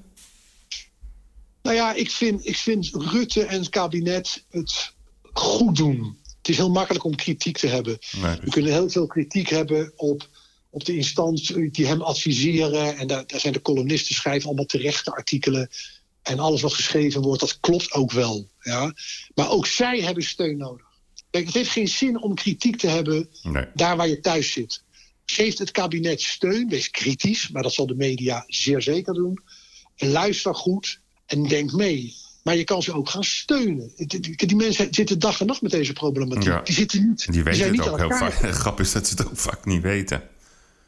Nou 1.61 1.75
ja, 1.77 1.93
ik 1.93 2.11
vind, 2.11 2.47
ik 2.47 2.57
vind 2.57 2.89
Rutte 2.93 3.45
en 3.45 3.59
het 3.59 3.69
kabinet 3.69 4.45
het 4.49 4.93
goed 5.33 5.75
doen. 5.75 6.17
Het 6.37 6.49
is 6.49 6.57
heel 6.57 6.71
makkelijk 6.71 7.03
om 7.03 7.15
kritiek 7.15 7.57
te 7.57 7.67
hebben. 7.67 7.97
Nee, 8.21 8.37
We 8.41 8.49
kunnen 8.49 8.71
heel 8.71 8.89
veel 8.89 9.07
kritiek 9.07 9.49
hebben 9.49 9.93
op, 9.95 10.29
op 10.69 10.85
de 10.85 10.95
instanties 10.95 11.71
die 11.71 11.87
hem 11.87 12.01
adviseren. 12.01 12.97
En 12.97 13.07
daar, 13.07 13.23
daar 13.27 13.39
zijn 13.39 13.53
de 13.53 13.61
columnisten 13.61 14.15
schrijven 14.15 14.45
allemaal 14.47 14.65
terechte 14.65 15.11
artikelen. 15.11 15.69
En 16.25 16.39
alles 16.39 16.61
wat 16.61 16.73
geschreven 16.73 17.21
wordt, 17.21 17.39
dat 17.39 17.59
klopt 17.59 17.91
ook 17.91 18.11
wel. 18.11 18.49
Ja? 18.59 18.93
Maar 19.35 19.49
ook 19.49 19.67
zij 19.67 20.01
hebben 20.01 20.23
steun 20.23 20.57
nodig. 20.57 20.85
Kijk, 21.29 21.45
het 21.45 21.53
heeft 21.53 21.69
geen 21.69 21.87
zin 21.87 22.21
om 22.21 22.35
kritiek 22.35 22.77
te 22.77 22.87
hebben 22.87 23.29
nee. 23.43 23.65
daar 23.73 23.97
waar 23.97 24.07
je 24.07 24.19
thuis 24.19 24.51
zit. 24.51 24.83
Geeft 25.25 25.57
het 25.57 25.71
kabinet 25.71 26.21
steun, 26.21 26.69
wees 26.69 26.89
kritisch, 26.89 27.49
maar 27.49 27.63
dat 27.63 27.73
zal 27.73 27.87
de 27.87 27.95
media 27.95 28.43
zeer 28.47 28.81
zeker 28.81 29.13
doen. 29.13 29.39
En 29.95 30.09
luister 30.09 30.55
goed 30.55 30.99
en 31.25 31.47
denk 31.47 31.71
mee. 31.71 32.15
Maar 32.43 32.55
je 32.55 32.63
kan 32.63 32.83
ze 32.83 32.93
ook 32.93 33.09
gaan 33.09 33.23
steunen. 33.23 33.91
Die, 33.95 34.55
mensen 34.55 34.87
zitten 34.91 35.19
dag 35.19 35.39
en 35.39 35.45
nacht 35.45 35.61
met 35.61 35.71
deze 35.71 35.93
problematiek. 35.93 36.43
Ja. 36.43 36.61
Die 36.61 36.75
zitten 36.75 37.07
niet. 37.07 37.31
Die 37.31 37.43
weten 37.43 37.71
het 37.71 37.89
ook 37.89 37.97
heel 37.97 38.09
vaak. 38.09 38.33
Grap 38.61 38.79
is 38.79 38.91
dat 38.91 39.07
ze 39.07 39.15
het 39.17 39.27
ook 39.27 39.37
vaak 39.37 39.65
niet 39.65 39.81
weten. 39.81 40.23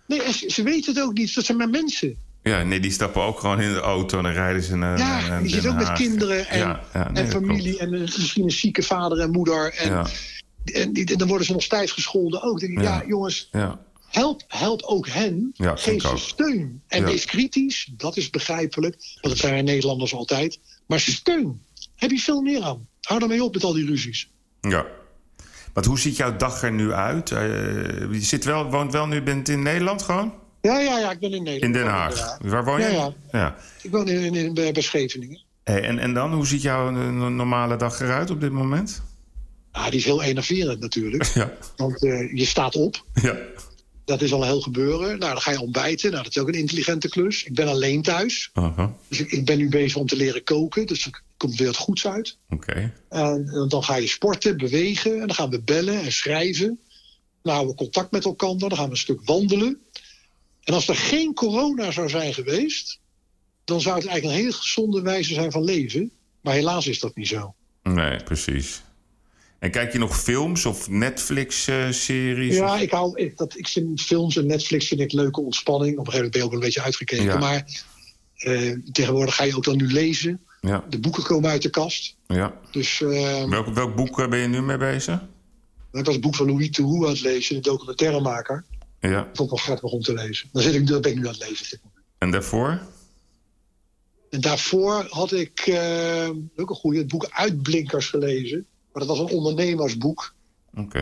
Nee, 0.08 0.22
ze 0.48 0.64
weten 0.64 0.94
het 0.94 1.04
ook 1.04 1.14
niet. 1.14 1.36
Dat 1.36 1.46
zijn 1.46 1.58
maar 1.58 1.70
mensen. 1.70 2.18
Ja, 2.48 2.64
nee, 2.64 2.80
die 2.80 2.92
stappen 2.92 3.22
ook 3.22 3.40
gewoon 3.40 3.62
in 3.62 3.74
de 3.74 3.80
auto 3.80 4.18
en 4.18 4.24
dan 4.24 4.32
rijden 4.34 4.64
ze 4.64 4.76
naar 4.76 4.98
Ja, 4.98 5.28
naar 5.28 5.42
die 5.42 5.52
zitten 5.52 5.72
ook 5.72 5.78
met 5.78 5.92
kinderen 5.92 6.48
en, 6.48 6.58
Ja, 6.60 6.82
ja, 6.94 7.12
nee, 7.12 7.24
en 7.24 7.30
dat 7.32 7.34
familie. 7.44 7.78
En 7.78 7.94
eh, 7.94 8.00
misschien 8.00 8.44
een 8.44 8.52
zieke 8.52 8.84
vader 8.84 9.20
en 9.20 9.32
moeder. 9.32 9.74
En, 9.74 9.90
Ja, 9.90 10.06
en 10.74 10.94
die- 10.94 11.18
dan 11.18 11.28
worden 11.28 11.46
ze 11.48 11.54
nog 11.54 11.64
stijf 11.64 11.92
gescholden 11.92 12.42
ook. 12.44 12.60
Denk 12.60 12.72
ik, 12.72 12.82
Ja. 12.84 13.04
jongens, 13.08 13.50
help, 14.10 14.44
help 14.48 14.82
ook 14.82 15.08
hen. 15.08 15.52
Geef 15.54 16.02
ze 16.02 16.18
steun. 16.18 16.82
En 16.88 17.04
wees 17.06 17.26
kritisch. 17.26 17.92
Dat 17.98 18.18
is 18.18 18.30
begrijpelijk. 18.30 18.96
Want 19.22 19.36
dat 19.36 19.38
zijn 19.38 19.66
Nederlanders 19.66 20.14
altijd. 20.14 20.60
Maar 20.88 21.00
steun. 21.00 21.62
Heb 21.96 22.12
je 22.12 22.20
veel 22.20 22.42
meer 22.42 22.62
aan. 22.64 22.88
Hou 23.02 23.22
ermee 23.22 23.44
op 23.44 23.54
met 23.54 23.64
al 23.64 23.74
die 23.74 23.86
ruzies. 23.86 24.30
Ja. 24.62 24.86
Want 25.74 25.86
hoe 25.86 26.00
ziet 26.00 26.16
jouw 26.18 26.36
dag 26.36 26.62
er 26.64 26.72
nu 26.72 26.92
uit? 26.92 27.32
Eh, 27.32 27.40
je 28.12 28.20
zit 28.22 28.44
wel, 28.46 28.70
woont 28.72 28.92
wel 28.94 29.08
nu, 29.08 29.22
bent 29.22 29.50
in 29.50 29.62
Nederland 29.62 30.02
gewoon? 30.02 30.34
Ja, 30.68 30.80
ja, 30.80 31.00
ja. 31.00 31.12
Ik 31.12 31.20
ben 31.20 31.32
in 31.32 31.44
Nederland. 31.44 31.64
In 31.64 31.72
Den 31.72 31.92
Haag. 31.92 32.38
Waar 32.42 32.66
woon 32.66 32.82
je? 32.82 33.12
Ja. 33.32 33.56
Ik 33.82 33.92
woon 33.92 34.08
in, 34.08 34.36
in, 34.36 34.54
bij 34.54 34.72
bij 34.72 34.82
Scheveningen. 34.82 35.42
Hey, 35.64 35.82
en, 35.82 36.00
en 36.00 36.14
dan, 36.14 36.34
hoe 36.34 36.48
ziet 36.48 36.62
jouw 36.62 36.88
eh, 36.88 37.10
no- 37.10 37.30
normale 37.30 37.76
dag 37.76 38.00
eruit 38.00 38.30
op 38.30 38.42
dit 38.42 38.52
moment? 38.52 39.02
Ah, 39.72 39.86
die 39.90 40.00
is 40.00 40.06
heel 40.06 40.24
enerverend 40.24 40.80
natuurlijk. 40.80 41.24
Ja. 41.34 41.52
Want 41.76 42.04
eh, 42.04 42.36
je 42.36 42.46
staat 42.46 42.76
op. 42.76 43.06
Ja. 43.14 43.38
Dat 44.06 44.22
is 44.22 44.34
al 44.34 44.42
een 44.42 44.48
heel 44.48 44.62
gebeuren. 44.62 45.20
Nou, 45.20 45.32
dan 45.32 45.42
ga 45.42 45.52
je 45.52 45.62
ontbijten. 45.62 46.12
Nou, 46.12 46.24
dat 46.24 46.36
is 46.36 46.42
ook 46.42 46.48
een 46.48 46.54
intelligente 46.54 47.10
klus. 47.10 47.44
Ik 47.44 47.54
ben 47.56 47.68
alleen 47.68 48.02
thuis. 48.02 48.50
Aha. 48.54 48.94
Dus 49.08 49.20
ik, 49.20 49.32
ik 49.32 49.46
ben 49.46 49.58
nu 49.58 49.70
bezig 49.70 49.96
om 49.96 50.08
te 50.08 50.16
leren 50.16 50.44
koken. 50.44 50.86
Dus 50.86 51.06
er 51.06 51.22
komt 51.38 51.56
weer 51.56 51.68
het 51.68 51.78
goeds 51.78 52.08
uit. 52.08 52.38
Oké. 52.50 52.94
En, 53.10 53.50
en 53.54 53.66
dan 53.68 53.84
ga 53.84 53.96
je 53.96 54.08
sporten, 54.08 54.58
bewegen. 54.58 55.12
En 55.12 55.28
dan 55.28 55.36
gaan 55.36 55.50
we 55.50 55.62
bellen 55.62 56.02
en 56.02 56.12
schrijven. 56.12 56.80
Dan 57.42 57.54
houden 57.54 57.76
we 57.76 57.82
contact 57.82 58.12
met 58.12 58.26
elkaar. 58.26 58.58
Dan 58.58 58.76
gaan 58.76 58.86
we 58.86 58.92
een 58.92 58.98
stuk 58.98 59.22
wandelen. 59.26 59.80
En 60.68 60.74
als 60.74 60.88
er 60.88 60.96
geen 60.96 61.34
corona 61.34 61.92
zou 61.92 62.10
zijn 62.10 62.34
geweest, 62.34 63.00
dan 63.64 63.82
zou 63.82 63.96
het 63.96 64.06
eigenlijk 64.08 64.38
een 64.38 64.44
hele 64.46 64.58
gezonde 64.58 65.02
wijze 65.02 65.34
zijn 65.34 65.52
van 65.52 65.64
leven. 65.64 66.12
Maar 66.42 66.54
helaas 66.54 66.88
is 66.88 67.00
dat 67.00 67.16
niet 67.16 67.28
zo. 67.28 67.56
Nee, 67.84 68.24
precies. 68.24 68.82
En 69.60 69.72
kijk 69.72 69.92
je 69.94 70.00
nog 70.00 70.22
films 70.22 70.66
of 70.66 70.90
Netflix-series? 70.90 72.56
ja, 72.56 72.78
ik, 72.78 72.92
hou, 72.92 73.20
ik, 73.20 73.38
dat, 73.38 73.58
ik 73.58 73.68
vind 73.68 74.02
films 74.02 74.38
en 74.38 74.46
Netflix 74.46 74.88
vind 74.88 75.02
ik 75.02 75.12
leuke 75.12 75.42
ontspanning. 75.42 75.98
Op 75.98 76.06
een 76.06 76.12
gegeven 76.12 76.26
moment 76.26 76.32
ben 76.32 76.42
je 76.42 76.48
ook 76.48 76.54
een 76.54 76.66
beetje 76.66 76.82
uitgekeken. 76.82 77.26
Ja. 77.26 77.38
Maar 77.38 77.84
eh, 78.36 78.78
tegenwoordig 78.92 79.36
ga 79.36 79.44
je 79.44 79.56
ook 79.56 79.64
dan 79.64 79.78
nu 79.78 79.92
lezen. 79.92 80.42
Ja, 80.62 80.84
De 80.90 81.00
boeken 81.00 81.24
komen 81.24 81.50
uit 81.50 81.62
de 81.62 81.70
kast. 81.70 82.16
ja. 82.28 82.54
Dus 82.72 83.02
eh, 83.02 83.50
Welk, 83.50 83.68
welk 83.68 83.96
boek 83.96 84.20
eh, 84.20 84.28
ben 84.28 84.40
je 84.40 84.48
nu 84.48 84.62
mee 84.62 84.78
bezig? 84.78 85.22
ik 85.92 86.06
was 86.06 86.14
het 86.14 86.24
boek 86.24 86.36
van 86.36 86.46
Louis 86.46 86.70
Theroux 86.70 87.06
aan 87.06 87.12
het 87.12 87.22
lezen, 87.22 87.56
de 87.56 87.62
documentairemaker. 87.62 88.64
Ja. 89.00 89.20
Ik 89.20 89.26
vond 89.34 89.38
het 89.38 89.50
wel 89.50 89.58
grappig 89.58 89.92
om 89.92 90.02
te 90.02 90.14
lezen. 90.14 90.50
Dan 90.52 90.62
zit 90.62 90.74
ik, 90.74 90.88
dat 90.88 91.02
ben 91.02 91.12
ik 91.12 91.18
nu 91.18 91.28
aan 91.28 91.34
het 91.34 91.50
lezen. 91.50 91.80
En 92.18 92.32
daarvoor? 92.32 92.80
En 94.30 94.42
daarvoor 94.42 95.06
had 95.10 95.32
ik 95.32 95.60
eh, 95.60 96.30
ook 96.56 96.70
een 96.70 96.76
goede 96.76 96.98
het 96.98 97.08
boek 97.08 97.28
Uitblinkers 97.32 98.08
gelezen. 98.10 98.66
Maar 98.94 99.06
dat 99.06 99.18
was 99.18 99.20
een 99.32 99.36
ondernemersboek. 99.38 100.34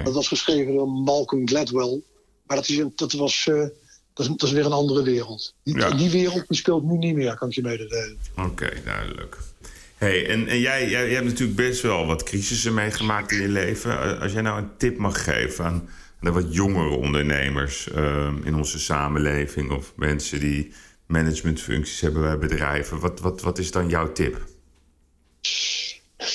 Dat 0.04 0.14
was 0.14 0.28
geschreven 0.28 0.74
door 0.74 0.88
Malcolm 0.90 1.48
Gladwell. 1.48 2.02
Maar 2.48 2.58
dat 2.58 2.70
is, 2.70 2.78
een, 2.78 2.92
dat 2.96 3.12
was, 3.12 3.48
eh, 3.48 3.56
dat 4.14 4.26
is, 4.26 4.28
dat 4.28 4.44
is 4.44 4.52
weer 4.52 4.66
een 4.66 4.72
andere 4.72 5.04
wereld. 5.04 5.54
Die, 5.64 5.78
Ja. 5.78 5.90
die 5.92 6.10
wereld 6.10 6.48
die 6.48 6.58
speelt 6.58 6.84
nu 6.84 6.98
niet 6.98 7.16
meer, 7.16 7.36
kan 7.36 7.48
ik 7.50 7.56
je 7.56 7.62
mededelen. 7.62 8.18
Oké, 8.38 8.70
duidelijk. 8.86 9.38
Hey, 9.96 10.28
en, 10.30 10.48
en 10.48 10.60
jij, 10.60 10.90
jij, 10.90 11.06
jij 11.06 11.14
hebt 11.14 11.26
natuurlijk 11.26 11.58
best 11.58 11.82
wel 11.82 12.06
wat 12.06 12.24
crisissen 12.24 12.74
meegemaakt 12.74 13.32
in 13.32 13.42
je 13.42 13.48
leven. 13.48 13.92
Eh, 14.02 14.22
Als 14.22 14.32
jij 14.32 14.42
nou 14.42 14.62
een 14.62 14.78
tip 14.78 14.98
mag 14.98 15.24
geven 15.24 15.66
aan, 15.66 15.90
de 16.26 16.32
wat 16.32 16.54
jongere 16.54 16.96
ondernemers 16.96 17.90
eh, 17.90 18.34
in 18.44 18.56
onze 18.56 18.80
samenleving... 18.80 19.72
of 19.72 19.94
mensen 19.96 20.40
die 20.40 20.74
managementfuncties 21.08 22.02
hebben 22.02 22.22
bij 22.22 22.38
bedrijven... 22.38 23.00
wat, 23.00 23.20
wat, 23.20 23.42
wat 23.42 23.58
is 23.58 23.72
dan 23.72 23.90
jouw 23.90 24.12
tip? 24.12 24.46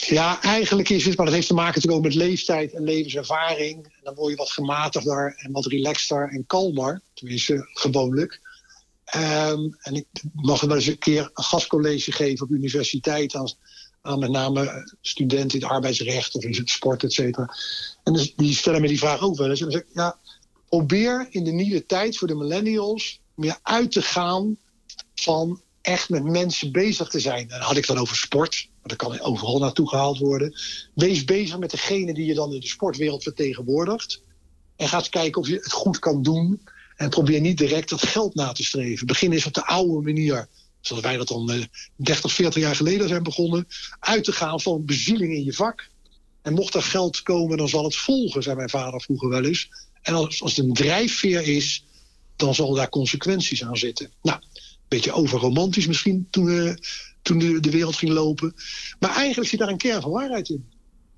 Ja, 0.07 0.43
eigenlijk 0.43 0.88
is 0.88 1.05
het, 1.05 1.16
maar 1.16 1.26
dat 1.26 1.34
heeft 1.34 1.47
te 1.47 1.55
maken 1.55 1.74
natuurlijk 1.74 2.07
ook 2.07 2.12
met 2.12 2.28
leeftijd 2.28 2.72
en 2.72 2.84
levenservaring. 2.84 3.84
En 3.84 4.01
dan 4.03 4.14
word 4.14 4.30
je 4.30 4.36
wat 4.36 4.51
gematigder 4.51 5.34
en 5.36 5.53
wat 5.53 5.66
relaxter 5.66 6.28
en 6.28 6.47
kalmer. 6.47 7.01
Tenminste, 7.14 7.68
gewoonlijk. 7.72 8.41
Ehm, 9.05 9.68
en 9.78 9.95
ik 9.95 10.07
mag 10.32 10.61
wel 10.61 10.74
eens 10.74 10.86
een 10.86 10.99
keer 10.99 11.30
een 11.34 11.45
gastcollege 11.45 12.12
geven 12.12 12.47
op 12.47 12.53
universiteit 12.53 13.34
aan, 13.34 13.49
aan 14.03 14.18
met 14.18 14.30
name 14.30 14.92
studenten 15.01 15.59
in 15.59 15.64
het 15.64 15.74
arbeidsrecht 15.74 16.34
of 16.34 16.44
in 16.44 16.55
het 16.55 16.70
sport, 16.70 17.03
et 17.03 17.12
cetera. 17.12 17.55
En 18.03 18.12
dus, 18.12 18.34
die 18.34 18.55
stellen 18.55 18.80
me 18.80 18.88
die 18.88 18.98
vraag 18.98 19.20
ook 19.20 19.36
wel 19.36 19.51
eens. 19.51 19.61
En 19.61 19.64
dan 19.64 19.74
zeg 19.74 19.82
ik, 19.82 19.94
ja, 19.94 20.18
probeer 20.68 21.26
in 21.30 21.44
de 21.44 21.51
nieuwe 21.51 21.86
tijd 21.86 22.16
voor 22.16 22.28
de 22.28 22.34
millennials 22.34 23.20
meer 23.34 23.59
uit 23.62 23.92
te 23.92 24.03
gaan 24.03 24.57
van 25.14 25.61
echt 25.82 26.09
met 26.09 26.24
mensen 26.24 26.72
bezig 26.72 27.09
te 27.09 27.20
zijn. 27.20 27.40
En 27.40 27.48
dan 27.48 27.61
had 27.61 27.76
ik 27.76 27.86
dan 27.86 27.98
over 27.98 28.16
sport, 28.16 28.68
maar 28.70 28.96
dat 28.96 28.96
kan 28.96 29.20
overal 29.20 29.59
naartoe 29.59 29.88
gehaald 29.88 30.18
worden. 30.18 30.55
Wees 30.94 31.24
bezig 31.24 31.59
met 31.59 31.70
degene 31.70 32.14
die 32.14 32.26
je 32.26 32.34
dan 32.34 32.53
in 32.53 32.61
de 32.61 32.66
sportwereld 32.66 33.22
vertegenwoordigt. 33.22 34.22
En 34.76 34.88
ga 34.88 34.98
eens 34.98 35.09
kijken 35.09 35.40
of 35.40 35.48
je 35.48 35.55
het 35.55 35.72
goed 35.72 35.98
kan 35.98 36.22
doen. 36.22 36.61
En 36.96 37.11
probeer 37.11 37.40
niet 37.40 37.59
direct 37.59 37.88
dat 37.88 38.07
geld 38.07 38.34
na 38.34 38.53
te 38.53 38.64
streven. 38.64 39.07
Begin 39.07 39.32
eens 39.32 39.46
op 39.46 39.55
de 39.55 39.66
oude 39.66 40.01
manier, 40.01 40.48
zoals 40.81 41.03
wij 41.03 41.16
dat 41.16 41.28
dan 41.28 41.51
eh, 41.51 41.64
30, 41.97 42.33
40 42.33 42.62
jaar 42.62 42.76
geleden 42.76 43.09
zijn 43.09 43.22
begonnen, 43.22 43.66
uit 43.99 44.24
te 44.24 44.33
gaan 44.33 44.61
van 44.61 44.85
bezieling 44.85 45.33
in 45.33 45.45
je 45.45 45.53
vak. 45.53 45.89
En 46.43 46.55
mocht 46.55 46.74
er 46.74 46.83
geld 46.83 47.22
komen, 47.22 47.57
dan 47.57 47.68
zal 47.68 47.85
het 47.85 47.97
volgen, 47.97 48.43
zei 48.43 48.57
mijn 48.57 48.70
vader 48.70 49.01
vroeger 49.01 49.28
wel 49.28 49.45
eens. 49.45 49.70
En 50.03 50.14
als, 50.14 50.43
als 50.43 50.57
het 50.57 50.66
een 50.66 50.72
drijfveer 50.72 51.49
is, 51.49 51.85
dan 52.37 52.55
zal 52.55 52.74
daar 52.74 52.89
consequenties 52.89 53.64
aan 53.64 53.76
zitten. 53.76 54.11
Nou, 54.22 54.39
een 54.41 54.61
beetje 54.89 55.12
overromantisch 55.12 55.87
misschien 55.87 56.26
toen, 56.31 56.51
eh, 56.51 56.74
toen 57.22 57.39
de, 57.39 57.61
de 57.61 57.70
wereld 57.70 57.97
ging 57.97 58.12
lopen. 58.12 58.55
Maar 58.99 59.16
eigenlijk 59.16 59.51
zit 59.51 59.59
daar 59.59 59.68
een 59.68 59.76
kern 59.76 60.03
van 60.03 60.11
waarheid 60.11 60.49
in. 60.49 60.68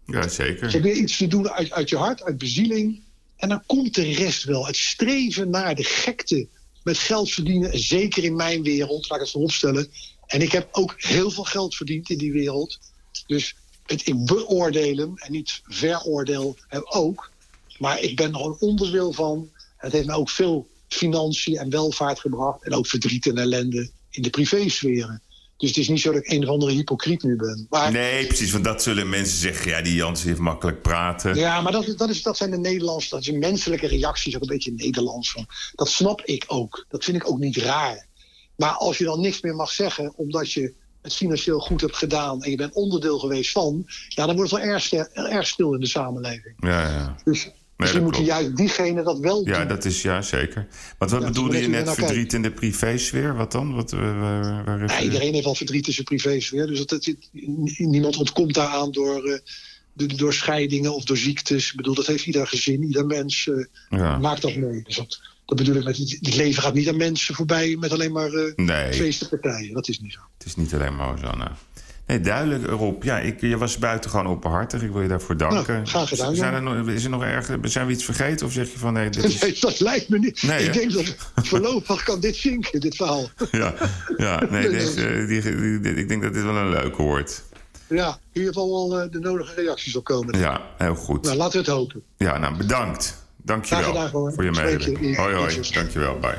Ja, 0.07 0.29
zeker. 0.29 0.69
Probeer 0.69 0.95
iets 0.95 1.17
te 1.17 1.27
doen 1.27 1.51
uit, 1.51 1.73
uit 1.73 1.89
je 1.89 1.97
hart, 1.97 2.23
uit 2.23 2.39
bezieling. 2.39 3.01
En 3.37 3.49
dan 3.49 3.63
komt 3.67 3.95
de 3.95 4.13
rest 4.13 4.45
wel. 4.45 4.67
Het 4.67 4.77
streven 4.77 5.51
naar 5.51 5.75
de 5.75 5.85
gekte 5.85 6.49
met 6.83 6.99
geld 6.99 7.31
verdienen, 7.31 7.79
zeker 7.79 8.25
in 8.25 8.37
mijn 8.37 8.63
wereld, 8.63 9.09
laat 9.09 9.19
ik 9.19 9.25
het 9.25 9.33
voorop 9.33 9.53
stellen. 9.53 9.91
En 10.27 10.43
ik 10.43 10.53
heb 10.53 10.69
ook 10.73 10.95
heel 10.97 11.31
veel 11.31 11.45
geld 11.45 11.75
verdiend 11.75 12.11
in 12.11 12.19
die 12.19 12.33
wereld. 12.33 12.79
Dus 13.27 13.57
het, 13.87 14.07
ik 14.07 14.25
beoordeel 14.25 14.97
hem 14.97 15.17
en 15.17 15.33
niet 15.33 15.61
veroordeel 15.65 16.59
hem 16.69 16.83
ook. 16.85 17.33
Maar 17.79 18.01
ik 18.01 18.17
ben 18.17 18.35
er 18.35 18.41
een 18.41 18.61
onderdeel 18.61 19.13
van. 19.13 19.51
Het 19.77 19.93
heeft 19.93 20.07
me 20.07 20.15
ook 20.15 20.31
veel 20.31 20.69
financiën 20.89 21.57
en 21.57 21.71
welvaart 21.71 22.21
gebracht. 22.21 22.65
En 22.65 22.75
ook 22.75 22.87
verdriet 22.87 23.27
en 23.27 23.39
ellende 23.39 23.91
in 24.11 24.23
de 24.23 24.31
privésferen. 24.31 25.23
Dus 25.63 25.71
het 25.71 25.81
is 25.81 25.89
niet 25.89 26.01
zo 26.01 26.13
dat 26.13 26.25
ik 26.25 26.31
een 26.31 26.43
of 26.43 26.49
andere 26.49 26.73
hypocriet 26.73 27.23
nu 27.23 27.37
ben. 27.37 27.67
Maar 27.71 27.93
Nee, 27.93 28.27
precies, 28.27 28.53
want 28.53 28.65
dat 28.65 28.83
zullen 28.83 29.09
mensen 29.09 29.39
zeggen. 29.39 29.71
Ja, 29.71 29.83
die 29.83 29.95
Jans 29.95 30.23
heeft 30.23 30.39
makkelijk 30.39 30.83
praten. 30.83 31.35
Ja, 31.35 31.61
maar 31.61 31.73
dat, 31.73 31.95
dat, 31.97 32.09
is, 32.09 32.23
dat 32.23 32.37
zijn 32.37 32.51
de 32.51 32.59
Nederlandse, 32.59 33.11
dat 33.11 33.25
zijn 33.25 33.39
menselijke 33.39 33.87
reacties, 33.87 34.35
ook 34.35 34.41
een 34.41 34.49
beetje 34.49 34.73
Nederlands. 34.73 35.31
Van. 35.31 35.47
Dat 35.75 35.89
snap 35.89 36.23
ik 36.25 36.45
ook. 36.47 36.87
Dat 36.89 37.05
vind 37.05 37.17
ik 37.17 37.29
ook 37.29 37.39
niet 37.39 37.57
raar. 37.57 38.07
Maar 38.57 38.71
als 38.71 38.99
je 38.99 39.05
dan 39.05 39.21
niks 39.21 39.41
meer 39.41 39.55
mag 39.55 39.71
zeggen, 39.71 40.13
omdat 40.17 40.53
je 40.53 40.75
het 41.03 41.15
financieel 41.15 41.61
goed 41.61 41.81
hebt 41.81 41.97
gedaan 41.97 42.43
en 42.43 42.51
je 42.51 42.57
bent 42.57 42.75
onderdeel 42.75 43.19
geweest 43.19 43.51
van, 43.51 43.85
ja, 44.09 44.27
dan 44.27 44.37
wordt 44.37 44.51
het 44.51 44.61
wel 44.61 44.71
erg, 44.71 44.93
erg 45.13 45.47
stil 45.47 45.75
in 45.75 45.81
de 45.81 45.87
samenleving. 45.87 46.55
Ja, 46.57 46.89
ja. 46.89 47.17
Dus 47.25 47.51
misschien 47.83 48.03
moeten 48.03 48.25
juist 48.25 48.57
diegenen 48.57 49.05
dat 49.05 49.19
wel 49.19 49.47
Ja, 49.47 49.59
doen. 49.59 49.69
dat 49.69 49.85
is 49.85 50.03
ja, 50.03 50.23
zeker. 50.23 50.67
Wat 50.99 51.11
Ja, 51.11 51.19
bedoelde 51.19 51.59
je 51.61 51.69
net 51.69 51.87
er 51.89 51.95
verdriet 51.95 52.33
in 52.33 52.43
de 52.43 52.51
privésfeer? 52.51 53.37
Wat 53.37 53.53
dan? 53.53 53.75
Wat, 53.75 53.93
eh, 53.93 53.99
waar, 53.99 54.65
waar 54.65 54.65
Ja, 54.67 54.77
refereer- 54.77 55.03
iedereen 55.05 55.33
heeft 55.33 55.45
wel 55.45 55.55
verdriet 55.55 55.87
in 55.87 55.93
zijn 55.93 56.05
privésfeer. 56.07 56.67
Dus 56.67 56.79
dat, 56.79 56.89
dat, 56.89 57.15
niemand 57.79 58.17
ontkomt 58.17 58.55
daaraan 58.55 58.91
door, 58.93 59.25
eh, 59.25 60.09
door, 60.17 60.33
scheidingen 60.35 60.95
of 60.95 61.05
door 61.05 61.17
ziektes. 61.17 61.71
Ik 61.71 61.77
bedoel, 61.77 61.95
dat 61.95 62.07
heeft 62.07 62.27
ieder 62.27 62.47
gezin, 62.47 62.83
ieder 62.83 63.07
mens 63.07 63.49
eh, 63.49 63.65
Ja. 63.99 64.19
maakt 64.19 64.43
dat 64.43 64.57
mee. 64.57 64.83
Dus 64.85 64.97
dat, 64.97 65.21
dat 65.47 65.57
bedoel 65.59 65.75
ik 65.77 65.85
met 65.85 65.97
het, 65.97 66.35
leven 66.37 66.63
gaat 66.63 66.75
niet 66.75 66.89
aan 66.89 66.97
mensen 66.97 67.35
voorbij 67.35 67.77
met 67.81 67.93
alleen 67.93 68.13
maar 68.13 68.33
eh 68.33 68.53
Nee, 68.57 68.93
feestenpartijen. 68.93 69.75
Dat 69.75 69.89
is 69.89 70.01
niet 70.01 70.13
zo. 70.13 70.19
het 70.39 70.47
is 70.47 70.57
niet 70.57 70.75
alleen 70.75 70.97
maar 70.97 71.19
zo. 71.19 71.31
nou. 71.37 71.51
Nee, 72.07 72.21
duidelijk, 72.21 72.67
Rob. 72.67 73.03
Ja, 73.03 73.19
ik, 73.19 73.41
je 73.41 73.59
was 73.59 73.79
buitengewoon 73.79 74.27
openhartig. 74.27 74.83
Ik 74.83 74.91
wil 74.91 75.03
je 75.03 75.09
daarvoor 75.09 75.37
danken. 75.37 75.75
Nou, 75.75 75.87
graag 75.87 76.09
gedaan, 76.09 76.35
Zijn, 76.35 76.55
er 76.55 76.63
nog, 76.63 76.89
is 76.89 77.05
er 77.05 77.11
nog 77.11 77.23
erg, 77.23 77.51
zijn 77.63 77.87
we 77.87 77.93
iets 77.93 78.05
vergeten? 78.05 78.47
Of 78.47 78.53
zeg 78.53 78.73
je 78.73 78.79
van 78.79 78.93
nee, 78.93 79.11
dit 79.11 79.25
is... 79.25 79.41
Nee, 79.43 79.57
dat 79.61 79.81
lijkt 79.81 80.09
me 80.09 80.19
niet. 80.19 80.43
Nee, 80.43 80.59
hè? 80.61 80.67
ik 80.67 80.73
denk 80.73 80.93
dat 80.93 81.15
voorlopig 81.49 82.03
kan 82.03 82.21
dit 82.21 82.37
zinken, 82.37 82.81
dit 82.81 82.97
verhaal. 82.97 83.29
Ja, 83.51 83.75
ja 84.17 84.43
nee, 84.51 84.69
deze, 84.79 85.25
die, 85.29 85.41
die- 85.43 85.81
die- 85.81 85.95
ik 85.95 86.09
denk 86.09 86.23
dat 86.23 86.33
dit 86.35 86.43
wel 86.43 86.57
een 86.57 86.71
leuke 86.71 87.03
wordt. 87.03 87.45
Ja, 87.89 88.09
in 88.09 88.41
ieder 88.41 88.53
geval 88.53 88.89
wel 88.89 89.01
eh, 89.01 89.11
de 89.11 89.19
nodige 89.19 89.55
reacties 89.63 89.97
op 89.97 90.05
komen. 90.05 90.39
Ja, 90.39 90.61
heel 90.79 90.95
goed. 90.95 91.25
Nou, 91.25 91.37
laten 91.37 91.53
we 91.53 91.59
het 91.59 91.77
hopen. 91.77 92.03
Ja, 92.17 92.39
nou, 92.39 92.57
bedankt. 92.57 93.21
Dank 93.37 93.65
je 93.65 93.75
wel 93.75 93.85
gedaan, 93.85 94.11
voor 94.11 94.45
je 94.45 94.51
mededeling. 94.51 95.17
Hoi, 95.17 95.35
hoi. 95.35 95.51
Groetjes. 95.51 95.71
Dank 95.71 95.91
je 95.91 95.99
wel. 95.99 96.19
Bye. 96.19 96.39